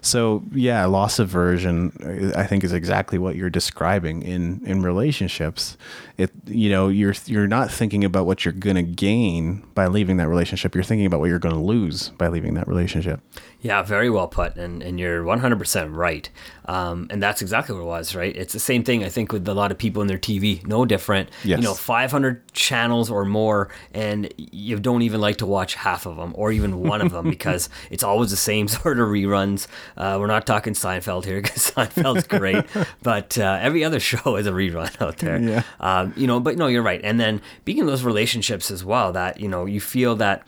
So 0.00 0.42
yeah, 0.52 0.84
loss 0.86 1.18
aversion, 1.18 2.32
uh, 2.34 2.38
I 2.38 2.46
think, 2.46 2.64
is 2.64 2.72
exactly 2.72 3.18
what 3.18 3.36
you're 3.36 3.50
describing 3.50 4.22
in 4.22 4.60
in 4.64 4.82
relationships. 4.82 5.76
It 6.18 6.30
you 6.46 6.70
know 6.70 6.88
you're 6.88 7.14
you're 7.26 7.48
not 7.48 7.70
thinking 7.70 8.04
about 8.04 8.26
what 8.26 8.44
you're 8.44 8.52
gonna 8.52 8.82
gain 8.82 9.64
by 9.74 9.86
leaving 9.86 10.16
that 10.18 10.28
relationship. 10.28 10.74
You're 10.74 10.84
thinking 10.84 11.06
about 11.06 11.20
what 11.20 11.28
you're 11.28 11.38
gonna 11.38 11.62
lose 11.62 12.10
by 12.10 12.28
leaving 12.28 12.54
that 12.54 12.68
relationship. 12.68 13.20
Yeah, 13.62 13.82
very 13.82 14.10
well 14.10 14.28
put, 14.28 14.56
and 14.56 14.82
and 14.82 14.98
you're 14.98 15.22
100% 15.24 15.94
right. 15.94 16.28
Um, 16.66 17.08
and 17.10 17.22
that's 17.22 17.42
exactly 17.42 17.74
what 17.74 17.82
it 17.82 17.86
was, 17.86 18.14
right? 18.14 18.34
It's 18.36 18.52
the 18.52 18.60
same 18.60 18.84
thing 18.84 19.04
I 19.04 19.08
think 19.08 19.32
with 19.32 19.46
a 19.48 19.54
lot 19.54 19.72
of 19.72 19.78
people 19.78 20.00
in 20.02 20.08
their 20.08 20.18
TV, 20.18 20.64
no 20.66 20.84
different. 20.84 21.30
Yes. 21.44 21.58
You 21.58 21.64
know, 21.64 21.74
500 21.74 22.52
channels 22.52 23.10
or 23.10 23.24
more, 23.24 23.68
and 23.92 24.32
you 24.36 24.78
don't 24.78 25.02
even 25.02 25.20
like 25.20 25.36
to 25.38 25.46
watch 25.46 25.74
half 25.74 26.06
of 26.06 26.16
them 26.16 26.32
or 26.36 26.52
even 26.52 26.80
one 26.80 27.00
of 27.00 27.10
them 27.10 27.30
because 27.36 27.68
it's 27.90 28.02
always 28.04 28.30
the 28.30 28.36
same 28.36 28.68
sort 28.68 28.98
of 28.98 29.08
reruns. 29.08 29.66
Uh, 29.96 30.16
we're 30.20 30.26
not 30.26 30.46
talking 30.46 30.74
Seinfeld 30.74 31.24
here 31.24 31.40
because 31.40 31.70
Seinfeld's 31.70 32.26
great, 32.26 32.64
but 33.02 33.38
uh, 33.38 33.58
every 33.60 33.84
other 33.84 34.00
show 34.00 34.36
is 34.36 34.46
a 34.46 34.52
rerun 34.52 35.00
out 35.00 35.18
there. 35.18 35.40
Yeah. 35.40 35.62
Um, 35.80 36.12
you 36.16 36.26
know, 36.26 36.40
but 36.40 36.56
no, 36.56 36.66
you're 36.68 36.82
right. 36.82 37.00
And 37.02 37.18
then 37.18 37.40
being 37.64 37.78
in 37.78 37.86
those 37.86 38.04
relationships 38.04 38.70
as 38.70 38.84
well, 38.84 39.12
that 39.12 39.40
you 39.40 39.48
know, 39.48 39.66
you 39.66 39.80
feel 39.80 40.16
that 40.16 40.46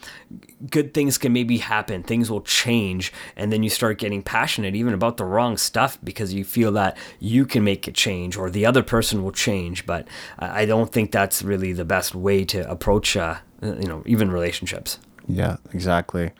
good 0.71 0.95
things 0.95 1.19
can 1.19 1.33
maybe 1.33 1.59
happen, 1.59 2.03
things 2.03 2.31
will 2.31 2.41
change, 2.41 3.04
and 3.37 3.53
then 3.53 3.63
you 3.63 3.71
start 3.71 3.99
getting 3.99 4.23
passionate 4.23 4.75
even 4.75 4.95
about 4.95 5.17
the 5.17 5.25
wrong 5.25 5.57
stuff 5.57 5.99
because 6.03 6.35
you 6.35 6.45
feel 6.45 6.73
that 6.73 6.97
you 7.19 7.47
can 7.47 7.65
make 7.65 7.87
a 7.89 7.93
change 7.93 8.37
or 8.37 8.51
the 8.51 8.67
other 8.67 8.83
person 8.83 9.23
will 9.23 9.33
change. 9.33 9.87
But 9.87 10.07
I 10.39 10.65
don't 10.65 10.93
think 10.93 11.11
that's 11.11 11.43
really 11.43 11.73
the 11.73 11.85
best 11.85 12.15
way 12.15 12.45
to 12.47 12.69
approach, 12.71 13.17
uh, 13.17 13.37
you 13.63 13.89
know, 13.89 14.03
even 14.07 14.31
relationships. 14.31 14.99
Yeah, 15.27 15.57
exactly. 15.73 16.33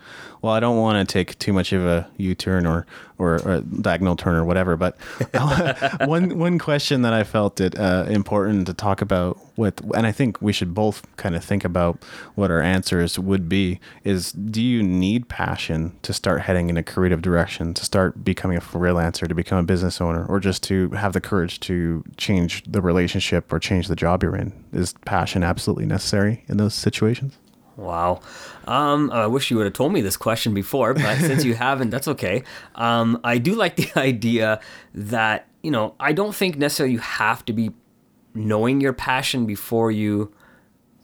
Well, 0.43 0.53
I 0.53 0.61
don't 0.61 0.77
want 0.77 1.09
to 1.09 1.11
take 1.11 1.39
too 1.39 1.55
much 1.55 1.73
of 1.73 1.87
a 1.87 2.07
U-turn 2.19 2.67
or 2.67 2.87
or, 3.17 3.37
or 3.43 3.53
a 3.55 3.61
diagonal 3.61 4.17
turn 4.17 4.35
or 4.35 4.45
whatever, 4.45 4.77
but 4.77 4.97
one 6.07 6.39
one 6.39 6.59
question 6.59 7.01
that 7.03 7.15
I 7.15 7.25
felt 7.25 7.61
it 7.61 7.79
uh, 7.79 8.05
important 8.09 8.67
to 8.67 8.75
talk 8.75 9.01
about 9.01 9.39
with, 9.57 9.81
and 9.95 10.07
I 10.07 10.13
think 10.13 10.43
we 10.43 10.53
should 10.53 10.75
both 10.75 11.07
kind 11.17 11.35
of 11.35 11.43
think 11.43 11.65
about 11.65 12.03
what 12.35 12.51
our 12.51 12.61
answers 12.61 13.19
would 13.19 13.49
be 13.49 13.81
is: 14.03 14.33
Do 14.33 14.61
you 14.61 14.83
need 14.83 15.31
passion 15.31 15.97
to 16.03 16.13
start 16.13 16.43
heading 16.43 16.69
in 16.69 16.77
a 16.77 16.83
creative 16.83 17.23
direction, 17.23 17.73
to 17.73 17.85
start 17.85 18.23
becoming 18.23 18.59
a 18.59 18.61
freelancer, 18.61 19.27
to 19.27 19.35
become 19.35 19.59
a 19.59 19.63
business 19.63 19.99
owner, 19.99 20.27
or 20.27 20.41
just 20.41 20.63
to 20.65 20.91
have 20.91 21.15
the 21.15 21.23
courage 21.23 21.59
to 21.61 22.05
change 22.19 22.63
the 22.67 22.83
relationship 22.83 23.51
or 23.51 23.59
change 23.59 23.89
the 23.89 23.97
job 23.97 24.23
you're 24.23 24.37
in? 24.37 24.53
Is 24.75 24.93
passion 25.07 25.43
absolutely 25.43 25.87
necessary 25.87 26.45
in 26.49 26.59
those 26.59 26.75
situations? 26.75 27.39
Wow. 27.77 28.21
Um, 28.67 29.11
I 29.11 29.27
wish 29.27 29.51
you 29.51 29.57
would 29.57 29.67
have 29.67 29.73
told 29.73 29.93
me 29.93 30.01
this 30.01 30.17
question 30.17 30.55
before, 30.55 30.95
but 30.95 31.19
since 31.19 31.45
you 31.45 31.55
haven't, 31.67 31.91
that's 31.91 32.09
okay. 32.09 32.45
Um, 32.75 33.21
I 33.25 33.39
do 33.39 33.55
like 33.55 33.77
the 33.77 33.91
idea 33.99 34.61
that, 34.95 35.49
you 35.63 35.71
know, 35.71 35.95
I 35.99 36.13
don't 36.13 36.35
think 36.35 36.57
necessarily 36.57 36.93
you 36.93 37.01
have 37.01 37.45
to 37.47 37.53
be 37.53 37.71
knowing 38.35 38.81
your 38.81 38.93
passion 38.93 39.47
before 39.47 39.91
you 39.91 40.33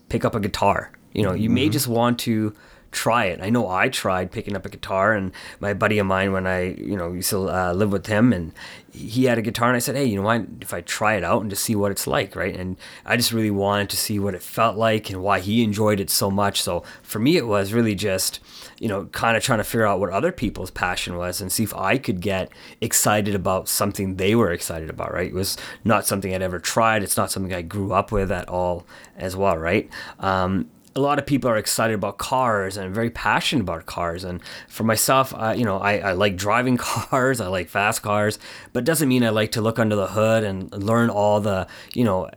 pick 0.09 0.25
up 0.25 0.35
a 0.35 0.41
guitar. 0.41 0.93
You 1.13 1.23
know, 1.23 1.33
you 1.33 1.49
mm-hmm. 1.49 1.55
may 1.55 1.69
just 1.69 1.89
want 1.89 2.19
to 2.21 2.55
try 2.93 3.27
it. 3.27 3.41
I 3.41 3.51
know 3.51 3.69
I 3.69 3.89
tried 3.89 4.33
picking 4.33 4.57
up 4.57 4.67
a 4.67 4.69
guitar, 4.69 5.15
and 5.15 5.33
my 5.61 5.75
buddy 5.75 5.99
of 5.99 6.07
mine, 6.07 6.33
when 6.33 6.47
I 6.47 6.75
you 6.75 6.97
know 6.97 7.13
used 7.13 7.31
to 7.31 7.49
uh, 7.49 7.73
live 7.73 7.93
with 7.93 8.07
him, 8.07 8.33
and 8.33 8.53
he 8.93 9.25
had 9.25 9.39
a 9.39 9.43
guitar, 9.43 9.69
and 9.69 9.77
I 9.77 9.81
said, 9.81 9.97
hey, 9.97 10.05
you 10.05 10.17
know, 10.17 10.23
what? 10.23 10.47
if 10.61 10.75
I 10.75 10.81
try 10.81 11.15
it 11.15 11.25
out 11.25 11.43
and 11.43 11.51
just 11.51 11.63
see 11.63 11.77
what 11.77 11.93
it's 11.93 12.07
like, 12.07 12.35
right? 12.35 12.57
And 12.57 12.77
I 13.05 13.17
just 13.17 13.33
really 13.33 13.51
wanted 13.51 13.91
to 13.91 13.97
see 13.97 14.19
what 14.19 14.35
it 14.35 14.43
felt 14.43 14.77
like 14.77 15.11
and 15.11 15.23
why 15.23 15.41
he 15.41 15.63
enjoyed 15.63 16.01
it 16.01 16.11
so 16.11 16.31
much. 16.31 16.63
So 16.63 16.83
for 17.03 17.19
me, 17.19 17.37
it 17.37 17.47
was 17.47 17.73
really 17.73 17.95
just 17.95 18.41
you 18.79 18.89
know 18.89 19.07
kind 19.07 19.37
of 19.37 19.43
trying 19.43 19.59
to 19.59 19.65
figure 19.65 19.87
out 19.87 20.01
what 20.01 20.11
other 20.11 20.33
people's 20.33 20.71
passion 20.71 21.17
was 21.17 21.41
and 21.41 21.53
see 21.53 21.63
if 21.63 21.75
I 21.75 21.99
could 21.99 22.21
get 22.21 22.51
excited 22.81 23.35
about 23.35 23.69
something 23.69 24.17
they 24.17 24.35
were 24.35 24.53
excited 24.53 24.91
about, 24.91 25.13
right? 25.13 25.29
It 25.29 25.35
was 25.35 25.57
not 25.85 26.07
something 26.07 26.35
I'd 26.35 26.43
ever 26.43 26.59
tried. 26.59 27.03
It's 27.03 27.17
not 27.17 27.31
something 27.31 27.55
I 27.55 27.63
grew 27.63 27.93
up 27.93 28.11
with 28.11 28.33
at 28.33 28.49
all, 28.49 28.87
as 29.17 29.37
well, 29.37 29.57
right? 29.57 29.89
Um, 30.19 30.71
a 30.97 31.01
lot 31.01 31.19
of 31.19 31.27
people 31.27 31.49
are 31.49 31.57
excited 31.57 31.95
about 31.95 32.19
cars 32.19 32.77
and 32.77 32.95
very 32.95 33.11
passionate 33.11 33.63
about 33.63 33.87
cars. 33.87 34.25
And 34.25 34.41
for 34.69 34.85
myself, 34.85 35.35
I, 35.35 35.55
you 35.55 35.65
know, 35.65 35.79
I, 35.79 35.99
I 35.99 36.13
like 36.13 36.37
driving 36.37 36.77
cars. 36.79 37.41
I 37.41 37.47
like 37.49 37.69
fast 37.69 38.03
cars, 38.03 38.39
but 38.73 38.85
doesn't 38.85 39.09
mean 39.09 39.25
I 39.25 39.31
like 39.31 39.53
to 39.53 39.61
look 39.61 39.79
under 39.79 39.97
the 39.97 40.09
hood 40.09 40.45
and 40.45 40.73
learn 40.73 41.11
all 41.11 41.41
the, 41.41 41.67
you 41.95 42.05
know, 42.05 42.31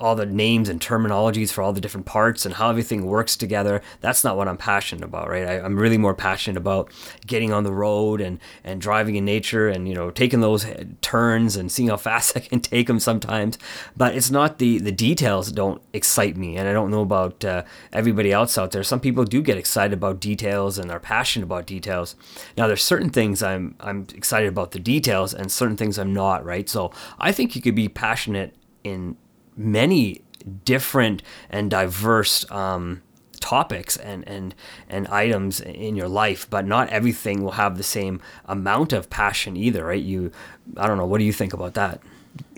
all 0.00 0.14
the 0.14 0.26
names 0.26 0.68
and 0.68 0.80
terminologies 0.80 1.52
for 1.52 1.62
all 1.62 1.72
the 1.72 1.80
different 1.80 2.06
parts 2.06 2.46
and 2.46 2.54
how 2.54 2.70
everything 2.70 3.04
works 3.04 3.36
together. 3.36 3.82
That's 4.00 4.24
not 4.24 4.36
what 4.36 4.48
I'm 4.48 4.56
passionate 4.56 5.04
about, 5.04 5.28
right? 5.28 5.46
I, 5.46 5.64
am 5.64 5.76
really 5.76 5.98
more 5.98 6.14
passionate 6.14 6.56
about 6.56 6.90
getting 7.26 7.52
on 7.52 7.64
the 7.64 7.72
road 7.72 8.20
and, 8.20 8.40
and 8.64 8.80
driving 8.80 9.16
in 9.16 9.24
nature 9.26 9.68
and, 9.68 9.86
you 9.86 9.94
know, 9.94 10.10
taking 10.10 10.40
those 10.40 10.66
turns 11.02 11.56
and 11.56 11.70
seeing 11.70 11.90
how 11.90 11.98
fast 11.98 12.36
I 12.36 12.40
can 12.40 12.60
take 12.60 12.86
them 12.86 12.98
sometimes. 12.98 13.58
But 13.96 14.14
it's 14.16 14.30
not 14.30 14.58
the, 14.58 14.78
the 14.78 14.92
details 14.92 15.48
that 15.48 15.54
don't 15.54 15.82
excite 15.92 16.36
me. 16.36 16.56
And 16.56 16.66
I 16.66 16.72
don't 16.72 16.90
know 16.90 17.02
about 17.02 17.44
uh, 17.44 17.64
everybody 17.92 18.32
else 18.32 18.56
out 18.56 18.70
there. 18.70 18.82
Some 18.82 19.00
people 19.00 19.24
do 19.24 19.42
get 19.42 19.58
excited 19.58 19.92
about 19.92 20.18
details 20.18 20.78
and 20.78 20.90
are 20.90 21.00
passionate 21.00 21.44
about 21.44 21.66
details. 21.66 22.16
Now, 22.56 22.66
there's 22.66 22.82
certain 22.82 23.10
things 23.10 23.42
I'm, 23.42 23.74
I'm 23.80 24.06
excited 24.14 24.48
about 24.48 24.70
the 24.70 24.78
details 24.78 25.34
and 25.34 25.52
certain 25.52 25.76
things 25.76 25.98
I'm 25.98 26.14
not, 26.14 26.44
right? 26.44 26.68
So 26.68 26.90
I 27.18 27.32
think 27.32 27.54
you 27.54 27.60
could 27.60 27.74
be 27.74 27.88
passionate 27.88 28.54
in 28.82 29.16
many 29.60 30.22
different 30.64 31.22
and 31.50 31.70
diverse 31.70 32.50
um, 32.50 33.02
topics 33.40 33.96
and, 33.96 34.26
and 34.28 34.54
and 34.88 35.08
items 35.08 35.60
in 35.60 35.96
your 35.96 36.08
life, 36.08 36.48
but 36.48 36.66
not 36.66 36.88
everything 36.88 37.42
will 37.42 37.52
have 37.52 37.76
the 37.76 37.82
same 37.82 38.20
amount 38.46 38.92
of 38.92 39.10
passion 39.10 39.56
either, 39.56 39.86
right? 39.86 40.02
You, 40.02 40.30
I 40.76 40.86
don't 40.86 40.98
know. 40.98 41.06
What 41.06 41.18
do 41.18 41.24
you 41.24 41.32
think 41.32 41.52
about 41.52 41.74
that? 41.74 42.00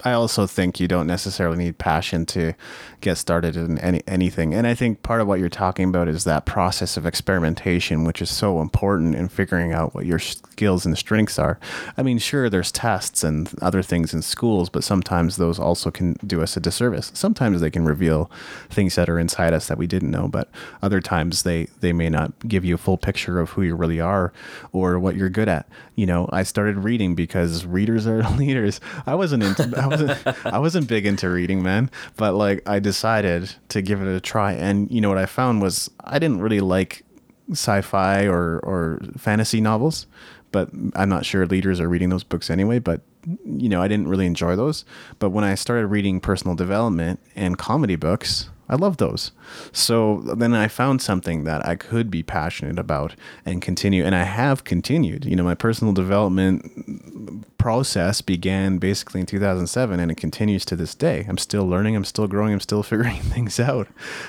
I 0.05 0.13
also 0.13 0.47
think 0.47 0.81
you 0.81 0.89
don't 0.89 1.07
necessarily 1.07 1.59
need 1.59 1.79
passion 1.79 2.27
to 2.27 2.55
get 3.01 3.19
started 3.19 3.57
in 3.57 3.79
any 3.79 4.03
anything. 4.07 4.55
And 4.55 4.67
I 4.67 4.75
think 4.75 5.03
part 5.03 5.21
of 5.21 5.27
what 5.27 5.39
you're 5.39 5.49
talking 5.49 5.89
about 5.89 6.09
is 6.09 6.25
that 6.25 6.47
process 6.47 6.97
of 6.97 7.07
experimentation, 7.07 8.05
which 8.05 8.21
is 8.21 8.31
so 8.31 8.61
important 8.61 9.15
in 9.15 9.29
figuring 9.29 9.73
out 9.73 9.95
what 9.95 10.07
your 10.07 10.19
skills 10.19 10.85
and 10.87 10.97
strengths 10.97 11.39
are. 11.39 11.59
I 11.97 12.03
mean, 12.03 12.19
sure, 12.19 12.49
there's 12.49 12.73
tests 12.73 13.23
and 13.23 13.51
other 13.61 13.83
things 13.83 14.13
in 14.13 14.23
schools, 14.23 14.69
but 14.69 14.85
sometimes 14.85 15.37
those 15.37 15.59
also 15.59 15.91
can 15.91 16.15
do 16.27 16.43
us 16.43 16.57
a 16.57 16.61
disservice. 16.61 17.11
Sometimes 17.15 17.61
they 17.61 17.71
can 17.71 17.85
reveal 17.85 18.31
things 18.71 18.95
that 18.97 19.09
are 19.09 19.19
inside 19.19 19.53
us 19.53 19.69
that 19.69 19.79
we 19.79 19.87
didn't 19.87 20.11
know, 20.11 20.29
but 20.29 20.49
other 20.83 21.01
times 21.01 21.43
they 21.43 21.67
they 21.81 21.93
may 21.93 22.09
not 22.09 22.33
give 22.49 22.65
you 22.65 22.75
a 22.75 22.79
full 22.79 22.97
picture 22.97 23.39
of 23.39 23.51
who 23.51 23.63
you 23.63 23.75
really 23.77 24.01
are 24.01 24.33
or 24.73 24.99
what 24.99 25.17
you're 25.17 25.29
good 25.29 25.49
at. 25.49 25.69
You 25.95 26.07
know, 26.07 26.29
I 26.33 26.43
started 26.43 26.79
reading 26.79 27.15
because 27.15 27.67
readers 27.67 28.07
are 28.07 28.23
leaders. 28.37 28.81
I 29.07 29.15
wasn't 29.15 29.43
into 29.43 29.73
I 29.77 29.87
wasn't 29.93 30.47
I 30.47 30.59
wasn't 30.59 30.89
big 30.89 31.07
into 31.07 31.29
reading, 31.29 31.63
man, 31.63 31.91
but 32.17 32.35
like 32.35 32.69
I 32.69 32.79
decided 32.79 33.55
to 33.69 33.83
give 33.83 34.03
it 34.03 34.09
a 34.09 34.21
try 34.21 34.53
and 34.53 34.91
you 34.91 35.01
know 35.01 35.09
what 35.09 35.19
I 35.19 35.27
found 35.27 35.63
was 35.63 35.91
I 36.05 36.19
didn't 36.19 36.41
really 36.41 36.61
like 36.61 37.05
sci-fi 37.51 38.27
or 38.27 38.61
or 38.61 39.01
fantasy 39.17 39.61
novels, 39.61 40.07
but 40.51 40.71
I'm 40.95 41.09
not 41.09 41.25
sure 41.25 41.47
leaders 41.47 41.81
are 41.81 41.89
reading 41.89 42.11
those 42.11 42.25
books 42.25 42.51
anyway, 42.51 42.79
but 42.79 43.03
you 43.45 43.69
know, 43.69 43.83
I 43.83 43.89
didn't 43.89 44.09
really 44.09 44.27
enjoy 44.27 44.57
those. 44.57 44.85
But 45.19 45.31
when 45.31 45.45
I 45.45 45.55
started 45.55 45.87
reading 45.87 46.21
personal 46.21 46.57
development 46.57 47.21
and 47.37 47.57
comedy 47.59 47.97
books, 47.97 48.51
I 48.69 48.77
love 48.77 48.97
those. 48.97 49.33
So 49.73 50.23
then 50.37 50.55
I 50.55 50.69
found 50.69 51.03
something 51.03 51.45
that 51.45 51.67
I 51.67 51.77
could 51.77 52.11
be 52.11 52.23
passionate 52.23 52.79
about 52.79 53.15
and 53.45 53.63
continue. 53.63 54.05
And 54.05 54.15
I 54.15 54.25
have 54.25 54.65
continued. 54.65 55.25
You 55.25 55.37
know, 55.37 55.45
my 55.45 55.55
personal 55.55 55.93
development 55.93 57.47
process 57.63 58.21
began 58.21 58.79
basically 58.79 59.21
in 59.21 59.27
2007 59.27 60.01
and 60.01 60.11
it 60.11 60.17
continues 60.17 60.65
to 60.65 60.75
this 60.75 60.97
day. 60.97 61.25
I'm 61.29 61.39
still 61.39 61.65
learning, 61.65 61.95
I'm 61.95 62.05
still 62.05 62.27
growing, 62.27 62.53
I'm 62.53 62.61
still 62.61 62.83
figuring 62.93 63.21
things 63.21 63.61
out. 63.61 63.87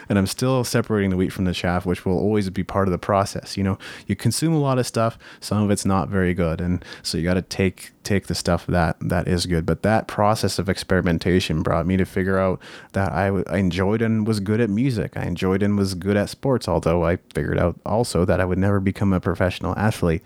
And 0.07 0.19
I'm 0.19 0.27
still 0.27 0.63
separating 0.63 1.09
the 1.09 1.17
wheat 1.17 1.33
from 1.33 1.45
the 1.45 1.53
chaff, 1.53 1.85
which 1.85 2.05
will 2.05 2.17
always 2.17 2.49
be 2.51 2.63
part 2.63 2.87
of 2.87 2.91
the 2.91 2.99
process. 2.99 3.57
You 3.57 3.63
know, 3.63 3.79
you 4.05 4.15
consume 4.15 4.53
a 4.53 4.59
lot 4.59 4.77
of 4.77 4.85
stuff, 4.85 5.17
some 5.39 5.63
of 5.63 5.71
it's 5.71 5.85
not 5.85 6.09
very 6.09 6.33
good. 6.33 6.61
And 6.61 6.85
so 7.01 7.17
you 7.17 7.23
got 7.23 7.33
to 7.33 7.41
take 7.41 7.91
take 8.03 8.27
the 8.27 8.35
stuff 8.35 8.67
that 8.67 8.97
that 8.99 9.27
is 9.27 9.45
good. 9.45 9.65
But 9.65 9.81
that 9.83 10.07
process 10.07 10.59
of 10.59 10.69
experimentation 10.69 11.63
brought 11.63 11.85
me 11.87 11.97
to 11.97 12.05
figure 12.05 12.37
out 12.37 12.61
that 12.91 13.11
I, 13.11 13.27
w- 13.27 13.45
I 13.49 13.57
enjoyed 13.57 14.01
and 14.01 14.27
was 14.27 14.39
good 14.39 14.59
at 14.59 14.69
music. 14.69 15.12
I 15.17 15.25
enjoyed 15.25 15.63
and 15.63 15.77
was 15.77 15.93
good 15.95 16.17
at 16.17 16.29
sports. 16.29 16.67
Although 16.67 17.05
I 17.05 17.17
figured 17.33 17.59
out 17.59 17.79
also 17.85 18.25
that 18.25 18.39
I 18.39 18.45
would 18.45 18.57
never 18.57 18.79
become 18.79 19.13
a 19.13 19.19
professional 19.19 19.77
athlete. 19.77 20.23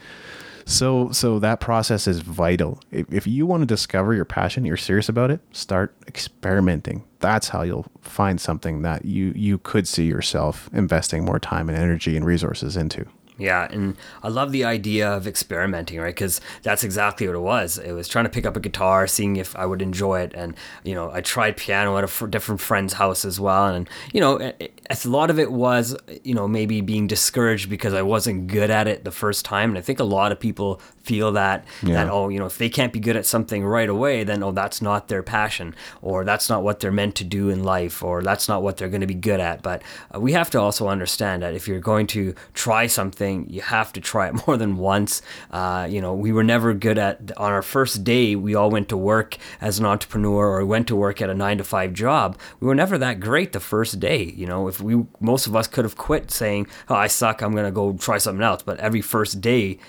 So 0.65 1.11
so 1.11 1.39
that 1.39 1.61
process 1.61 2.07
is 2.07 2.19
vital. 2.19 2.81
If, 2.91 3.11
if 3.11 3.25
you 3.25 3.45
want 3.45 3.61
to 3.61 3.65
discover 3.65 4.13
your 4.13 4.25
passion, 4.25 4.65
you're 4.65 4.75
serious 4.75 5.07
about 5.07 5.31
it, 5.31 5.39
start 5.53 5.95
experimenting. 6.07 7.05
That's 7.19 7.49
how 7.49 7.61
you'll 7.61 7.85
find 8.01 8.39
something 8.39 8.81
that 8.81 9.05
you 9.05 9.31
you 9.33 9.59
could 9.59 9.88
see 9.88 10.05
yourself 10.05 10.69
investing 10.73 11.23
more 11.23 11.39
time 11.39 11.69
and 11.69 11.77
energy 11.77 12.17
and 12.17 12.25
resources 12.25 12.75
into. 12.75 13.05
Yeah, 13.38 13.67
and 13.71 13.95
I 14.23 14.29
love 14.29 14.51
the 14.51 14.65
idea 14.65 15.09
of 15.09 15.27
experimenting, 15.27 15.99
right? 15.99 16.13
Because 16.13 16.41
that's 16.63 16.83
exactly 16.83 17.27
what 17.27 17.35
it 17.35 17.39
was. 17.39 17.77
It 17.77 17.91
was 17.91 18.07
trying 18.07 18.25
to 18.25 18.31
pick 18.31 18.45
up 18.45 18.55
a 18.55 18.59
guitar, 18.59 19.05
seeing 19.05 19.35
if 19.35 19.55
I 19.55 19.65
would 19.65 19.81
enjoy 19.81 20.21
it, 20.21 20.33
and 20.33 20.55
you 20.83 20.95
know, 20.95 21.11
I 21.11 21.21
tried 21.21 21.57
piano 21.57 21.97
at 21.97 22.03
a 22.03 22.07
f- 22.07 22.29
different 22.29 22.61
friend's 22.61 22.93
house 22.93 23.25
as 23.25 23.39
well, 23.39 23.67
and 23.67 23.88
you 24.11 24.21
know, 24.21 24.38
it, 24.38 24.81
a 24.89 25.07
lot 25.07 25.29
of 25.29 25.38
it 25.38 25.51
was, 25.51 25.95
you 26.23 26.33
know, 26.33 26.47
maybe 26.47 26.81
being 26.81 27.05
discouraged 27.05 27.69
because 27.69 27.93
I 27.93 28.01
wasn't 28.01 28.47
good 28.47 28.71
at 28.71 28.88
it 28.88 29.03
the 29.03 29.11
first 29.11 29.45
time, 29.45 29.69
and 29.69 29.77
I 29.77 29.81
think 29.81 29.99
a 29.99 30.03
lot 30.03 30.31
of 30.31 30.39
people 30.39 30.81
feel 31.03 31.31
that 31.33 31.63
yeah. 31.83 31.93
that 31.93 32.09
oh, 32.09 32.29
you 32.29 32.39
know, 32.39 32.47
if 32.47 32.57
they 32.57 32.69
can't 32.69 32.91
be 32.91 32.99
good 32.99 33.15
at 33.15 33.25
something 33.25 33.63
right 33.63 33.89
away, 33.89 34.23
then 34.23 34.41
oh, 34.41 34.51
that's 34.51 34.81
not 34.81 35.09
their 35.09 35.21
passion, 35.21 35.75
or 36.01 36.25
that's 36.25 36.49
not 36.49 36.63
what 36.63 36.79
they're 36.79 36.91
meant 36.91 37.15
to 37.15 37.23
do 37.23 37.49
in 37.49 37.63
life, 37.63 38.01
or 38.01 38.23
that's 38.23 38.47
not 38.47 38.63
what 38.63 38.77
they're 38.77 38.89
going 38.89 39.01
to 39.01 39.07
be 39.07 39.13
good 39.13 39.39
at. 39.39 39.61
But 39.61 39.83
uh, 40.13 40.19
we 40.19 40.31
have 40.31 40.49
to 40.51 40.59
also 40.59 40.88
understand 40.88 41.43
that 41.43 41.53
if 41.53 41.67
you're 41.67 41.79
going 41.79 42.07
to 42.07 42.33
try 42.55 42.88
something 42.88 43.26
you 43.49 43.61
have 43.61 43.93
to 43.93 44.01
try 44.01 44.28
it 44.28 44.36
more 44.47 44.57
than 44.57 44.78
once. 44.78 45.21
Uh, 45.51 45.88
you 45.89 46.01
know, 46.01 46.13
we 46.13 46.32
were 46.32 46.43
never 46.43 46.73
good 46.73 46.97
at, 46.97 47.32
on 47.38 47.51
our 47.51 47.61
first 47.61 48.03
day, 48.03 48.36
we 48.36 48.55
all 48.55 48.69
went 48.69 48.89
to 48.89 48.97
work 48.97 49.38
as 49.61 49.80
an 49.80 49.86
entrepreneur 49.86 50.47
or 50.47 50.65
went 50.65 50.88
to 50.88 50.95
work 50.95 51.21
at 51.21 51.30
a 51.30 51.34
nine 51.34 51.57
to 51.57 51.63
five 51.63 51.93
job. 51.93 52.38
We 52.59 52.67
were 52.67 52.75
never 52.75 52.97
that 52.97 53.19
great 53.19 53.53
the 53.53 53.59
first 53.59 53.99
day. 53.99 54.23
You 54.23 54.47
know, 54.47 54.67
if 54.67 54.82
we, 54.82 55.05
most 55.19 55.47
of 55.47 55.55
us 55.55 55.67
could 55.67 55.86
have 55.86 55.97
quit 55.97 56.32
saying, 56.32 56.67
oh, 56.89 56.95
I 56.95 57.07
suck, 57.07 57.41
I'm 57.41 57.51
going 57.51 57.65
to 57.65 57.71
go 57.71 57.93
try 57.93 58.17
something 58.17 58.43
else. 58.43 58.63
But 58.63 58.80
every 58.80 59.01
first 59.01 59.41
day, 59.41 59.80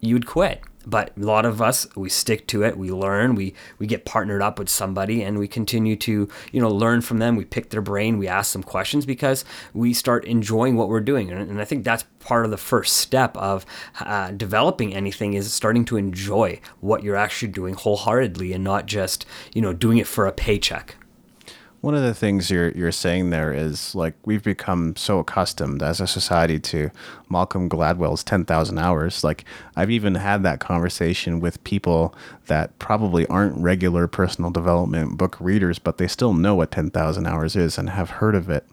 you'd 0.00 0.26
quit 0.26 0.62
but 0.86 1.12
a 1.16 1.20
lot 1.20 1.44
of 1.44 1.60
us 1.60 1.86
we 1.96 2.08
stick 2.08 2.46
to 2.46 2.62
it 2.62 2.76
we 2.76 2.90
learn 2.90 3.34
we 3.34 3.54
we 3.78 3.86
get 3.86 4.04
partnered 4.04 4.42
up 4.42 4.58
with 4.58 4.68
somebody 4.68 5.22
and 5.22 5.38
we 5.38 5.48
continue 5.48 5.96
to 5.96 6.28
you 6.52 6.60
know 6.60 6.68
learn 6.68 7.00
from 7.00 7.18
them. 7.18 7.36
We 7.36 7.44
pick 7.44 7.70
their 7.70 7.82
brain 7.82 8.18
we 8.18 8.28
ask 8.28 8.52
them 8.52 8.62
questions 8.62 9.06
because 9.06 9.44
we 9.72 9.92
start 9.94 10.24
enjoying 10.24 10.76
what 10.76 10.88
we're 10.88 11.00
doing. 11.00 11.30
And, 11.30 11.60
i 11.60 11.64
think 11.64 11.84
that's 11.84 12.04
part 12.18 12.44
of 12.44 12.50
the 12.50 12.56
first 12.56 12.96
step 12.96 13.36
of 13.36 13.64
uh, 14.00 14.30
developing 14.32 14.94
anything 14.94 15.34
is 15.34 15.52
starting 15.52 15.84
to 15.86 15.96
enjoy 15.96 16.60
what 16.80 17.02
you're 17.02 17.16
actually 17.16 17.52
doing 17.52 17.74
wholeheartedly 17.74 18.52
and 18.52 18.64
not 18.64 18.86
just 18.86 19.26
you 19.54 19.62
know 19.62 19.72
doing 19.72 19.98
it 19.98 20.06
for 20.06 20.26
a 20.26 20.32
paycheck 20.32 20.96
one 21.82 21.96
of 21.96 22.02
the 22.02 22.14
things 22.14 22.48
you're 22.48 22.70
you're 22.70 22.92
saying 22.92 23.30
there 23.30 23.52
is 23.52 23.92
like 23.94 24.14
we've 24.24 24.44
become 24.44 24.94
so 24.94 25.18
accustomed 25.18 25.82
as 25.82 26.00
a 26.00 26.06
society 26.06 26.60
to 26.60 26.90
Malcolm 27.28 27.68
Gladwell's 27.68 28.22
10,000 28.22 28.78
hours. 28.78 29.24
Like 29.24 29.44
I've 29.74 29.90
even 29.90 30.14
had 30.14 30.44
that 30.44 30.60
conversation 30.60 31.40
with 31.40 31.62
people 31.64 32.14
that 32.46 32.78
probably 32.78 33.26
aren't 33.26 33.58
regular 33.58 34.06
personal 34.06 34.52
development 34.52 35.18
book 35.18 35.36
readers, 35.40 35.80
but 35.80 35.98
they 35.98 36.06
still 36.06 36.32
know 36.32 36.54
what 36.54 36.70
10,000 36.70 37.26
hours 37.26 37.56
is 37.56 37.76
and 37.76 37.90
have 37.90 38.10
heard 38.10 38.36
of 38.36 38.48
it. 38.48 38.64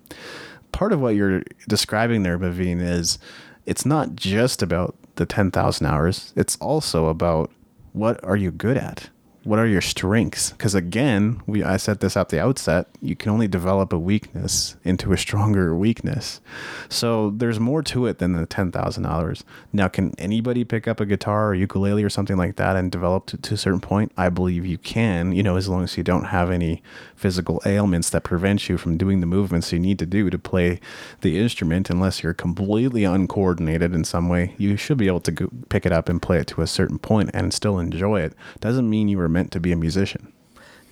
Part 0.72 0.94
of 0.94 1.02
what 1.02 1.16
you're 1.16 1.42
describing 1.68 2.22
there, 2.22 2.38
Maveen, 2.38 2.80
is 2.80 3.18
it's 3.66 3.88
not 3.88 4.16
just 4.16 4.62
about 4.62 4.96
the 5.16 5.26
10,000 5.26 5.84
hours. 5.84 6.32
It's 6.36 6.58
also 6.58 7.08
about 7.08 7.50
what 7.92 8.24
are 8.24 8.38
you 8.38 8.52
good 8.52 8.78
at? 8.78 9.10
What 9.44 9.60
are 9.60 9.66
your 9.66 9.82
strengths? 9.82 10.52
Because 10.52 10.76
again, 10.76 11.42
we 11.48 11.64
I 11.64 11.78
said 11.78 12.02
this 12.02 12.18
at 12.18 12.30
the 12.30 12.42
outset, 12.42 12.88
you 13.02 13.16
can 13.16 13.32
only 13.32 13.48
develop 13.48 13.94
a 13.94 14.00
weakness 14.00 14.76
into 14.84 15.14
a 15.14 15.18
stronger 15.18 15.76
weakness. 15.76 16.42
So 16.90 17.30
there's 17.30 17.60
more 17.60 17.82
to 17.84 18.06
it 18.08 18.18
than 18.18 18.34
the 18.34 18.46
ten 18.46 18.72
thousand 18.72 19.04
dollars. 19.04 19.44
Now, 19.72 19.88
can 19.88 20.14
anybody 20.20 20.64
pick 20.66 20.88
up 20.88 21.00
a 21.00 21.06
guitar 21.06 21.50
or 21.50 21.56
ukulele 21.56 22.04
or 22.04 22.10
something 22.10 22.38
like 22.38 22.58
that 22.58 22.76
and 22.76 22.92
develop 22.92 23.28
to, 23.28 23.38
to 23.38 23.54
a 23.54 23.58
certain 23.58 23.80
point? 23.80 24.12
I 24.18 24.30
believe 24.30 24.66
you 24.66 24.78
can. 24.78 25.32
You 25.32 25.44
know, 25.44 25.56
as 25.56 25.70
long 25.70 25.84
as 25.84 25.98
you 25.98 26.04
don't 26.04 26.26
have 26.26 26.52
any 26.52 26.84
physical 27.16 27.62
ailments 27.66 28.10
that 28.10 28.24
prevent 28.24 28.68
you 28.68 28.78
from 28.78 28.98
doing 28.98 29.22
the 29.22 29.26
movements 29.26 29.72
you 29.72 29.80
need 29.80 30.00
to 30.00 30.06
do 30.06 30.30
to 30.30 30.38
play 30.38 30.80
the 31.22 31.40
instrument, 31.40 31.90
unless 31.90 32.24
you're 32.24 32.34
completely 32.34 33.06
uncoordinated 33.06 33.94
in 33.94 34.04
some 34.04 34.28
way, 34.28 34.54
you 34.58 34.76
should 34.76 34.98
be 34.98 35.08
able 35.08 35.20
to 35.22 35.32
go, 35.32 35.50
pick 35.70 35.86
it 35.86 35.92
up 35.92 36.10
and 36.10 36.22
play 36.22 36.40
it 36.40 36.48
to 36.48 36.62
a 36.62 36.68
certain 36.68 37.00
point 37.00 37.30
and 37.34 37.54
still 37.54 37.80
enjoy 37.80 38.20
it. 38.20 38.34
Doesn't 38.60 38.90
mean 38.90 39.08
you 39.08 39.18
were 39.18 39.29
meant 39.30 39.52
to 39.52 39.60
be 39.60 39.72
a 39.72 39.78
musician. 39.78 40.34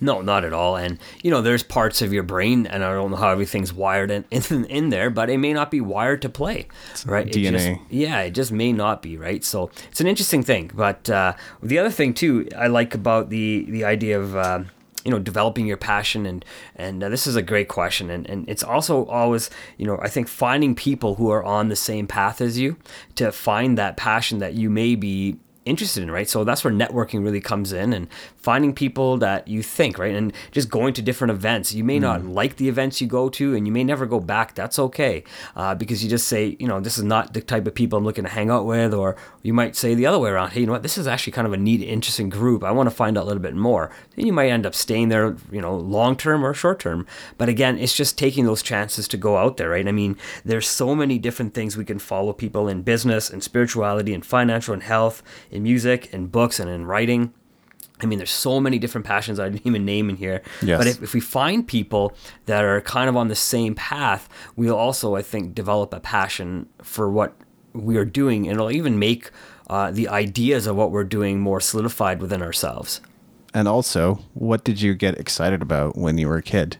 No, 0.00 0.20
not 0.20 0.44
at 0.44 0.52
all. 0.52 0.76
And 0.76 0.98
you 1.22 1.30
know, 1.30 1.42
there's 1.42 1.62
parts 1.62 2.02
of 2.02 2.12
your 2.12 2.22
brain, 2.22 2.66
and 2.66 2.84
I 2.84 2.92
don't 2.92 3.10
know 3.10 3.16
how 3.16 3.30
everything's 3.30 3.72
wired 3.72 4.10
in 4.10 4.24
in, 4.30 4.64
in 4.66 4.88
there, 4.90 5.10
but 5.10 5.30
it 5.30 5.38
may 5.38 5.52
not 5.52 5.70
be 5.70 5.80
wired 5.80 6.22
to 6.22 6.28
play, 6.28 6.68
it's 6.90 7.06
right? 7.06 7.26
DNA. 7.26 7.36
It 7.36 7.52
just, 7.52 7.90
yeah, 7.90 8.20
it 8.20 8.30
just 8.30 8.52
may 8.52 8.72
not 8.72 9.02
be, 9.02 9.16
right? 9.16 9.42
So 9.44 9.70
it's 9.90 10.00
an 10.00 10.06
interesting 10.06 10.42
thing. 10.42 10.70
But 10.72 11.10
uh, 11.10 11.34
the 11.62 11.78
other 11.78 11.90
thing 11.90 12.14
too, 12.14 12.48
I 12.56 12.68
like 12.68 12.94
about 12.94 13.30
the 13.30 13.66
the 13.68 13.84
idea 13.84 14.20
of. 14.20 14.36
Uh, 14.36 14.64
you 15.04 15.12
know 15.12 15.20
developing 15.20 15.64
your 15.64 15.76
passion 15.76 16.26
and 16.26 16.44
and 16.74 17.02
uh, 17.02 17.08
this 17.08 17.26
is 17.26 17.36
a 17.36 17.40
great 17.40 17.68
question 17.68 18.10
and 18.10 18.28
and 18.28 18.46
it's 18.48 18.64
also 18.64 19.06
always 19.06 19.48
you 19.78 19.86
know 19.86 19.96
I 20.02 20.08
think 20.08 20.28
finding 20.28 20.74
people 20.74 21.14
who 21.14 21.30
are 21.30 21.42
on 21.42 21.68
the 21.68 21.76
same 21.76 22.08
path 22.08 22.40
as 22.40 22.58
you 22.58 22.76
to 23.14 23.30
find 23.30 23.78
that 23.78 23.96
passion 23.96 24.38
that 24.40 24.54
you 24.54 24.68
may 24.68 24.96
be 24.96 25.38
interested 25.68 26.02
in, 26.02 26.10
right? 26.10 26.28
So 26.28 26.44
that's 26.44 26.64
where 26.64 26.72
networking 26.72 27.22
really 27.22 27.40
comes 27.40 27.72
in 27.72 27.92
and 27.92 28.08
finding 28.36 28.74
people 28.74 29.18
that 29.18 29.46
you 29.46 29.62
think, 29.62 29.98
right? 29.98 30.14
And 30.14 30.32
just 30.50 30.70
going 30.70 30.94
to 30.94 31.02
different 31.02 31.30
events. 31.30 31.74
You 31.74 31.84
may 31.84 31.98
mm. 31.98 32.02
not 32.02 32.24
like 32.24 32.56
the 32.56 32.68
events 32.68 33.00
you 33.00 33.06
go 33.06 33.28
to 33.30 33.54
and 33.54 33.66
you 33.66 33.72
may 33.72 33.84
never 33.84 34.06
go 34.06 34.20
back. 34.20 34.54
That's 34.54 34.78
okay 34.78 35.24
uh, 35.56 35.74
because 35.74 36.02
you 36.02 36.10
just 36.10 36.28
say, 36.28 36.56
you 36.58 36.66
know, 36.66 36.80
this 36.80 36.98
is 36.98 37.04
not 37.04 37.34
the 37.34 37.40
type 37.40 37.66
of 37.66 37.74
people 37.74 37.98
I'm 37.98 38.04
looking 38.04 38.24
to 38.24 38.30
hang 38.30 38.50
out 38.50 38.66
with. 38.66 38.94
Or 38.94 39.16
you 39.42 39.52
might 39.52 39.76
say 39.76 39.94
the 39.94 40.06
other 40.06 40.18
way 40.18 40.30
around, 40.30 40.50
hey, 40.50 40.60
you 40.60 40.66
know 40.66 40.72
what? 40.72 40.82
This 40.82 40.98
is 40.98 41.06
actually 41.06 41.32
kind 41.32 41.46
of 41.46 41.52
a 41.52 41.56
neat, 41.56 41.82
interesting 41.82 42.28
group. 42.28 42.64
I 42.64 42.70
want 42.70 42.88
to 42.88 42.94
find 42.94 43.18
out 43.18 43.24
a 43.24 43.26
little 43.26 43.42
bit 43.42 43.54
more. 43.54 43.90
Then 44.16 44.26
you 44.26 44.32
might 44.32 44.50
end 44.50 44.66
up 44.66 44.74
staying 44.74 45.08
there, 45.08 45.36
you 45.52 45.60
know, 45.60 45.76
long 45.76 46.16
term 46.16 46.44
or 46.44 46.54
short 46.54 46.80
term. 46.80 47.06
But 47.36 47.48
again, 47.48 47.78
it's 47.78 47.94
just 47.94 48.18
taking 48.18 48.44
those 48.44 48.62
chances 48.62 49.08
to 49.08 49.16
go 49.16 49.36
out 49.36 49.56
there, 49.56 49.70
right? 49.70 49.86
I 49.86 49.92
mean, 49.92 50.16
there's 50.44 50.68
so 50.68 50.94
many 50.94 51.18
different 51.18 51.54
things 51.54 51.76
we 51.76 51.84
can 51.84 51.98
follow 51.98 52.32
people 52.32 52.68
in 52.68 52.82
business 52.82 53.30
and 53.30 53.42
spirituality 53.42 54.14
and 54.14 54.24
financial 54.24 54.74
and 54.74 54.82
health 54.82 55.22
in 55.58 55.62
music 55.64 56.12
and 56.14 56.32
books 56.32 56.58
and 56.58 56.70
in 56.70 56.86
writing. 56.86 57.34
I 58.00 58.06
mean, 58.06 58.18
there's 58.18 58.30
so 58.30 58.60
many 58.60 58.78
different 58.78 59.06
passions 59.06 59.38
I 59.38 59.48
didn't 59.50 59.66
even 59.70 59.84
name 59.84 60.08
in 60.08 60.16
here. 60.16 60.42
Yes. 60.62 60.78
But 60.78 60.86
if, 60.86 61.02
if 61.02 61.14
we 61.14 61.20
find 61.20 61.66
people 61.66 62.16
that 62.46 62.64
are 62.64 62.80
kind 62.80 63.08
of 63.08 63.16
on 63.16 63.28
the 63.28 63.34
same 63.34 63.74
path, 63.74 64.28
we'll 64.56 64.76
also, 64.76 65.16
I 65.16 65.22
think, 65.22 65.54
develop 65.54 65.92
a 65.92 66.00
passion 66.00 66.68
for 66.82 67.10
what 67.10 67.34
we 67.74 67.96
are 67.96 68.04
doing. 68.04 68.46
And 68.46 68.54
it'll 68.54 68.70
even 68.70 68.98
make 68.98 69.30
uh, 69.68 69.90
the 69.90 70.08
ideas 70.08 70.66
of 70.66 70.76
what 70.76 70.90
we're 70.90 71.04
doing 71.04 71.40
more 71.40 71.60
solidified 71.60 72.20
within 72.20 72.40
ourselves. 72.40 73.00
And 73.52 73.66
also, 73.66 74.20
what 74.34 74.64
did 74.64 74.80
you 74.80 74.94
get 74.94 75.18
excited 75.18 75.60
about 75.60 75.96
when 75.96 76.16
you 76.18 76.28
were 76.28 76.36
a 76.36 76.42
kid? 76.42 76.78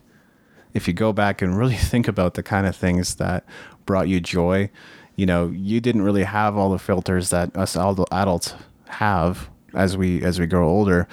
If 0.73 0.87
you 0.87 0.93
go 0.93 1.11
back 1.11 1.41
and 1.41 1.57
really 1.57 1.75
think 1.91 2.07
about 2.07 2.35
the 2.35 2.43
kind 2.43 2.65
of 2.65 2.75
things 2.75 3.15
that 3.15 3.43
brought 3.85 4.07
you 4.07 4.21
joy, 4.21 4.69
you 5.19 5.25
know, 5.25 5.49
you 5.49 5.81
didn't 5.81 6.03
really 6.03 6.23
have 6.23 6.55
all 6.55 6.71
the 6.71 6.79
filters 6.79 7.29
that 7.31 7.53
us 7.57 7.75
adults 7.75 8.53
have 8.89 9.49
as 9.73 9.95
we 9.97 10.23
as 10.23 10.39
we 10.39 10.47
grow 10.47 10.67
older. 10.67 11.07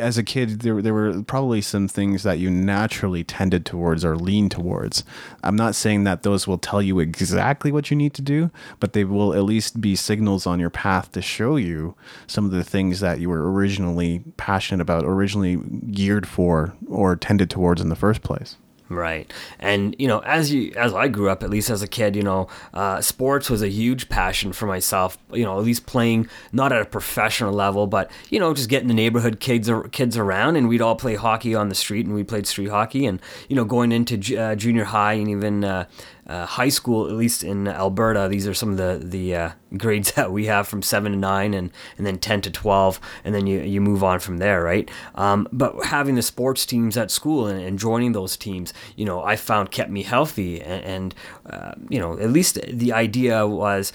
As 0.00 0.18
a 0.18 0.24
kid 0.24 0.60
there, 0.60 0.82
there 0.82 0.92
were 0.92 1.22
probably 1.22 1.60
some 1.60 1.86
things 1.86 2.24
that 2.24 2.40
you 2.40 2.50
naturally 2.50 3.22
tended 3.22 3.64
towards 3.64 4.04
or 4.04 4.16
lean 4.16 4.48
towards. 4.48 5.04
I'm 5.44 5.54
not 5.54 5.76
saying 5.76 6.02
that 6.04 6.24
those 6.24 6.48
will 6.48 6.58
tell 6.58 6.82
you 6.82 6.98
exactly 6.98 7.70
what 7.70 7.88
you 7.90 7.96
need 7.96 8.12
to 8.14 8.22
do 8.22 8.50
but 8.80 8.94
they 8.94 9.04
will 9.04 9.32
at 9.32 9.44
least 9.44 9.80
be 9.80 9.94
signals 9.94 10.44
on 10.46 10.58
your 10.58 10.70
path 10.70 11.12
to 11.12 11.22
show 11.22 11.54
you 11.56 11.94
some 12.26 12.44
of 12.44 12.50
the 12.50 12.64
things 12.64 12.98
that 13.00 13.20
you 13.20 13.28
were 13.28 13.52
originally 13.52 14.22
passionate 14.36 14.82
about 14.82 15.04
originally 15.04 15.56
geared 15.92 16.26
for 16.26 16.74
or 16.88 17.14
tended 17.14 17.48
towards 17.48 17.80
in 17.80 17.90
the 17.90 17.96
first 17.96 18.22
place 18.22 18.56
Right, 18.92 19.32
and 19.60 19.94
you 20.00 20.08
know, 20.08 20.18
as 20.18 20.52
you 20.52 20.72
as 20.76 20.92
I 20.92 21.06
grew 21.06 21.30
up, 21.30 21.44
at 21.44 21.48
least 21.48 21.70
as 21.70 21.80
a 21.80 21.86
kid, 21.86 22.16
you 22.16 22.24
know, 22.24 22.48
uh, 22.74 23.00
sports 23.00 23.48
was 23.48 23.62
a 23.62 23.68
huge 23.68 24.08
passion 24.08 24.52
for 24.52 24.66
myself. 24.66 25.16
You 25.32 25.44
know, 25.44 25.56
at 25.60 25.64
least 25.64 25.86
playing 25.86 26.28
not 26.50 26.72
at 26.72 26.82
a 26.82 26.84
professional 26.84 27.52
level, 27.52 27.86
but 27.86 28.10
you 28.30 28.40
know, 28.40 28.52
just 28.52 28.68
getting 28.68 28.88
the 28.88 28.94
neighborhood 28.94 29.38
kids 29.38 29.70
kids 29.92 30.16
around, 30.16 30.56
and 30.56 30.68
we'd 30.68 30.82
all 30.82 30.96
play 30.96 31.14
hockey 31.14 31.54
on 31.54 31.68
the 31.68 31.76
street, 31.76 32.04
and 32.04 32.16
we 32.16 32.24
played 32.24 32.48
street 32.48 32.70
hockey, 32.70 33.06
and 33.06 33.22
you 33.48 33.54
know, 33.54 33.64
going 33.64 33.92
into 33.92 34.36
uh, 34.36 34.56
junior 34.56 34.82
high 34.82 35.12
and 35.12 35.28
even 35.28 35.62
uh, 35.62 35.84
uh, 36.30 36.46
high 36.46 36.68
school, 36.68 37.08
at 37.08 37.14
least 37.14 37.42
in 37.42 37.66
Alberta, 37.66 38.28
these 38.28 38.46
are 38.46 38.54
some 38.54 38.70
of 38.70 38.76
the 38.76 39.00
the 39.04 39.34
uh, 39.34 39.50
grades 39.76 40.12
that 40.16 40.30
we 40.30 40.46
have 40.46 40.68
from 40.68 40.80
seven 40.80 41.12
to 41.12 41.18
nine, 41.18 41.52
and 41.54 41.72
and 41.98 42.06
then 42.06 42.18
ten 42.18 42.40
to 42.42 42.50
twelve, 42.50 43.00
and 43.24 43.34
then 43.34 43.48
you 43.48 43.60
you 43.60 43.80
move 43.80 44.04
on 44.04 44.20
from 44.20 44.38
there, 44.38 44.62
right? 44.62 44.88
Um, 45.16 45.48
but 45.50 45.84
having 45.86 46.14
the 46.14 46.22
sports 46.22 46.64
teams 46.64 46.96
at 46.96 47.10
school 47.10 47.48
and, 47.48 47.60
and, 47.60 47.78
joining 47.80 48.12
those 48.12 48.36
teams, 48.36 48.72
you 48.94 49.04
know, 49.04 49.22
I 49.22 49.34
found 49.36 49.70
kept 49.70 49.90
me 49.90 50.02
healthy, 50.02 50.60
and, 50.60 50.84
and 50.84 51.14
uh, 51.46 51.72
you 51.88 51.98
know, 51.98 52.16
at 52.18 52.30
least 52.30 52.60
the 52.68 52.92
idea 52.92 53.46
was 53.46 53.92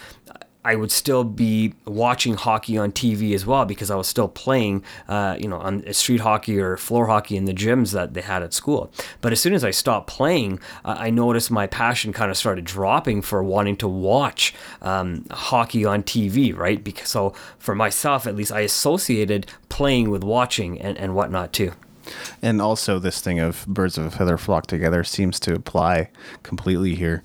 I 0.66 0.76
would 0.76 0.92
still 0.92 1.24
be 1.24 1.76
watching 1.86 2.34
hockey 2.34 2.76
on 2.76 2.92
TV 2.92 3.36
as 3.36 3.46
well 3.46 3.66
because 3.66 3.92
I 3.92 3.96
was 3.96 4.08
still 4.08 4.28
playing, 4.28 4.84
uh, 5.08 5.38
you 5.40 5.48
know, 5.48 5.60
on 5.60 5.94
street 5.94 6.22
hockey 6.22 6.60
or 6.60 6.76
floor 6.76 7.06
hockey 7.06 7.38
in 7.38 7.46
the 7.46 7.54
gyms 7.54 7.94
that 7.94 8.16
they 8.16 8.22
had 8.22 8.42
at 8.42 8.52
school. 8.52 8.92
But 9.22 9.32
as 9.32 9.40
soon 9.40 9.54
as 9.54 9.64
I 9.64 9.70
stopped 9.70 10.08
playing, 10.08 10.60
uh, 10.84 10.96
I 10.98 11.12
noticed 11.12 11.52
my 11.52 11.68
passion 11.68 12.12
kind 12.14 12.32
of 12.32 12.38
started 12.38 12.66
dropping 12.66 13.22
for 13.22 13.44
wanting 13.44 13.78
to 13.78 13.88
watch 13.88 14.56
um, 14.82 15.26
hockey 15.30 15.86
on 15.86 16.02
TV, 16.02 16.56
right? 16.58 16.84
Because 16.84 17.10
so 17.10 17.36
for 17.60 17.76
myself, 17.76 18.26
at 18.26 18.36
least, 18.36 18.52
I 18.52 18.62
associated 18.62 19.46
playing 19.70 20.10
with 20.10 20.24
watching 20.24 20.82
and, 20.82 20.98
and 20.98 21.14
whatnot 21.14 21.54
too. 21.54 21.74
And 22.42 22.62
also, 22.62 23.00
this 23.00 23.22
thing 23.22 23.40
of 23.40 23.66
birds 23.68 23.98
of 23.98 24.06
a 24.06 24.12
feather 24.12 24.38
flock 24.38 24.68
together 24.68 25.04
seems 25.04 25.40
to 25.42 25.54
apply 25.54 26.10
completely 26.44 26.96
here 26.96 27.24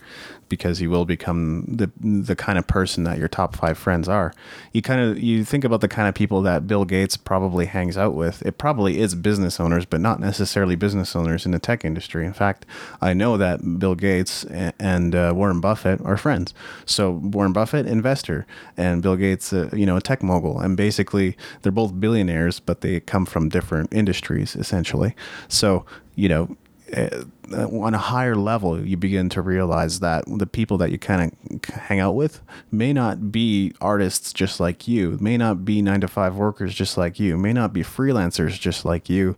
because 0.50 0.82
you 0.82 0.90
will 0.90 1.06
become 1.06 1.64
the 1.66 1.90
the 2.00 2.36
kind 2.36 2.58
of 2.58 2.66
person 2.66 3.04
that 3.04 3.16
your 3.16 3.28
top 3.28 3.56
five 3.56 3.78
friends 3.78 4.06
are. 4.06 4.34
You 4.72 4.82
kind 4.82 5.00
of 5.00 5.18
you 5.18 5.44
think 5.44 5.64
about 5.64 5.80
the 5.80 5.88
kind 5.88 6.06
of 6.06 6.14
people 6.14 6.42
that 6.42 6.66
Bill 6.66 6.84
Gates 6.84 7.16
probably 7.16 7.64
hangs 7.64 7.96
out 7.96 8.14
with. 8.14 8.44
It 8.44 8.58
probably 8.58 9.00
is 9.00 9.14
business 9.14 9.58
owners, 9.58 9.86
but 9.86 10.02
not 10.02 10.20
necessarily 10.20 10.76
business 10.76 11.16
owners 11.16 11.46
in 11.46 11.52
the 11.52 11.58
tech 11.58 11.84
industry. 11.84 12.26
In 12.26 12.34
fact, 12.34 12.66
I 13.00 13.14
know 13.14 13.38
that 13.38 13.78
Bill 13.78 13.94
Gates 13.94 14.44
and 14.44 15.14
uh, 15.14 15.32
Warren 15.34 15.60
Buffett 15.60 16.02
are 16.02 16.18
friends. 16.18 16.52
So 16.84 17.12
Warren 17.12 17.54
Buffett, 17.54 17.86
investor, 17.86 18.46
and 18.76 19.00
Bill 19.00 19.16
Gates, 19.16 19.54
uh, 19.54 19.70
you 19.72 19.86
know, 19.86 19.96
a 19.96 20.02
tech 20.02 20.22
mogul, 20.22 20.58
and 20.60 20.76
basically 20.76 21.36
they're 21.62 21.72
both 21.72 21.98
billionaires, 21.98 22.60
but 22.60 22.82
they 22.82 23.00
come 23.00 23.24
from 23.24 23.48
different 23.48 23.94
industries 23.94 24.56
essentially. 24.56 25.14
So 25.48 25.86
you 26.16 26.28
know 26.28 26.56
uh, 26.96 27.24
Uh, 27.52 27.66
on 27.80 27.94
a 27.94 27.98
higher 27.98 28.36
level, 28.36 28.80
you 28.80 28.96
begin 28.96 29.28
to 29.28 29.42
realize 29.42 30.00
that 30.00 30.24
the 30.26 30.46
people 30.46 30.78
that 30.78 30.92
you 30.92 30.98
kind 30.98 31.32
of 31.32 31.74
hang 31.74 31.98
out 31.98 32.14
with 32.14 32.40
may 32.70 32.92
not 32.92 33.32
be 33.32 33.72
artists 33.80 34.32
just 34.32 34.60
like 34.60 34.86
you, 34.86 35.18
may 35.20 35.36
not 35.36 35.64
be 35.64 35.82
nine 35.82 36.00
to 36.00 36.08
five 36.08 36.36
workers 36.36 36.74
just 36.74 36.96
like 36.96 37.18
you, 37.18 37.36
may 37.36 37.52
not 37.52 37.72
be 37.72 37.82
freelancers 37.82 38.58
just 38.58 38.84
like 38.84 39.10
you, 39.10 39.36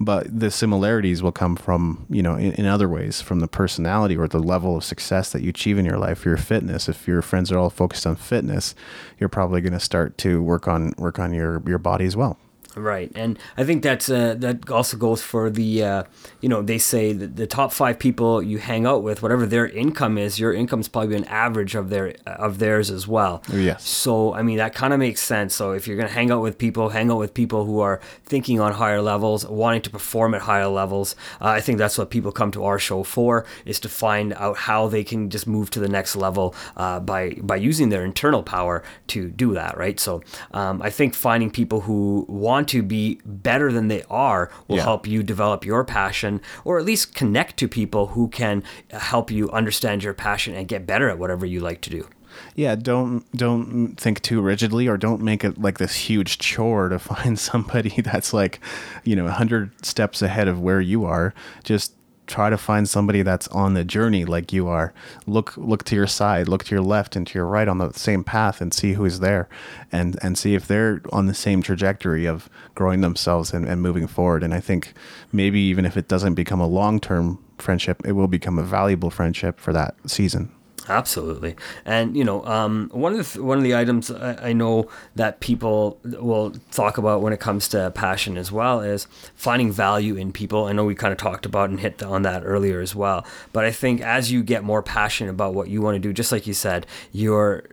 but 0.00 0.40
the 0.40 0.50
similarities 0.50 1.22
will 1.22 1.32
come 1.32 1.56
from, 1.56 2.06
you 2.10 2.22
know, 2.22 2.34
in, 2.34 2.52
in 2.52 2.66
other 2.66 2.88
ways, 2.88 3.20
from 3.20 3.40
the 3.40 3.48
personality 3.48 4.16
or 4.16 4.26
the 4.26 4.40
level 4.40 4.76
of 4.76 4.84
success 4.84 5.30
that 5.32 5.42
you 5.42 5.50
achieve 5.50 5.78
in 5.78 5.84
your 5.84 5.98
life, 5.98 6.24
your 6.24 6.36
fitness. 6.36 6.88
If 6.88 7.06
your 7.06 7.22
friends 7.22 7.52
are 7.52 7.58
all 7.58 7.70
focused 7.70 8.06
on 8.06 8.16
fitness, 8.16 8.74
you're 9.18 9.28
probably 9.28 9.60
going 9.60 9.72
to 9.72 9.80
start 9.80 10.18
to 10.18 10.42
work 10.42 10.66
on 10.66 10.92
work 10.98 11.18
on 11.18 11.32
your 11.32 11.62
your 11.66 11.78
body 11.78 12.04
as 12.04 12.16
well. 12.16 12.38
Right, 12.76 13.12
and 13.14 13.38
I 13.56 13.64
think 13.64 13.82
that's 13.82 14.08
uh, 14.08 14.34
that 14.38 14.68
also 14.70 14.96
goes 14.96 15.22
for 15.22 15.50
the 15.50 15.84
uh, 15.84 16.02
you 16.40 16.48
know 16.48 16.62
they 16.62 16.78
say 16.78 17.12
the 17.12 17.46
top 17.46 17.72
five 17.72 17.98
people 17.98 18.42
you 18.42 18.58
hang 18.58 18.86
out 18.86 19.02
with, 19.02 19.22
whatever 19.22 19.46
their 19.46 19.66
income 19.66 20.18
is, 20.18 20.38
your 20.38 20.52
income 20.52 20.80
is 20.80 20.88
probably 20.88 21.16
an 21.16 21.24
average 21.26 21.74
of 21.74 21.90
their 21.90 22.14
of 22.26 22.58
theirs 22.58 22.90
as 22.90 23.06
well. 23.06 23.42
Yes. 23.52 23.86
So 23.86 24.34
I 24.34 24.42
mean 24.42 24.58
that 24.58 24.74
kind 24.74 24.92
of 24.92 24.98
makes 24.98 25.20
sense. 25.20 25.54
So 25.54 25.72
if 25.72 25.86
you're 25.86 25.96
gonna 25.96 26.08
hang 26.08 26.30
out 26.30 26.42
with 26.42 26.58
people, 26.58 26.88
hang 26.88 27.10
out 27.10 27.18
with 27.18 27.32
people 27.34 27.64
who 27.64 27.80
are 27.80 28.00
thinking 28.24 28.60
on 28.60 28.72
higher 28.72 29.00
levels, 29.00 29.46
wanting 29.46 29.82
to 29.82 29.90
perform 29.90 30.34
at 30.34 30.42
higher 30.42 30.68
levels. 30.68 31.14
Uh, 31.40 31.48
I 31.48 31.60
think 31.60 31.78
that's 31.78 31.96
what 31.96 32.10
people 32.10 32.32
come 32.32 32.50
to 32.52 32.64
our 32.64 32.78
show 32.78 33.02
for, 33.04 33.46
is 33.64 33.78
to 33.80 33.88
find 33.88 34.32
out 34.34 34.56
how 34.56 34.88
they 34.88 35.04
can 35.04 35.30
just 35.30 35.46
move 35.46 35.70
to 35.70 35.80
the 35.80 35.88
next 35.88 36.16
level 36.16 36.54
uh, 36.76 37.00
by 37.00 37.34
by 37.40 37.56
using 37.56 37.90
their 37.90 38.04
internal 38.04 38.42
power 38.42 38.82
to 39.08 39.28
do 39.30 39.54
that. 39.54 39.76
Right. 39.78 40.00
So 40.00 40.22
um, 40.52 40.82
I 40.82 40.90
think 40.90 41.14
finding 41.14 41.50
people 41.50 41.82
who 41.82 42.26
want 42.28 42.63
want 42.64 42.70
to 42.70 42.82
be 42.82 43.20
better 43.26 43.70
than 43.70 43.88
they 43.88 44.02
are 44.04 44.50
will 44.68 44.76
yeah. 44.76 44.82
help 44.82 45.06
you 45.06 45.22
develop 45.22 45.64
your 45.66 45.84
passion 45.84 46.40
or 46.64 46.78
at 46.78 46.84
least 46.84 47.14
connect 47.14 47.58
to 47.58 47.68
people 47.68 48.08
who 48.08 48.28
can 48.28 48.62
help 48.90 49.30
you 49.30 49.50
understand 49.50 50.02
your 50.02 50.14
passion 50.14 50.54
and 50.54 50.66
get 50.66 50.86
better 50.86 51.10
at 51.10 51.18
whatever 51.18 51.44
you 51.44 51.60
like 51.60 51.82
to 51.82 51.90
do 51.90 52.08
yeah 52.54 52.74
don't 52.74 53.30
don't 53.32 53.96
think 53.96 54.22
too 54.22 54.40
rigidly 54.40 54.88
or 54.88 54.96
don't 54.96 55.20
make 55.20 55.44
it 55.44 55.60
like 55.60 55.76
this 55.78 55.94
huge 55.94 56.38
chore 56.38 56.88
to 56.88 56.98
find 57.12 57.38
somebody 57.38 58.00
that's 58.00 58.32
like 58.32 58.60
you 59.04 59.14
know 59.14 59.24
100 59.24 59.84
steps 59.84 60.22
ahead 60.22 60.48
of 60.48 60.58
where 60.58 60.80
you 60.80 61.04
are 61.04 61.34
just 61.64 61.92
try 62.26 62.50
to 62.50 62.56
find 62.56 62.88
somebody 62.88 63.22
that's 63.22 63.48
on 63.48 63.74
the 63.74 63.84
journey 63.84 64.24
like 64.24 64.52
you 64.52 64.68
are. 64.68 64.92
Look 65.26 65.56
look 65.56 65.84
to 65.84 65.94
your 65.94 66.06
side, 66.06 66.48
look 66.48 66.64
to 66.64 66.74
your 66.74 66.82
left 66.82 67.16
and 67.16 67.26
to 67.26 67.38
your 67.38 67.46
right 67.46 67.68
on 67.68 67.78
the 67.78 67.92
same 67.92 68.24
path 68.24 68.60
and 68.60 68.72
see 68.72 68.94
who's 68.94 69.20
there 69.20 69.48
and 69.92 70.18
and 70.22 70.38
see 70.38 70.54
if 70.54 70.66
they're 70.66 71.00
on 71.12 71.26
the 71.26 71.34
same 71.34 71.62
trajectory 71.62 72.26
of 72.26 72.48
growing 72.74 73.00
themselves 73.00 73.52
and, 73.52 73.66
and 73.66 73.82
moving 73.82 74.06
forward. 74.06 74.42
And 74.42 74.54
I 74.54 74.60
think 74.60 74.94
maybe 75.32 75.60
even 75.60 75.84
if 75.84 75.96
it 75.96 76.08
doesn't 76.08 76.34
become 76.34 76.60
a 76.60 76.66
long 76.66 77.00
term 77.00 77.42
friendship, 77.58 78.02
it 78.04 78.12
will 78.12 78.28
become 78.28 78.58
a 78.58 78.62
valuable 78.62 79.10
friendship 79.10 79.60
for 79.60 79.72
that 79.72 79.94
season. 80.06 80.50
Absolutely, 80.86 81.56
and 81.86 82.14
you 82.14 82.24
know, 82.24 82.44
um, 82.44 82.90
one 82.92 83.14
of 83.14 83.32
the 83.32 83.42
one 83.42 83.56
of 83.56 83.64
the 83.64 83.74
items 83.74 84.10
I, 84.10 84.50
I, 84.50 84.52
know 84.52 84.90
that 85.14 85.40
people 85.40 85.98
will 86.04 86.52
talk 86.72 86.98
about 86.98 87.22
when 87.22 87.32
it 87.32 87.40
comes 87.40 87.68
to 87.68 87.90
passion 87.92 88.36
as 88.36 88.52
well 88.52 88.80
is 88.80 89.06
finding 89.34 89.72
value 89.72 90.14
in 90.14 90.30
people. 90.30 90.66
I 90.66 90.72
know 90.72 90.84
we 90.84 90.94
kind 90.94 91.12
of 91.12 91.16
talked 91.16 91.46
about 91.46 91.70
and 91.70 91.80
hit 91.80 92.02
on 92.02 92.20
that 92.22 92.42
earlier 92.44 92.82
as 92.82 92.94
well. 92.94 93.24
But 93.54 93.64
I 93.64 93.70
think 93.70 94.02
as 94.02 94.30
you 94.30 94.42
get 94.42 94.62
more 94.62 94.82
passionate 94.82 95.30
about 95.30 95.54
what 95.54 95.68
you 95.68 95.80
want 95.80 95.94
to 95.94 95.98
do, 95.98 96.12
just 96.12 96.30
like 96.30 96.46
you 96.46 96.52
said, 96.52 96.86
your 97.12 97.64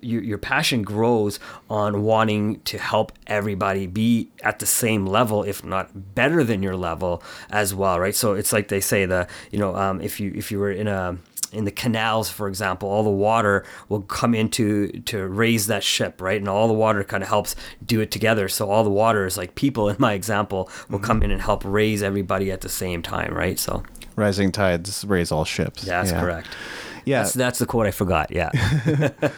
your, 0.00 0.22
your 0.22 0.38
passion 0.38 0.82
grows 0.82 1.40
on 1.68 2.04
wanting 2.04 2.60
to 2.60 2.78
help 2.78 3.10
everybody 3.26 3.88
be 3.88 4.30
at 4.44 4.60
the 4.60 4.66
same 4.66 5.06
level, 5.06 5.42
if 5.42 5.64
not 5.64 6.14
better 6.14 6.44
than 6.44 6.62
your 6.62 6.76
level 6.76 7.20
as 7.50 7.74
well, 7.74 7.98
right? 7.98 8.14
So 8.14 8.34
it's 8.34 8.52
like 8.52 8.68
they 8.68 8.80
say 8.80 9.06
the 9.06 9.26
you 9.50 9.58
know 9.58 9.74
um, 9.74 10.00
if 10.00 10.20
you 10.20 10.32
if 10.36 10.52
you 10.52 10.60
were 10.60 10.70
in 10.70 10.86
a 10.86 11.18
in 11.52 11.64
the 11.64 11.70
canals, 11.70 12.30
for 12.30 12.48
example, 12.48 12.88
all 12.88 13.02
the 13.02 13.10
water 13.10 13.64
will 13.88 14.02
come 14.02 14.34
into 14.34 14.88
to 15.02 15.26
raise 15.26 15.66
that 15.66 15.82
ship, 15.82 16.20
right? 16.20 16.38
And 16.38 16.48
all 16.48 16.68
the 16.68 16.74
water 16.74 17.02
kind 17.04 17.22
of 17.22 17.28
helps 17.28 17.56
do 17.84 18.00
it 18.00 18.10
together. 18.10 18.48
So 18.48 18.70
all 18.70 18.84
the 18.84 18.90
water 18.90 19.26
is 19.26 19.36
like 19.36 19.54
people 19.54 19.88
in 19.88 19.96
my 19.98 20.12
example 20.12 20.70
will 20.88 20.98
come 20.98 21.18
mm-hmm. 21.18 21.24
in 21.24 21.30
and 21.32 21.42
help 21.42 21.62
raise 21.64 22.02
everybody 22.02 22.50
at 22.50 22.60
the 22.60 22.68
same 22.68 23.02
time, 23.02 23.34
right? 23.34 23.58
So 23.58 23.82
rising 24.16 24.52
tides 24.52 25.04
raise 25.04 25.32
all 25.32 25.44
ships. 25.44 25.82
That's 25.82 26.12
yeah. 26.12 26.20
correct. 26.20 26.48
Yeah, 27.04 27.22
that's, 27.22 27.34
that's 27.34 27.58
the 27.58 27.66
quote 27.66 27.86
I 27.86 27.90
forgot. 27.90 28.30
Yeah. 28.30 28.50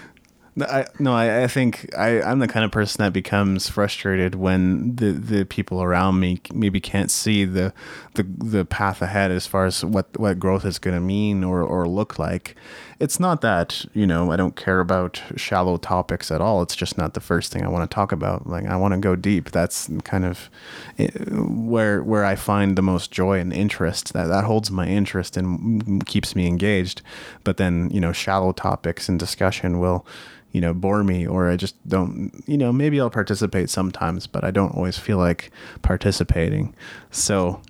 I, 0.61 0.87
no, 0.99 1.15
I, 1.15 1.45
I 1.45 1.47
think 1.47 1.97
I, 1.97 2.21
I'm 2.21 2.39
the 2.39 2.49
kind 2.49 2.65
of 2.65 2.71
person 2.71 3.03
that 3.03 3.15
becomes 3.15 3.71
frustrated 3.71 4.35
when 4.35 4.97
the, 4.97 5.13
the 5.13 5.45
people 5.45 5.83
around 5.83 6.21
me 6.21 6.43
maybe 6.53 6.79
can't 6.79 7.11
see 7.11 7.47
the, 7.47 7.73
the 8.15 8.25
the 8.39 8.65
path 8.67 9.01
ahead 9.01 9.31
as 9.31 9.47
far 9.47 9.65
as 9.65 9.83
what, 9.83 10.19
what 10.19 10.39
growth 10.39 10.67
is 10.67 10.79
going 10.79 10.95
to 10.95 11.01
mean 11.01 11.43
or, 11.43 11.63
or 11.63 11.89
look 11.89 12.19
like. 12.19 12.55
It's 12.99 13.19
not 13.19 13.41
that 13.41 13.85
you 13.95 14.07
know 14.07 14.31
I 14.33 14.37
don't 14.37 14.57
care 14.57 14.81
about 14.81 15.23
shallow 15.37 15.77
topics 15.77 16.31
at 16.31 16.41
all. 16.41 16.63
It's 16.63 16.77
just 16.77 16.99
not 16.99 17.15
the 17.15 17.21
first 17.21 17.53
thing 17.53 17.65
I 17.65 17.69
want 17.69 17.89
to 17.89 17.95
talk 17.95 18.13
about. 18.13 18.47
Like 18.47 18.67
I 18.67 18.77
want 18.77 18.95
to 18.95 19.01
go 19.01 19.17
deep. 19.17 19.51
That's 19.51 19.91
kind 20.05 20.25
of 20.25 20.51
eh, 20.99 21.11
where 21.29 22.03
where 22.03 22.25
I 22.25 22.35
find 22.35 22.77
the 22.77 22.83
most 22.83 23.11
joy 23.11 23.39
and 23.39 23.53
interest. 23.53 24.13
That 24.13 24.27
that 24.27 24.45
holds 24.45 24.71
my 24.71 24.87
interest 24.87 25.37
and 25.37 26.05
keeps 26.07 26.37
me 26.37 26.47
engaged. 26.47 27.03
But 27.45 27.57
then 27.57 27.91
you 27.91 28.01
know 28.01 28.13
shallow 28.13 28.53
topics 28.53 29.09
and 29.09 29.19
discussion 29.19 29.79
will 29.79 30.07
you 30.53 30.61
know, 30.61 30.75
bore 30.75 31.03
me 31.03 31.27
or 31.27 31.51
I 31.51 31.57
just 31.57 31.75
don't, 31.89 32.31
you 32.47 32.59
know, 32.59 32.73
maybe 32.73 33.01
I'll 33.01 33.11
participate 33.11 33.71
sometimes, 33.71 34.27
but 34.27 34.45
I 34.45 34.51
don't 34.51 34.75
always 34.77 34.99
feel 34.99 35.17
like 35.17 35.51
participating. 35.81 36.75
So, 37.11 37.63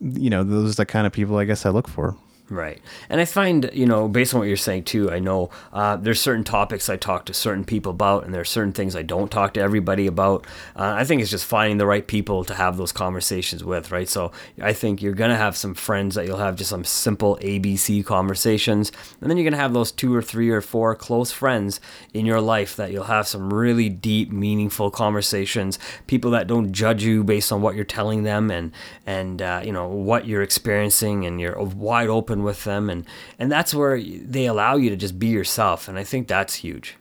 you 0.00 0.28
know, 0.28 0.44
those 0.44 0.72
are 0.72 0.82
the 0.82 0.86
kind 0.86 1.06
of 1.06 1.12
people 1.12 1.38
I 1.38 1.44
guess 1.44 1.64
I 1.64 1.70
look 1.70 1.88
for. 1.88 2.16
Right. 2.50 2.80
And 3.10 3.20
I 3.20 3.26
find, 3.26 3.68
you 3.74 3.84
know, 3.84 4.08
based 4.08 4.32
on 4.32 4.40
what 4.40 4.48
you're 4.48 4.56
saying 4.56 4.84
too, 4.84 5.10
I 5.10 5.18
know 5.18 5.50
uh, 5.70 5.96
there's 5.96 6.18
certain 6.18 6.44
topics 6.44 6.88
I 6.88 6.96
talk 6.96 7.26
to 7.26 7.34
certain 7.34 7.62
people 7.62 7.90
about, 7.90 8.24
and 8.24 8.32
there 8.32 8.40
are 8.40 8.46
certain 8.46 8.72
things 8.72 8.96
I 8.96 9.02
don't 9.02 9.30
talk 9.30 9.52
to 9.54 9.60
everybody 9.60 10.06
about. 10.06 10.46
Uh, 10.74 10.94
I 10.96 11.04
think 11.04 11.20
it's 11.20 11.30
just 11.30 11.44
finding 11.44 11.76
the 11.76 11.84
right 11.84 12.06
people 12.06 12.44
to 12.44 12.54
have 12.54 12.78
those 12.78 12.90
conversations 12.90 13.62
with, 13.62 13.90
right? 13.90 14.08
So 14.08 14.32
I 14.62 14.72
think 14.72 15.02
you're 15.02 15.12
going 15.12 15.30
to 15.30 15.36
have 15.36 15.58
some 15.58 15.74
friends 15.74 16.14
that 16.14 16.26
you'll 16.26 16.38
have 16.38 16.56
just 16.56 16.70
some 16.70 16.84
simple 16.84 17.36
ABC 17.42 18.02
conversations. 18.04 18.92
And 19.20 19.28
then 19.28 19.36
you're 19.36 19.44
going 19.44 19.52
to 19.52 19.58
have 19.58 19.74
those 19.74 19.92
two 19.92 20.14
or 20.14 20.22
three 20.22 20.48
or 20.48 20.62
four 20.62 20.94
close 20.94 21.30
friends 21.30 21.80
in 22.14 22.24
your 22.24 22.40
life 22.40 22.76
that 22.76 22.92
you'll 22.92 23.04
have 23.04 23.28
some 23.28 23.52
really 23.52 23.90
deep, 23.90 24.32
meaningful 24.32 24.90
conversations. 24.90 25.78
People 26.06 26.30
that 26.30 26.46
don't 26.46 26.72
judge 26.72 27.04
you 27.04 27.24
based 27.24 27.52
on 27.52 27.60
what 27.60 27.74
you're 27.74 27.84
telling 27.84 28.22
them 28.22 28.50
and, 28.50 28.72
and 29.04 29.42
uh, 29.42 29.60
you 29.62 29.72
know, 29.72 29.86
what 29.86 30.26
you're 30.26 30.42
experiencing, 30.42 31.26
and 31.26 31.38
you're 31.38 31.58
wide 31.62 32.08
open 32.08 32.37
open 32.38 32.44
with 32.44 32.64
them 32.64 32.90
and 32.90 33.04
and 33.38 33.50
that's 33.50 33.74
where 33.74 34.00
they 34.00 34.46
allow 34.46 34.76
you 34.76 34.90
to 34.90 34.96
just 34.96 35.18
be 35.18 35.28
yourself 35.28 35.88
and 35.88 35.98
i 35.98 36.04
think 36.04 36.28
that's 36.28 36.56
huge 36.56 36.96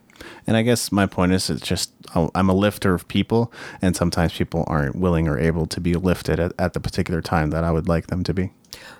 and 0.45 0.57
i 0.57 0.61
guess 0.61 0.91
my 0.91 1.05
point 1.05 1.31
is 1.31 1.49
it's 1.49 1.61
just 1.61 1.91
i'm 2.35 2.49
a 2.49 2.53
lifter 2.53 2.93
of 2.93 3.07
people 3.07 3.51
and 3.81 3.95
sometimes 3.95 4.33
people 4.33 4.63
aren't 4.67 4.95
willing 4.95 5.27
or 5.27 5.37
able 5.37 5.65
to 5.67 5.79
be 5.79 5.93
lifted 5.93 6.39
at, 6.39 6.53
at 6.57 6.73
the 6.73 6.79
particular 6.79 7.21
time 7.21 7.51
that 7.51 7.63
i 7.63 7.71
would 7.71 7.87
like 7.87 8.07
them 8.07 8.23
to 8.23 8.33
be 8.33 8.51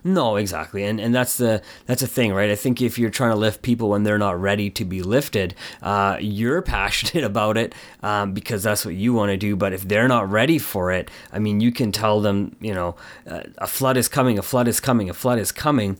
no, 0.03 0.37
exactly, 0.37 0.83
and 0.83 0.99
and 0.99 1.13
that's 1.13 1.37
the 1.37 1.61
that's 1.85 2.01
the 2.01 2.07
thing, 2.07 2.33
right? 2.33 2.49
I 2.49 2.55
think 2.55 2.81
if 2.81 2.97
you're 2.97 3.09
trying 3.09 3.31
to 3.31 3.35
lift 3.35 3.61
people 3.61 3.89
when 3.89 4.03
they're 4.03 4.17
not 4.17 4.39
ready 4.39 4.69
to 4.71 4.85
be 4.85 5.01
lifted, 5.01 5.55
uh, 5.81 6.17
you're 6.19 6.61
passionate 6.77 7.23
about 7.23 7.57
it 7.57 7.73
um, 8.03 8.33
because 8.33 8.63
that's 8.63 8.85
what 8.85 8.95
you 8.95 9.13
want 9.13 9.29
to 9.29 9.37
do. 9.37 9.55
But 9.55 9.73
if 9.73 9.87
they're 9.87 10.07
not 10.07 10.29
ready 10.29 10.59
for 10.59 10.91
it, 10.91 11.09
I 11.31 11.39
mean, 11.39 11.59
you 11.59 11.71
can 11.71 11.91
tell 11.91 12.21
them, 12.21 12.55
you 12.59 12.73
know, 12.73 12.95
uh, 13.29 13.43
a 13.57 13.67
flood 13.67 13.97
is 13.97 14.07
coming, 14.07 14.37
a 14.39 14.43
flood 14.43 14.67
is 14.67 14.79
coming, 14.79 15.09
a 15.09 15.13
flood 15.13 15.39
is 15.39 15.51
coming, 15.51 15.97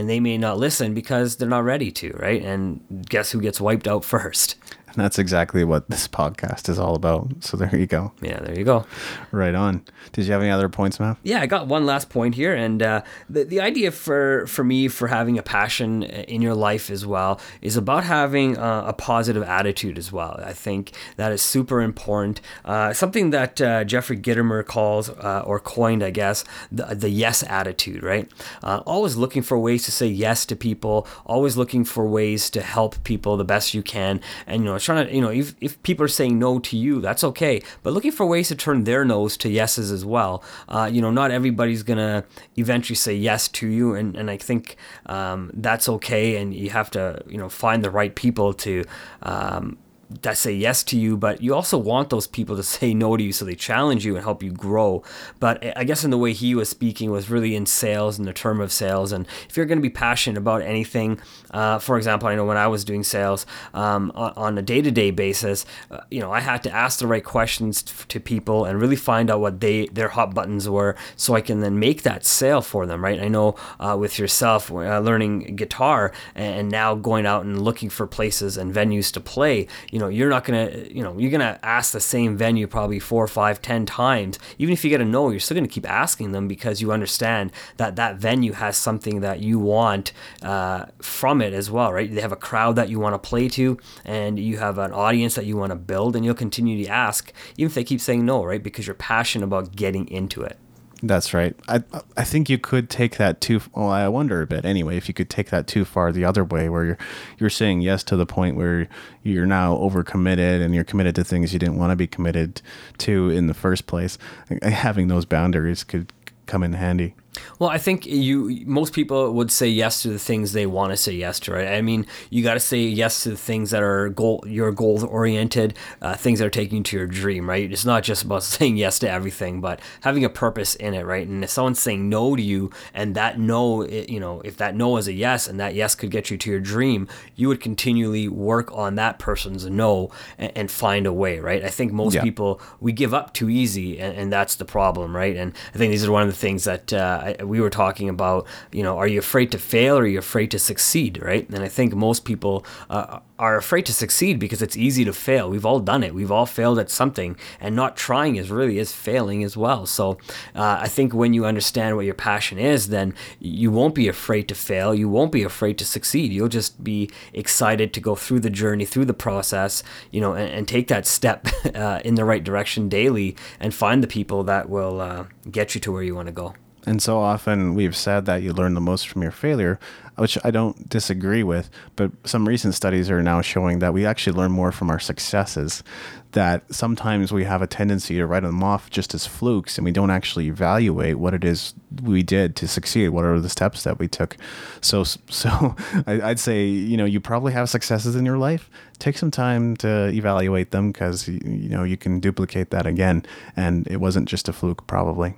and 0.00 0.08
they 0.08 0.18
may 0.18 0.38
not 0.38 0.58
listen 0.58 0.94
because 0.94 1.36
they're 1.36 1.46
not 1.46 1.62
ready 1.62 1.90
to, 1.92 2.10
right? 2.18 2.42
And 2.42 3.04
guess 3.06 3.30
who 3.32 3.40
gets 3.40 3.60
wiped 3.60 3.86
out 3.86 4.02
first? 4.16 4.56
And 4.92 5.04
that's 5.04 5.18
exactly 5.18 5.64
what 5.64 5.88
this 5.88 6.08
podcast 6.08 6.68
is 6.68 6.78
all 6.78 6.96
about. 6.96 7.30
So 7.40 7.56
there 7.56 7.74
you 7.76 7.86
go. 7.86 8.12
Yeah, 8.20 8.40
there 8.40 8.58
you 8.58 8.64
go. 8.64 8.86
Right 9.30 9.54
on. 9.54 9.84
Did 10.12 10.26
you 10.26 10.32
have 10.32 10.42
any 10.42 10.50
other 10.50 10.68
points, 10.68 10.98
Matt? 10.98 11.18
Yeah, 11.22 11.40
I 11.40 11.46
got 11.46 11.68
one 11.68 11.86
last 11.86 12.08
point 12.10 12.34
here, 12.34 12.54
and 12.54 12.82
uh, 12.82 13.02
the 13.28 13.44
the 13.44 13.60
idea 13.60 13.92
for 13.92 14.46
for 14.46 14.64
me 14.64 14.88
for 14.88 15.06
having 15.08 15.38
a 15.38 15.42
passion 15.42 16.02
in 16.02 16.42
your 16.42 16.54
life 16.54 16.90
as 16.90 17.06
well 17.06 17.40
is 17.62 17.76
about 17.76 18.04
having 18.04 18.58
uh, 18.58 18.84
a 18.86 18.92
positive 18.92 19.42
attitude 19.42 19.96
as 19.98 20.10
well. 20.10 20.40
I 20.44 20.52
think 20.52 20.92
that 21.16 21.30
is 21.30 21.42
super 21.42 21.80
important. 21.80 22.40
Uh, 22.64 22.92
something 22.92 23.30
that 23.30 23.60
uh, 23.60 23.84
Jeffrey 23.84 24.16
Gitomer 24.16 24.64
calls 24.66 25.08
uh, 25.10 25.44
or 25.46 25.60
coined, 25.60 26.02
I 26.02 26.10
guess, 26.10 26.44
the 26.72 26.86
the 26.86 27.10
yes 27.10 27.44
attitude. 27.44 28.02
Right, 28.02 28.28
uh, 28.64 28.82
always 28.86 29.16
looking 29.16 29.42
for 29.42 29.58
ways 29.58 29.84
to 29.84 29.92
say 29.92 30.06
yes 30.06 30.44
to 30.46 30.56
people, 30.56 31.06
always 31.24 31.56
looking 31.56 31.84
for 31.84 32.06
ways 32.06 32.50
to 32.50 32.62
help 32.62 33.02
people 33.04 33.36
the 33.36 33.44
best 33.44 33.74
you 33.74 33.82
can, 33.82 34.20
and 34.46 34.62
you 34.62 34.70
know 34.70 34.78
trying 34.94 35.06
to, 35.06 35.14
you 35.14 35.20
know, 35.20 35.30
if, 35.30 35.54
if 35.60 35.82
people 35.82 36.04
are 36.04 36.08
saying 36.08 36.38
no 36.38 36.58
to 36.58 36.76
you, 36.76 37.00
that's 37.00 37.24
okay. 37.24 37.62
But 37.82 37.92
looking 37.92 38.12
for 38.12 38.26
ways 38.26 38.48
to 38.48 38.54
turn 38.54 38.84
their 38.84 39.04
no's 39.04 39.36
to 39.38 39.48
yeses 39.48 39.90
as 39.90 40.04
well. 40.04 40.42
Uh, 40.68 40.88
you 40.92 41.00
know, 41.00 41.10
not 41.10 41.30
everybody's 41.30 41.82
going 41.82 41.98
to 41.98 42.24
eventually 42.56 42.96
say 42.96 43.14
yes 43.14 43.48
to 43.48 43.66
you. 43.66 43.94
And, 43.94 44.16
and 44.16 44.30
I 44.30 44.36
think 44.36 44.76
um, 45.06 45.50
that's 45.54 45.88
okay. 45.88 46.36
And 46.36 46.54
you 46.54 46.70
have 46.70 46.90
to, 46.92 47.22
you 47.28 47.38
know, 47.38 47.48
find 47.48 47.84
the 47.84 47.90
right 47.90 48.14
people 48.14 48.52
to, 48.54 48.84
um, 49.22 49.78
that 50.22 50.36
say 50.36 50.52
yes 50.52 50.82
to 50.84 50.98
you, 50.98 51.16
but 51.16 51.40
you 51.40 51.54
also 51.54 51.78
want 51.78 52.10
those 52.10 52.26
people 52.26 52.56
to 52.56 52.62
say 52.80 52.92
no 52.94 53.16
to 53.16 53.22
you 53.22 53.32
so 53.32 53.44
they 53.44 53.54
challenge 53.54 54.04
you 54.04 54.16
and 54.16 54.24
help 54.24 54.42
you 54.42 54.50
grow. 54.50 55.02
But 55.38 55.76
I 55.76 55.84
guess 55.84 56.04
in 56.04 56.10
the 56.10 56.18
way 56.18 56.32
he 56.32 56.54
was 56.54 56.68
speaking 56.68 57.10
was 57.10 57.30
really 57.30 57.54
in 57.54 57.66
sales 57.66 58.18
and 58.18 58.26
the 58.26 58.32
term 58.32 58.60
of 58.60 58.72
sales. 58.72 59.12
And 59.12 59.26
if 59.48 59.56
you're 59.56 59.66
going 59.66 59.78
to 59.78 59.82
be 59.82 59.90
passionate 59.90 60.38
about 60.38 60.62
anything, 60.62 61.20
uh, 61.52 61.78
for 61.78 61.96
example, 61.96 62.28
I 62.28 62.34
know 62.34 62.44
when 62.44 62.56
I 62.56 62.66
was 62.66 62.84
doing 62.84 63.02
sales 63.02 63.46
um, 63.74 64.12
on, 64.14 64.58
a 64.58 64.62
day 64.62 64.82
to 64.82 64.90
day 64.90 65.10
basis, 65.10 65.64
uh, 65.90 66.00
you 66.10 66.20
know, 66.20 66.32
I 66.32 66.40
had 66.40 66.62
to 66.64 66.74
ask 66.74 66.98
the 66.98 67.06
right 67.06 67.24
questions 67.24 67.82
to 68.08 68.20
people 68.20 68.64
and 68.64 68.80
really 68.80 68.96
find 68.96 69.30
out 69.30 69.40
what 69.40 69.60
they 69.60 69.86
their 69.86 70.08
hot 70.08 70.34
buttons 70.34 70.68
were 70.68 70.96
so 71.16 71.34
I 71.34 71.40
can 71.40 71.60
then 71.60 71.78
make 71.78 72.02
that 72.02 72.26
sale 72.26 72.62
for 72.62 72.84
them, 72.84 73.02
right? 73.02 73.20
I 73.20 73.28
know 73.28 73.54
uh, 73.78 73.96
with 73.98 74.18
yourself, 74.18 74.70
uh, 74.72 74.98
learning 74.98 75.56
guitar 75.56 76.12
and 76.34 76.68
now 76.68 76.94
going 76.94 77.26
out 77.26 77.44
and 77.44 77.62
looking 77.62 77.88
for 77.90 78.06
places 78.06 78.56
and 78.56 78.74
venues 78.74 79.12
to 79.12 79.20
play, 79.20 79.68
you 79.90 79.99
know, 80.00 80.08
you're 80.08 80.30
not 80.30 80.44
gonna, 80.44 80.70
you 80.90 81.02
know, 81.02 81.16
you're 81.18 81.30
gonna 81.30 81.58
ask 81.62 81.92
the 81.92 82.00
same 82.00 82.36
venue 82.36 82.66
probably 82.66 82.98
four, 82.98 83.26
five, 83.26 83.62
ten 83.62 83.86
times. 83.86 84.38
Even 84.58 84.72
if 84.72 84.84
you 84.84 84.90
get 84.90 85.00
a 85.00 85.04
no, 85.04 85.30
you're 85.30 85.40
still 85.40 85.54
gonna 85.54 85.68
keep 85.68 85.88
asking 85.88 86.32
them 86.32 86.48
because 86.48 86.80
you 86.80 86.92
understand 86.92 87.52
that 87.76 87.96
that 87.96 88.16
venue 88.16 88.52
has 88.52 88.76
something 88.76 89.20
that 89.20 89.40
you 89.40 89.58
want 89.58 90.12
uh, 90.42 90.86
from 91.00 91.40
it 91.40 91.52
as 91.52 91.70
well, 91.70 91.92
right? 91.92 92.12
They 92.12 92.20
have 92.20 92.32
a 92.32 92.36
crowd 92.36 92.76
that 92.76 92.88
you 92.88 92.98
want 92.98 93.14
to 93.14 93.28
play 93.28 93.48
to, 93.50 93.78
and 94.04 94.38
you 94.38 94.58
have 94.58 94.78
an 94.78 94.92
audience 94.92 95.34
that 95.34 95.46
you 95.46 95.56
want 95.56 95.70
to 95.70 95.76
build, 95.76 96.16
and 96.16 96.24
you'll 96.24 96.34
continue 96.34 96.82
to 96.84 96.90
ask, 96.90 97.32
even 97.56 97.66
if 97.66 97.74
they 97.74 97.84
keep 97.84 98.00
saying 98.00 98.24
no, 98.24 98.44
right? 98.44 98.62
Because 98.62 98.86
you're 98.86 98.94
passionate 98.94 99.44
about 99.44 99.76
getting 99.76 100.08
into 100.08 100.42
it. 100.42 100.58
That's 101.02 101.32
right. 101.32 101.56
I 101.66 101.82
I 102.16 102.24
think 102.24 102.50
you 102.50 102.58
could 102.58 102.90
take 102.90 103.16
that 103.16 103.40
too. 103.40 103.62
Well, 103.74 103.88
I 103.88 104.06
wonder 104.08 104.42
a 104.42 104.46
bit 104.46 104.66
anyway 104.66 104.98
if 104.98 105.08
you 105.08 105.14
could 105.14 105.30
take 105.30 105.48
that 105.48 105.66
too 105.66 105.86
far 105.86 106.12
the 106.12 106.26
other 106.26 106.44
way, 106.44 106.68
where 106.68 106.84
you're 106.84 106.98
you're 107.38 107.50
saying 107.50 107.80
yes 107.80 108.04
to 108.04 108.16
the 108.16 108.26
point 108.26 108.56
where 108.56 108.86
you're 109.22 109.46
now 109.46 109.76
overcommitted 109.76 110.62
and 110.62 110.74
you're 110.74 110.84
committed 110.84 111.14
to 111.14 111.24
things 111.24 111.54
you 111.54 111.58
didn't 111.58 111.78
want 111.78 111.90
to 111.90 111.96
be 111.96 112.06
committed 112.06 112.60
to 112.98 113.30
in 113.30 113.46
the 113.46 113.54
first 113.54 113.86
place. 113.86 114.18
Having 114.62 115.08
those 115.08 115.24
boundaries 115.24 115.84
could 115.84 116.12
come 116.44 116.62
in 116.62 116.74
handy. 116.74 117.14
Well, 117.58 117.70
I 117.70 117.78
think 117.78 118.06
you 118.06 118.64
most 118.66 118.92
people 118.92 119.32
would 119.32 119.52
say 119.52 119.68
yes 119.68 120.02
to 120.02 120.08
the 120.08 120.18
things 120.18 120.52
they 120.52 120.66
want 120.66 120.92
to 120.92 120.96
say 120.96 121.12
yes 121.12 121.38
to, 121.40 121.52
right? 121.52 121.68
I 121.68 121.80
mean, 121.80 122.06
you 122.28 122.42
got 122.42 122.54
to 122.54 122.60
say 122.60 122.80
yes 122.80 123.22
to 123.22 123.30
the 123.30 123.36
things 123.36 123.70
that 123.70 123.82
are 123.82 124.08
goal 124.08 124.42
your 124.46 124.72
goal 124.72 125.04
oriented, 125.04 125.74
uh, 126.02 126.16
things 126.16 126.40
that 126.40 126.46
are 126.46 126.50
taking 126.50 126.78
you 126.78 126.84
to 126.84 126.96
your 126.96 127.06
dream, 127.06 127.48
right? 127.48 127.70
It's 127.70 127.84
not 127.84 128.02
just 128.02 128.24
about 128.24 128.42
saying 128.54 128.78
yes 128.78 128.98
to 129.00 129.10
everything, 129.10 129.60
but 129.60 129.80
having 130.00 130.24
a 130.24 130.28
purpose 130.28 130.74
in 130.74 130.94
it, 130.94 131.04
right? 131.04 131.26
And 131.26 131.44
if 131.44 131.50
someone's 131.50 131.80
saying 131.80 132.08
no 132.08 132.34
to 132.34 132.42
you, 132.42 132.70
and 132.94 133.14
that 133.14 133.38
no, 133.38 133.82
it, 133.82 134.08
you 134.08 134.18
know, 134.18 134.40
if 134.40 134.56
that 134.56 134.74
no 134.74 134.96
is 134.96 135.06
a 135.06 135.12
yes, 135.12 135.46
and 135.46 135.60
that 135.60 135.74
yes 135.74 135.94
could 135.94 136.10
get 136.10 136.30
you 136.30 136.36
to 136.38 136.50
your 136.50 136.60
dream, 136.60 137.06
you 137.36 137.46
would 137.48 137.60
continually 137.60 138.26
work 138.26 138.72
on 138.72 138.96
that 138.96 139.18
person's 139.18 139.66
no 139.66 140.10
and, 140.36 140.52
and 140.56 140.70
find 140.70 141.06
a 141.06 141.12
way, 141.12 141.38
right? 141.38 141.64
I 141.64 141.68
think 141.68 141.92
most 141.92 142.14
yeah. 142.14 142.22
people 142.22 142.60
we 142.80 142.92
give 142.92 143.14
up 143.14 143.34
too 143.34 143.48
easy, 143.48 144.00
and, 144.00 144.16
and, 144.16 144.30
that's 144.30 144.54
the 144.54 144.64
problem, 144.64 145.14
right? 145.14 145.34
And 145.36 145.52
I 145.74 145.78
think 145.78 145.90
these 145.90 146.04
are 146.06 146.12
one 146.12 146.22
of 146.22 146.28
the 146.28 146.34
things 146.34 146.64
that. 146.64 146.92
Uh, 146.92 147.19
I, 147.20 147.44
we 147.44 147.60
were 147.60 147.70
talking 147.70 148.08
about, 148.08 148.46
you 148.72 148.82
know, 148.82 148.98
are 148.98 149.06
you 149.06 149.18
afraid 149.18 149.50
to 149.52 149.58
fail 149.58 149.96
or 149.96 150.02
are 150.02 150.06
you 150.06 150.18
afraid 150.18 150.50
to 150.52 150.58
succeed, 150.58 151.20
right? 151.22 151.48
And 151.48 151.62
I 151.62 151.68
think 151.68 151.94
most 151.94 152.24
people 152.24 152.64
uh, 152.88 153.20
are 153.40 153.56
afraid 153.56 153.86
to 153.86 153.92
succeed 153.92 154.38
because 154.38 154.60
it's 154.60 154.76
easy 154.76 155.04
to 155.04 155.12
fail. 155.14 155.48
We've 155.48 155.64
all 155.64 155.80
done 155.80 156.02
it. 156.02 156.14
We've 156.14 156.30
all 156.30 156.44
failed 156.44 156.78
at 156.78 156.90
something, 156.90 157.36
and 157.58 157.74
not 157.74 157.96
trying 157.96 158.36
is 158.36 158.50
really 158.50 158.78
is 158.78 158.92
failing 158.92 159.42
as 159.42 159.56
well. 159.56 159.86
So 159.86 160.18
uh, 160.54 160.78
I 160.82 160.88
think 160.88 161.14
when 161.14 161.32
you 161.32 161.46
understand 161.46 161.96
what 161.96 162.04
your 162.04 162.14
passion 162.14 162.58
is, 162.58 162.88
then 162.88 163.14
you 163.38 163.70
won't 163.70 163.94
be 163.94 164.08
afraid 164.08 164.46
to 164.48 164.54
fail. 164.54 164.94
You 164.94 165.08
won't 165.08 165.32
be 165.32 165.42
afraid 165.42 165.78
to 165.78 165.86
succeed. 165.86 166.32
You'll 166.32 166.48
just 166.48 166.84
be 166.84 167.10
excited 167.32 167.94
to 167.94 168.00
go 168.00 168.14
through 168.14 168.40
the 168.40 168.50
journey, 168.50 168.84
through 168.84 169.06
the 169.06 169.14
process, 169.14 169.82
you 170.10 170.20
know, 170.20 170.34
and, 170.34 170.52
and 170.52 170.68
take 170.68 170.88
that 170.88 171.06
step 171.06 171.46
uh, 171.74 172.00
in 172.04 172.16
the 172.16 172.26
right 172.26 172.44
direction 172.44 172.90
daily, 172.90 173.36
and 173.58 173.72
find 173.72 174.02
the 174.02 174.08
people 174.08 174.44
that 174.44 174.68
will 174.68 175.00
uh, 175.00 175.24
get 175.50 175.74
you 175.74 175.80
to 175.80 175.92
where 175.92 176.02
you 176.02 176.14
want 176.14 176.26
to 176.26 176.32
go. 176.32 176.54
And 176.90 177.00
so 177.00 177.20
often 177.20 177.76
we've 177.76 177.94
said 177.94 178.26
that 178.26 178.42
you 178.42 178.52
learn 178.52 178.74
the 178.74 178.80
most 178.80 179.06
from 179.06 179.22
your 179.22 179.30
failure, 179.30 179.78
which 180.16 180.36
I 180.42 180.50
don't 180.50 180.88
disagree 180.88 181.44
with. 181.44 181.70
But 181.94 182.10
some 182.24 182.48
recent 182.48 182.74
studies 182.74 183.08
are 183.12 183.22
now 183.22 183.42
showing 183.42 183.78
that 183.78 183.94
we 183.94 184.04
actually 184.04 184.36
learn 184.36 184.50
more 184.50 184.72
from 184.72 184.90
our 184.90 184.98
successes. 184.98 185.84
That 186.32 186.64
sometimes 186.74 187.30
we 187.30 187.44
have 187.44 187.62
a 187.62 187.68
tendency 187.68 188.16
to 188.16 188.26
write 188.26 188.42
them 188.42 188.64
off 188.64 188.90
just 188.90 189.14
as 189.14 189.24
flukes 189.24 189.78
and 189.78 189.84
we 189.84 189.92
don't 189.92 190.10
actually 190.10 190.48
evaluate 190.48 191.20
what 191.20 191.32
it 191.32 191.44
is 191.44 191.74
we 192.02 192.24
did 192.24 192.56
to 192.56 192.66
succeed. 192.66 193.10
What 193.10 193.24
are 193.24 193.38
the 193.38 193.48
steps 193.48 193.84
that 193.84 194.00
we 194.00 194.08
took? 194.08 194.36
So, 194.80 195.04
so 195.28 195.76
I'd 196.08 196.40
say, 196.40 196.66
you 196.66 196.96
know, 196.96 197.04
you 197.04 197.20
probably 197.20 197.52
have 197.52 197.70
successes 197.70 198.16
in 198.16 198.26
your 198.26 198.38
life. 198.38 198.68
Take 198.98 199.16
some 199.16 199.30
time 199.30 199.76
to 199.76 200.08
evaluate 200.08 200.72
them 200.72 200.90
because, 200.90 201.28
you 201.28 201.68
know, 201.68 201.84
you 201.84 201.96
can 201.96 202.18
duplicate 202.18 202.70
that 202.70 202.84
again. 202.84 203.24
And 203.54 203.86
it 203.86 203.98
wasn't 203.98 204.28
just 204.28 204.48
a 204.48 204.52
fluke, 204.52 204.88
probably. 204.88 205.36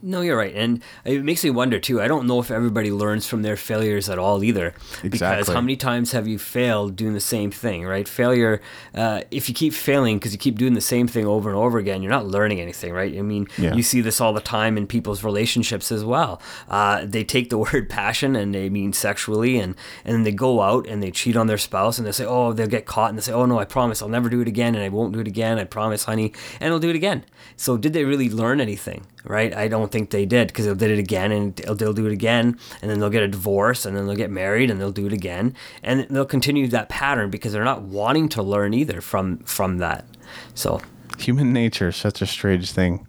No, 0.00 0.20
you're 0.20 0.36
right, 0.36 0.54
and 0.54 0.80
it 1.04 1.24
makes 1.24 1.42
me 1.42 1.50
wonder 1.50 1.80
too. 1.80 2.00
I 2.00 2.06
don't 2.06 2.28
know 2.28 2.38
if 2.38 2.52
everybody 2.52 2.92
learns 2.92 3.26
from 3.26 3.42
their 3.42 3.56
failures 3.56 4.08
at 4.08 4.16
all 4.16 4.44
either. 4.44 4.68
Exactly. 5.02 5.08
Because 5.10 5.48
how 5.48 5.60
many 5.60 5.76
times 5.76 6.12
have 6.12 6.28
you 6.28 6.38
failed 6.38 6.94
doing 6.94 7.14
the 7.14 7.20
same 7.20 7.50
thing, 7.50 7.84
right? 7.84 8.06
Failure. 8.06 8.60
Uh, 8.94 9.22
if 9.32 9.48
you 9.48 9.54
keep 9.56 9.72
failing 9.72 10.18
because 10.18 10.32
you 10.32 10.38
keep 10.38 10.56
doing 10.56 10.74
the 10.74 10.80
same 10.80 11.08
thing 11.08 11.26
over 11.26 11.50
and 11.50 11.58
over 11.58 11.78
again, 11.78 12.00
you're 12.00 12.12
not 12.12 12.26
learning 12.26 12.60
anything, 12.60 12.92
right? 12.92 13.16
I 13.18 13.22
mean, 13.22 13.48
yeah. 13.58 13.74
you 13.74 13.82
see 13.82 14.00
this 14.00 14.20
all 14.20 14.32
the 14.32 14.40
time 14.40 14.76
in 14.78 14.86
people's 14.86 15.24
relationships 15.24 15.90
as 15.90 16.04
well. 16.04 16.40
Uh, 16.68 17.04
they 17.04 17.24
take 17.24 17.50
the 17.50 17.58
word 17.72 17.90
passion 17.90 18.36
and 18.36 18.54
they 18.54 18.68
mean 18.68 18.92
sexually, 18.92 19.58
and 19.58 19.74
and 20.04 20.14
then 20.14 20.22
they 20.22 20.32
go 20.32 20.62
out 20.62 20.86
and 20.86 21.02
they 21.02 21.10
cheat 21.10 21.36
on 21.36 21.48
their 21.48 21.58
spouse, 21.58 21.98
and 21.98 22.06
they 22.06 22.12
say, 22.12 22.24
oh, 22.24 22.52
they'll 22.52 22.68
get 22.68 22.86
caught, 22.86 23.08
and 23.08 23.18
they 23.18 23.22
say, 23.22 23.32
oh 23.32 23.46
no, 23.46 23.58
I 23.58 23.64
promise, 23.64 24.00
I'll 24.00 24.08
never 24.08 24.28
do 24.28 24.40
it 24.40 24.48
again, 24.48 24.76
and 24.76 24.84
I 24.84 24.90
won't 24.90 25.12
do 25.12 25.18
it 25.18 25.26
again. 25.26 25.58
I 25.58 25.64
promise, 25.64 26.04
honey, 26.04 26.32
and 26.60 26.70
they'll 26.70 26.78
do 26.78 26.90
it 26.90 26.96
again. 26.96 27.24
So 27.56 27.76
did 27.76 27.94
they 27.94 28.04
really 28.04 28.30
learn 28.30 28.60
anything, 28.60 29.04
right? 29.28 29.54
I 29.54 29.68
don't 29.68 29.92
think 29.92 30.10
they 30.10 30.26
did 30.26 30.48
because 30.48 30.64
they'll 30.64 30.74
did 30.74 30.90
it 30.90 30.98
again 30.98 31.30
and 31.30 31.54
they'll, 31.56 31.74
they'll 31.74 31.92
do 31.92 32.06
it 32.06 32.12
again 32.12 32.58
and 32.80 32.90
then 32.90 32.98
they'll 32.98 33.10
get 33.10 33.22
a 33.22 33.28
divorce 33.28 33.84
and 33.84 33.96
then 33.96 34.06
they'll 34.06 34.16
get 34.16 34.30
married 34.30 34.70
and 34.70 34.80
they'll 34.80 34.90
do 34.90 35.06
it 35.06 35.12
again 35.12 35.54
and 35.82 36.06
they'll 36.10 36.24
continue 36.24 36.66
that 36.68 36.88
pattern 36.88 37.30
because 37.30 37.52
they're 37.52 37.64
not 37.64 37.82
wanting 37.82 38.28
to 38.30 38.42
learn 38.42 38.74
either 38.74 39.00
from 39.00 39.38
from 39.38 39.78
that. 39.78 40.04
So 40.54 40.80
human 41.18 41.52
nature 41.52 41.92
such 41.92 42.22
a 42.22 42.26
strange 42.26 42.72
thing. 42.72 43.06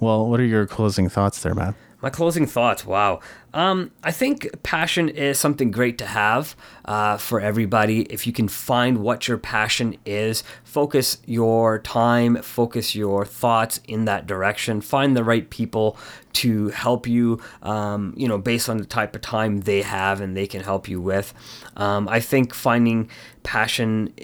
Well, 0.00 0.28
what 0.28 0.38
are 0.38 0.44
your 0.44 0.66
closing 0.66 1.08
thoughts 1.08 1.42
there, 1.42 1.54
Matt? 1.54 1.74
My 2.00 2.10
closing 2.10 2.46
thoughts. 2.46 2.86
Wow. 2.86 3.20
Um, 3.52 3.90
I 4.04 4.12
think 4.12 4.62
passion 4.62 5.08
is 5.08 5.38
something 5.38 5.72
great 5.72 5.98
to 5.98 6.06
have 6.06 6.54
uh, 6.84 7.16
for 7.16 7.40
everybody. 7.40 8.02
If 8.02 8.24
you 8.24 8.32
can 8.32 8.46
find 8.46 8.98
what 8.98 9.26
your 9.26 9.36
passion 9.36 9.96
is, 10.06 10.44
focus 10.62 11.18
your 11.26 11.80
time, 11.80 12.40
focus 12.42 12.94
your 12.94 13.24
thoughts 13.24 13.80
in 13.88 14.04
that 14.04 14.28
direction. 14.28 14.80
Find 14.80 15.16
the 15.16 15.24
right 15.24 15.50
people 15.50 15.96
to 16.34 16.68
help 16.68 17.08
you, 17.08 17.40
um, 17.62 18.14
you 18.16 18.28
know, 18.28 18.38
based 18.38 18.68
on 18.68 18.76
the 18.76 18.84
type 18.84 19.16
of 19.16 19.22
time 19.22 19.62
they 19.62 19.82
have 19.82 20.20
and 20.20 20.36
they 20.36 20.46
can 20.46 20.62
help 20.62 20.88
you 20.88 21.00
with. 21.00 21.34
Um, 21.76 22.08
I 22.08 22.20
think 22.20 22.54
finding 22.54 23.10
passion 23.42 24.14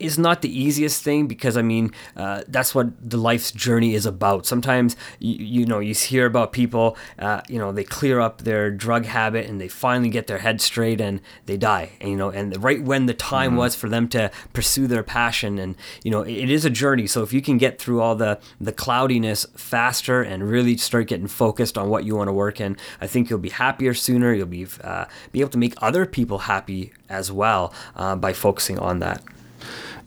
is 0.00 0.18
not 0.18 0.42
the 0.42 0.48
easiest 0.48 1.02
thing 1.02 1.26
because 1.26 1.56
I 1.56 1.62
mean 1.62 1.92
uh, 2.16 2.42
that's 2.48 2.74
what 2.74 2.88
the 3.08 3.16
life's 3.16 3.52
journey 3.52 3.94
is 3.94 4.06
about. 4.06 4.46
Sometimes 4.46 4.96
you, 5.18 5.60
you 5.60 5.66
know 5.66 5.78
you 5.78 5.94
hear 5.94 6.26
about 6.26 6.52
people, 6.52 6.96
uh, 7.18 7.42
you 7.48 7.58
know 7.58 7.72
they 7.72 7.84
clear 7.84 8.20
up 8.20 8.42
their 8.42 8.70
drug 8.70 9.04
habit 9.04 9.46
and 9.46 9.60
they 9.60 9.68
finally 9.68 10.10
get 10.10 10.26
their 10.26 10.38
head 10.38 10.60
straight 10.60 11.00
and 11.00 11.20
they 11.46 11.56
die. 11.56 11.90
And 12.00 12.10
you 12.10 12.16
know 12.16 12.30
and 12.30 12.62
right 12.62 12.82
when 12.82 13.06
the 13.06 13.14
time 13.14 13.50
mm-hmm. 13.50 13.58
was 13.58 13.74
for 13.74 13.88
them 13.88 14.08
to 14.08 14.30
pursue 14.52 14.86
their 14.86 15.02
passion 15.02 15.58
and 15.58 15.76
you 16.02 16.10
know 16.10 16.22
it, 16.22 16.32
it 16.32 16.50
is 16.50 16.64
a 16.64 16.70
journey. 16.70 17.06
So 17.06 17.22
if 17.22 17.32
you 17.32 17.42
can 17.42 17.58
get 17.58 17.80
through 17.80 18.00
all 18.00 18.14
the 18.14 18.40
the 18.60 18.72
cloudiness 18.72 19.46
faster 19.56 20.22
and 20.22 20.48
really 20.48 20.76
start 20.76 21.08
getting 21.08 21.28
focused 21.28 21.76
on 21.76 21.88
what 21.88 22.04
you 22.04 22.16
want 22.16 22.28
to 22.28 22.32
work 22.32 22.60
in, 22.60 22.76
I 23.00 23.06
think 23.06 23.30
you'll 23.30 23.38
be 23.38 23.50
happier 23.50 23.94
sooner. 23.94 24.32
You'll 24.32 24.46
be 24.46 24.66
uh, 24.82 25.04
be 25.32 25.40
able 25.40 25.50
to 25.50 25.58
make 25.58 25.74
other 25.82 26.06
people 26.06 26.38
happy 26.38 26.92
as 27.08 27.30
well 27.30 27.74
uh, 27.96 28.16
by 28.16 28.32
focusing 28.32 28.78
on 28.78 29.00
that. 29.00 29.22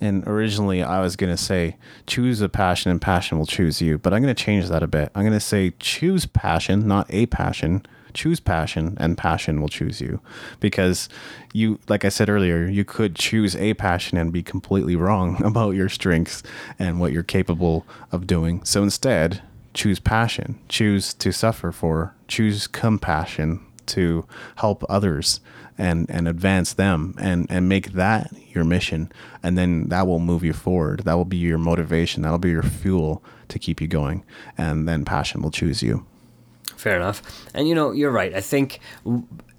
And 0.04 0.28
originally, 0.28 0.84
I 0.84 1.00
was 1.00 1.16
going 1.16 1.32
to 1.32 1.42
say, 1.42 1.78
choose 2.08 2.42
a 2.42 2.50
passion 2.50 2.92
and 2.92 3.02
passion 3.02 3.40
will 3.40 3.46
choose 3.46 3.82
you. 3.82 3.98
But 3.98 4.14
I'm 4.14 4.22
going 4.22 4.36
to 4.36 4.44
change 4.44 4.68
that 4.68 4.84
a 4.84 4.88
bit. 4.88 5.10
I'm 5.16 5.22
going 5.22 5.32
to 5.32 5.40
say, 5.40 5.72
choose 5.80 6.26
passion, 6.26 6.86
not 6.86 7.08
a 7.10 7.26
passion. 7.28 7.86
Choose 8.14 8.42
passion, 8.42 8.98
and 9.00 9.18
passion 9.18 9.62
will 9.62 9.70
choose 9.70 10.02
you. 10.02 10.20
Because 10.60 11.08
you, 11.54 11.80
like 11.88 12.04
I 12.04 12.10
said 12.10 12.30
earlier, 12.30 12.66
you 12.68 12.84
could 12.84 13.16
choose 13.16 13.56
a 13.56 13.76
passion 13.76 14.18
and 14.18 14.34
be 14.34 14.44
completely 14.44 14.98
wrong 14.98 15.42
about 15.46 15.72
your 15.72 15.88
strengths 15.88 16.44
and 16.78 17.00
what 17.00 17.14
you're 17.14 17.24
capable 17.24 17.88
of 18.12 18.28
doing. 18.28 18.62
So 18.66 18.84
instead, 18.84 19.42
choose 19.74 20.02
passion, 20.02 20.60
choose 20.68 21.14
to 21.14 21.32
suffer 21.32 21.72
for, 21.72 22.14
choose 22.28 22.68
compassion 22.68 23.66
to 23.86 24.26
help 24.58 24.84
others 24.90 25.40
and 25.78 26.10
and 26.10 26.28
advance 26.28 26.74
them 26.74 27.16
and 27.18 27.48
and 27.50 27.68
make 27.68 27.94
that 27.94 28.32
your 28.50 28.64
mission. 28.64 29.12
And 29.42 29.58
then 29.58 29.90
that 29.90 30.08
will 30.08 30.20
move 30.20 30.44
you 30.44 30.54
forward. 30.54 31.02
That 31.06 31.14
will 31.14 31.26
be 31.26 31.38
your 31.38 31.58
motivation. 31.58 32.24
That'll 32.24 32.38
be 32.38 32.52
your 32.52 32.64
fuel 32.64 33.24
to 33.50 33.60
keep 33.60 33.82
you 33.82 33.88
going. 33.88 34.24
And 34.58 34.88
then 34.88 35.06
passion 35.06 35.42
will 35.42 35.52
choose 35.52 35.82
you. 35.82 36.06
Fair 36.76 36.96
enough. 36.96 37.22
And 37.54 37.68
you 37.68 37.76
know, 37.76 37.92
you're 37.92 38.12
right. 38.12 38.34
I 38.34 38.42
think 38.42 38.80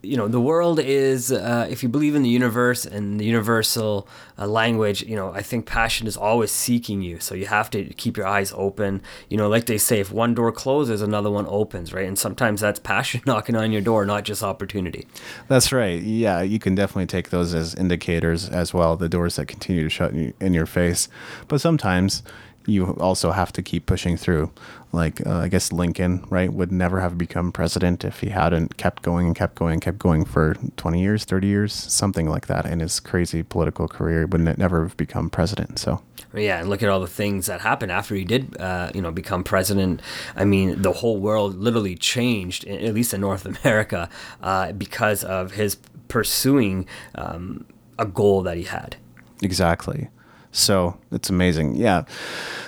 you 0.04 0.16
know 0.16 0.28
the 0.28 0.40
world 0.40 0.78
is 0.78 1.32
uh, 1.32 1.66
if 1.70 1.82
you 1.82 1.88
believe 1.88 2.14
in 2.14 2.22
the 2.22 2.28
universe 2.28 2.84
and 2.84 3.18
the 3.20 3.24
universal 3.24 4.06
uh, 4.38 4.46
language 4.46 5.02
you 5.02 5.16
know 5.16 5.32
i 5.32 5.42
think 5.42 5.66
passion 5.66 6.06
is 6.06 6.16
always 6.16 6.50
seeking 6.50 7.02
you. 7.02 7.20
So 7.20 7.34
you 7.34 7.46
have 7.46 7.70
to 7.70 7.84
keep 7.94 8.16
your 8.16 8.26
eyes 8.26 8.52
open. 8.56 9.02
You 9.28 9.36
know 9.36 9.48
like 9.48 9.66
they 9.66 9.78
say 9.78 10.00
if 10.00 10.12
one 10.12 10.34
door 10.34 10.52
closes 10.52 11.02
another 11.02 11.30
one 11.30 11.46
opens 11.48 11.92
right? 11.92 12.06
And 12.06 12.18
sometimes 12.18 12.60
that's 12.60 12.80
passion 12.80 13.22
knocking 13.26 13.56
on 13.56 13.72
your 13.72 13.80
door 13.80 14.04
not 14.06 14.24
just 14.24 14.42
opportunity. 14.42 15.06
That's 15.48 15.72
right. 15.72 16.00
Yeah 16.02 16.42
you 16.42 16.58
can 16.58 16.74
definitely 16.74 17.06
take 17.06 17.30
those 17.30 17.54
as 17.54 17.74
indicators 17.74 18.48
as 18.48 18.72
well 18.72 18.96
the 18.96 19.08
doors 19.08 19.36
that 19.36 19.46
continue 19.46 19.84
to 19.84 19.90
shut 19.90 20.12
in 20.12 20.54
your 20.54 20.66
face. 20.66 21.08
But 21.48 21.60
sometimes 21.60 22.22
you 22.66 22.92
also 22.94 23.32
have 23.32 23.52
to 23.52 23.62
keep 23.62 23.86
pushing 23.86 24.16
through. 24.16 24.50
Like, 24.92 25.26
uh, 25.26 25.38
I 25.38 25.48
guess 25.48 25.72
Lincoln, 25.72 26.24
right, 26.30 26.52
would 26.52 26.70
never 26.70 27.00
have 27.00 27.18
become 27.18 27.50
president 27.50 28.04
if 28.04 28.20
he 28.20 28.28
hadn't 28.28 28.76
kept 28.76 29.02
going 29.02 29.26
and 29.26 29.34
kept 29.34 29.56
going 29.56 29.74
and 29.74 29.82
kept 29.82 29.98
going 29.98 30.24
for 30.24 30.54
20 30.76 31.02
years, 31.02 31.24
30 31.24 31.46
years, 31.48 31.72
something 31.72 32.28
like 32.28 32.46
that 32.46 32.64
in 32.64 32.80
his 32.80 33.00
crazy 33.00 33.42
political 33.42 33.88
career. 33.88 34.26
Would 34.26 34.40
not 34.40 34.54
it 34.54 34.58
never 34.58 34.82
have 34.82 34.96
become 34.96 35.30
president. 35.30 35.78
So, 35.78 36.00
yeah, 36.32 36.60
and 36.60 36.70
look 36.70 36.82
at 36.82 36.88
all 36.88 37.00
the 37.00 37.06
things 37.06 37.46
that 37.46 37.60
happened 37.60 37.92
after 37.92 38.14
he 38.14 38.24
did, 38.24 38.56
uh, 38.60 38.90
you 38.94 39.02
know, 39.02 39.10
become 39.10 39.44
president. 39.44 40.00
I 40.36 40.44
mean, 40.44 40.80
the 40.80 40.92
whole 40.92 41.18
world 41.18 41.56
literally 41.56 41.96
changed, 41.96 42.66
at 42.66 42.94
least 42.94 43.12
in 43.12 43.20
North 43.20 43.44
America, 43.64 44.08
uh, 44.42 44.72
because 44.72 45.24
of 45.24 45.52
his 45.52 45.76
pursuing 46.08 46.86
um, 47.16 47.66
a 47.98 48.06
goal 48.06 48.42
that 48.42 48.56
he 48.56 48.64
had. 48.64 48.96
Exactly. 49.42 50.08
So 50.54 50.96
it's 51.10 51.30
amazing. 51.30 51.74
Yeah. 51.74 52.04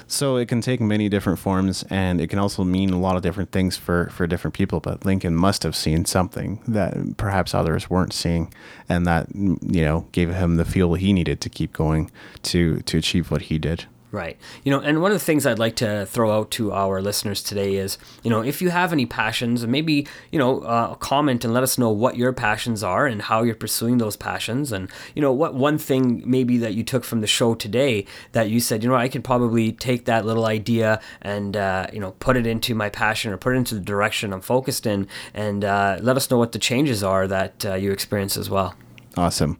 So 0.09 0.37
it 0.37 0.49
can 0.49 0.61
take 0.61 0.80
many 0.80 1.09
different 1.09 1.39
forms 1.39 1.84
and 1.89 2.20
it 2.20 2.26
can 2.26 2.41
also 2.41 2.64
mean 2.64 2.91
a 2.91 2.99
lot 2.99 3.14
of 3.14 3.22
different 3.22 3.53
things 3.53 3.76
for, 3.76 4.11
for 4.11 4.26
different 4.26 4.55
people. 4.55 4.80
But 4.80 5.05
Lincoln 5.05 5.37
must 5.37 5.62
have 5.62 5.76
seen 5.76 6.05
something 6.05 6.61
that 6.66 7.16
perhaps 7.16 7.55
others 7.55 7.89
weren't 7.89 8.12
seeing 8.12 8.53
and 8.89 9.07
that, 9.07 9.28
you 9.34 9.84
know, 9.84 10.09
gave 10.11 10.34
him 10.34 10.57
the 10.57 10.64
fuel 10.64 10.95
he 10.95 11.12
needed 11.12 11.41
to 11.43 11.49
keep 11.49 11.72
going 11.72 12.11
to, 12.43 12.80
to 12.80 12.99
achieve 12.99 13.30
what 13.30 13.43
he 13.43 13.59
did. 13.59 13.87
Right. 14.13 14.39
You 14.63 14.71
know, 14.71 14.81
and 14.81 15.03
one 15.03 15.11
of 15.11 15.19
the 15.19 15.25
things 15.25 15.47
I'd 15.47 15.59
like 15.59 15.77
to 15.77 16.07
throw 16.07 16.31
out 16.31 16.51
to 16.53 16.73
our 16.73 17.03
listeners 17.03 17.43
today 17.43 17.75
is, 17.75 17.99
you 18.23 18.31
know, 18.31 18.41
if 18.41 18.63
you 18.63 18.71
have 18.71 18.93
any 18.93 19.05
passions, 19.05 19.67
maybe, 19.67 20.07
you 20.31 20.39
know, 20.39 20.61
uh, 20.61 20.95
comment 20.95 21.45
and 21.45 21.53
let 21.53 21.65
us 21.65 21.77
know 21.77 21.91
what 21.91 22.17
your 22.17 22.33
passions 22.33 22.85
are 22.85 23.07
and 23.07 23.23
how 23.23 23.43
you're 23.43 23.57
pursuing 23.57 23.99
those 23.99 24.17
passions. 24.17 24.71
And, 24.71 24.89
you 25.15 25.23
know, 25.23 25.33
what 25.33 25.55
one 25.55 25.77
thing 25.77 26.23
maybe 26.25 26.57
that 26.59 26.75
you 26.75 26.85
took 26.85 27.05
from 27.05 27.21
the 27.21 27.27
show 27.27 27.55
today 27.55 28.07
that 28.31 28.49
you 28.49 28.61
said, 28.61 28.85
you 28.85 28.89
know, 28.89 28.95
I 28.95 29.09
could 29.09 29.25
probably 29.25 29.73
take 29.73 30.05
that 30.05 30.25
little 30.25 30.47
idea 30.47 31.01
and, 31.21 31.57
uh, 31.57 31.89
you 31.93 31.99
know, 31.99 32.13
put 32.13 32.37
it 32.37 32.47
into 32.47 32.75
my 32.77 32.89
passion 32.89 33.33
or 33.33 33.37
put 33.37 33.55
it 33.55 33.57
into 33.59 33.75
the 33.75 33.81
direction 33.81 34.33
I'm 34.33 34.41
focused 34.41 34.87
in 34.87 35.09
and 35.35 35.65
uh, 35.65 35.99
let 36.01 36.17
us 36.17 36.31
know 36.31 36.39
what 36.39 36.53
the 36.53 36.61
changes 36.61 37.03
are 37.03 37.27
that 37.27 37.67
uh, 37.67 37.75
you 37.75 37.91
experience 37.91 38.37
as 38.37 38.49
well. 38.49 38.75
Awesome. 39.17 39.59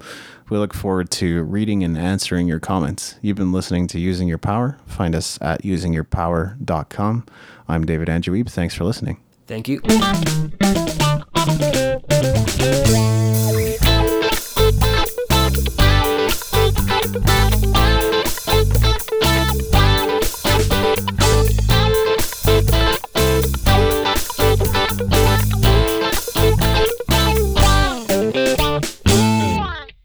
We 0.49 0.59
look 0.59 0.75
forward 0.75 1.11
to 1.13 1.43
reading 1.43 1.83
and 1.83 1.99
answering 1.99 2.47
your 2.47 2.61
comments. 2.61 3.17
You've 3.21 3.37
been 3.37 3.53
listening 3.53 3.89
to 3.89 3.99
Using 3.99 4.29
Your 4.29 4.39
Power. 4.39 4.79
Find 4.87 5.15
us 5.15 5.39
at 5.43 5.63
usingyourpower.com. 5.63 7.27
I'm 7.69 7.85
David 7.85 8.09
Andrew 8.09 8.45
Thanks 8.45 8.75
for 8.75 8.85
listening. 8.85 9.19
Thank 9.49 9.69
you. 9.69 9.81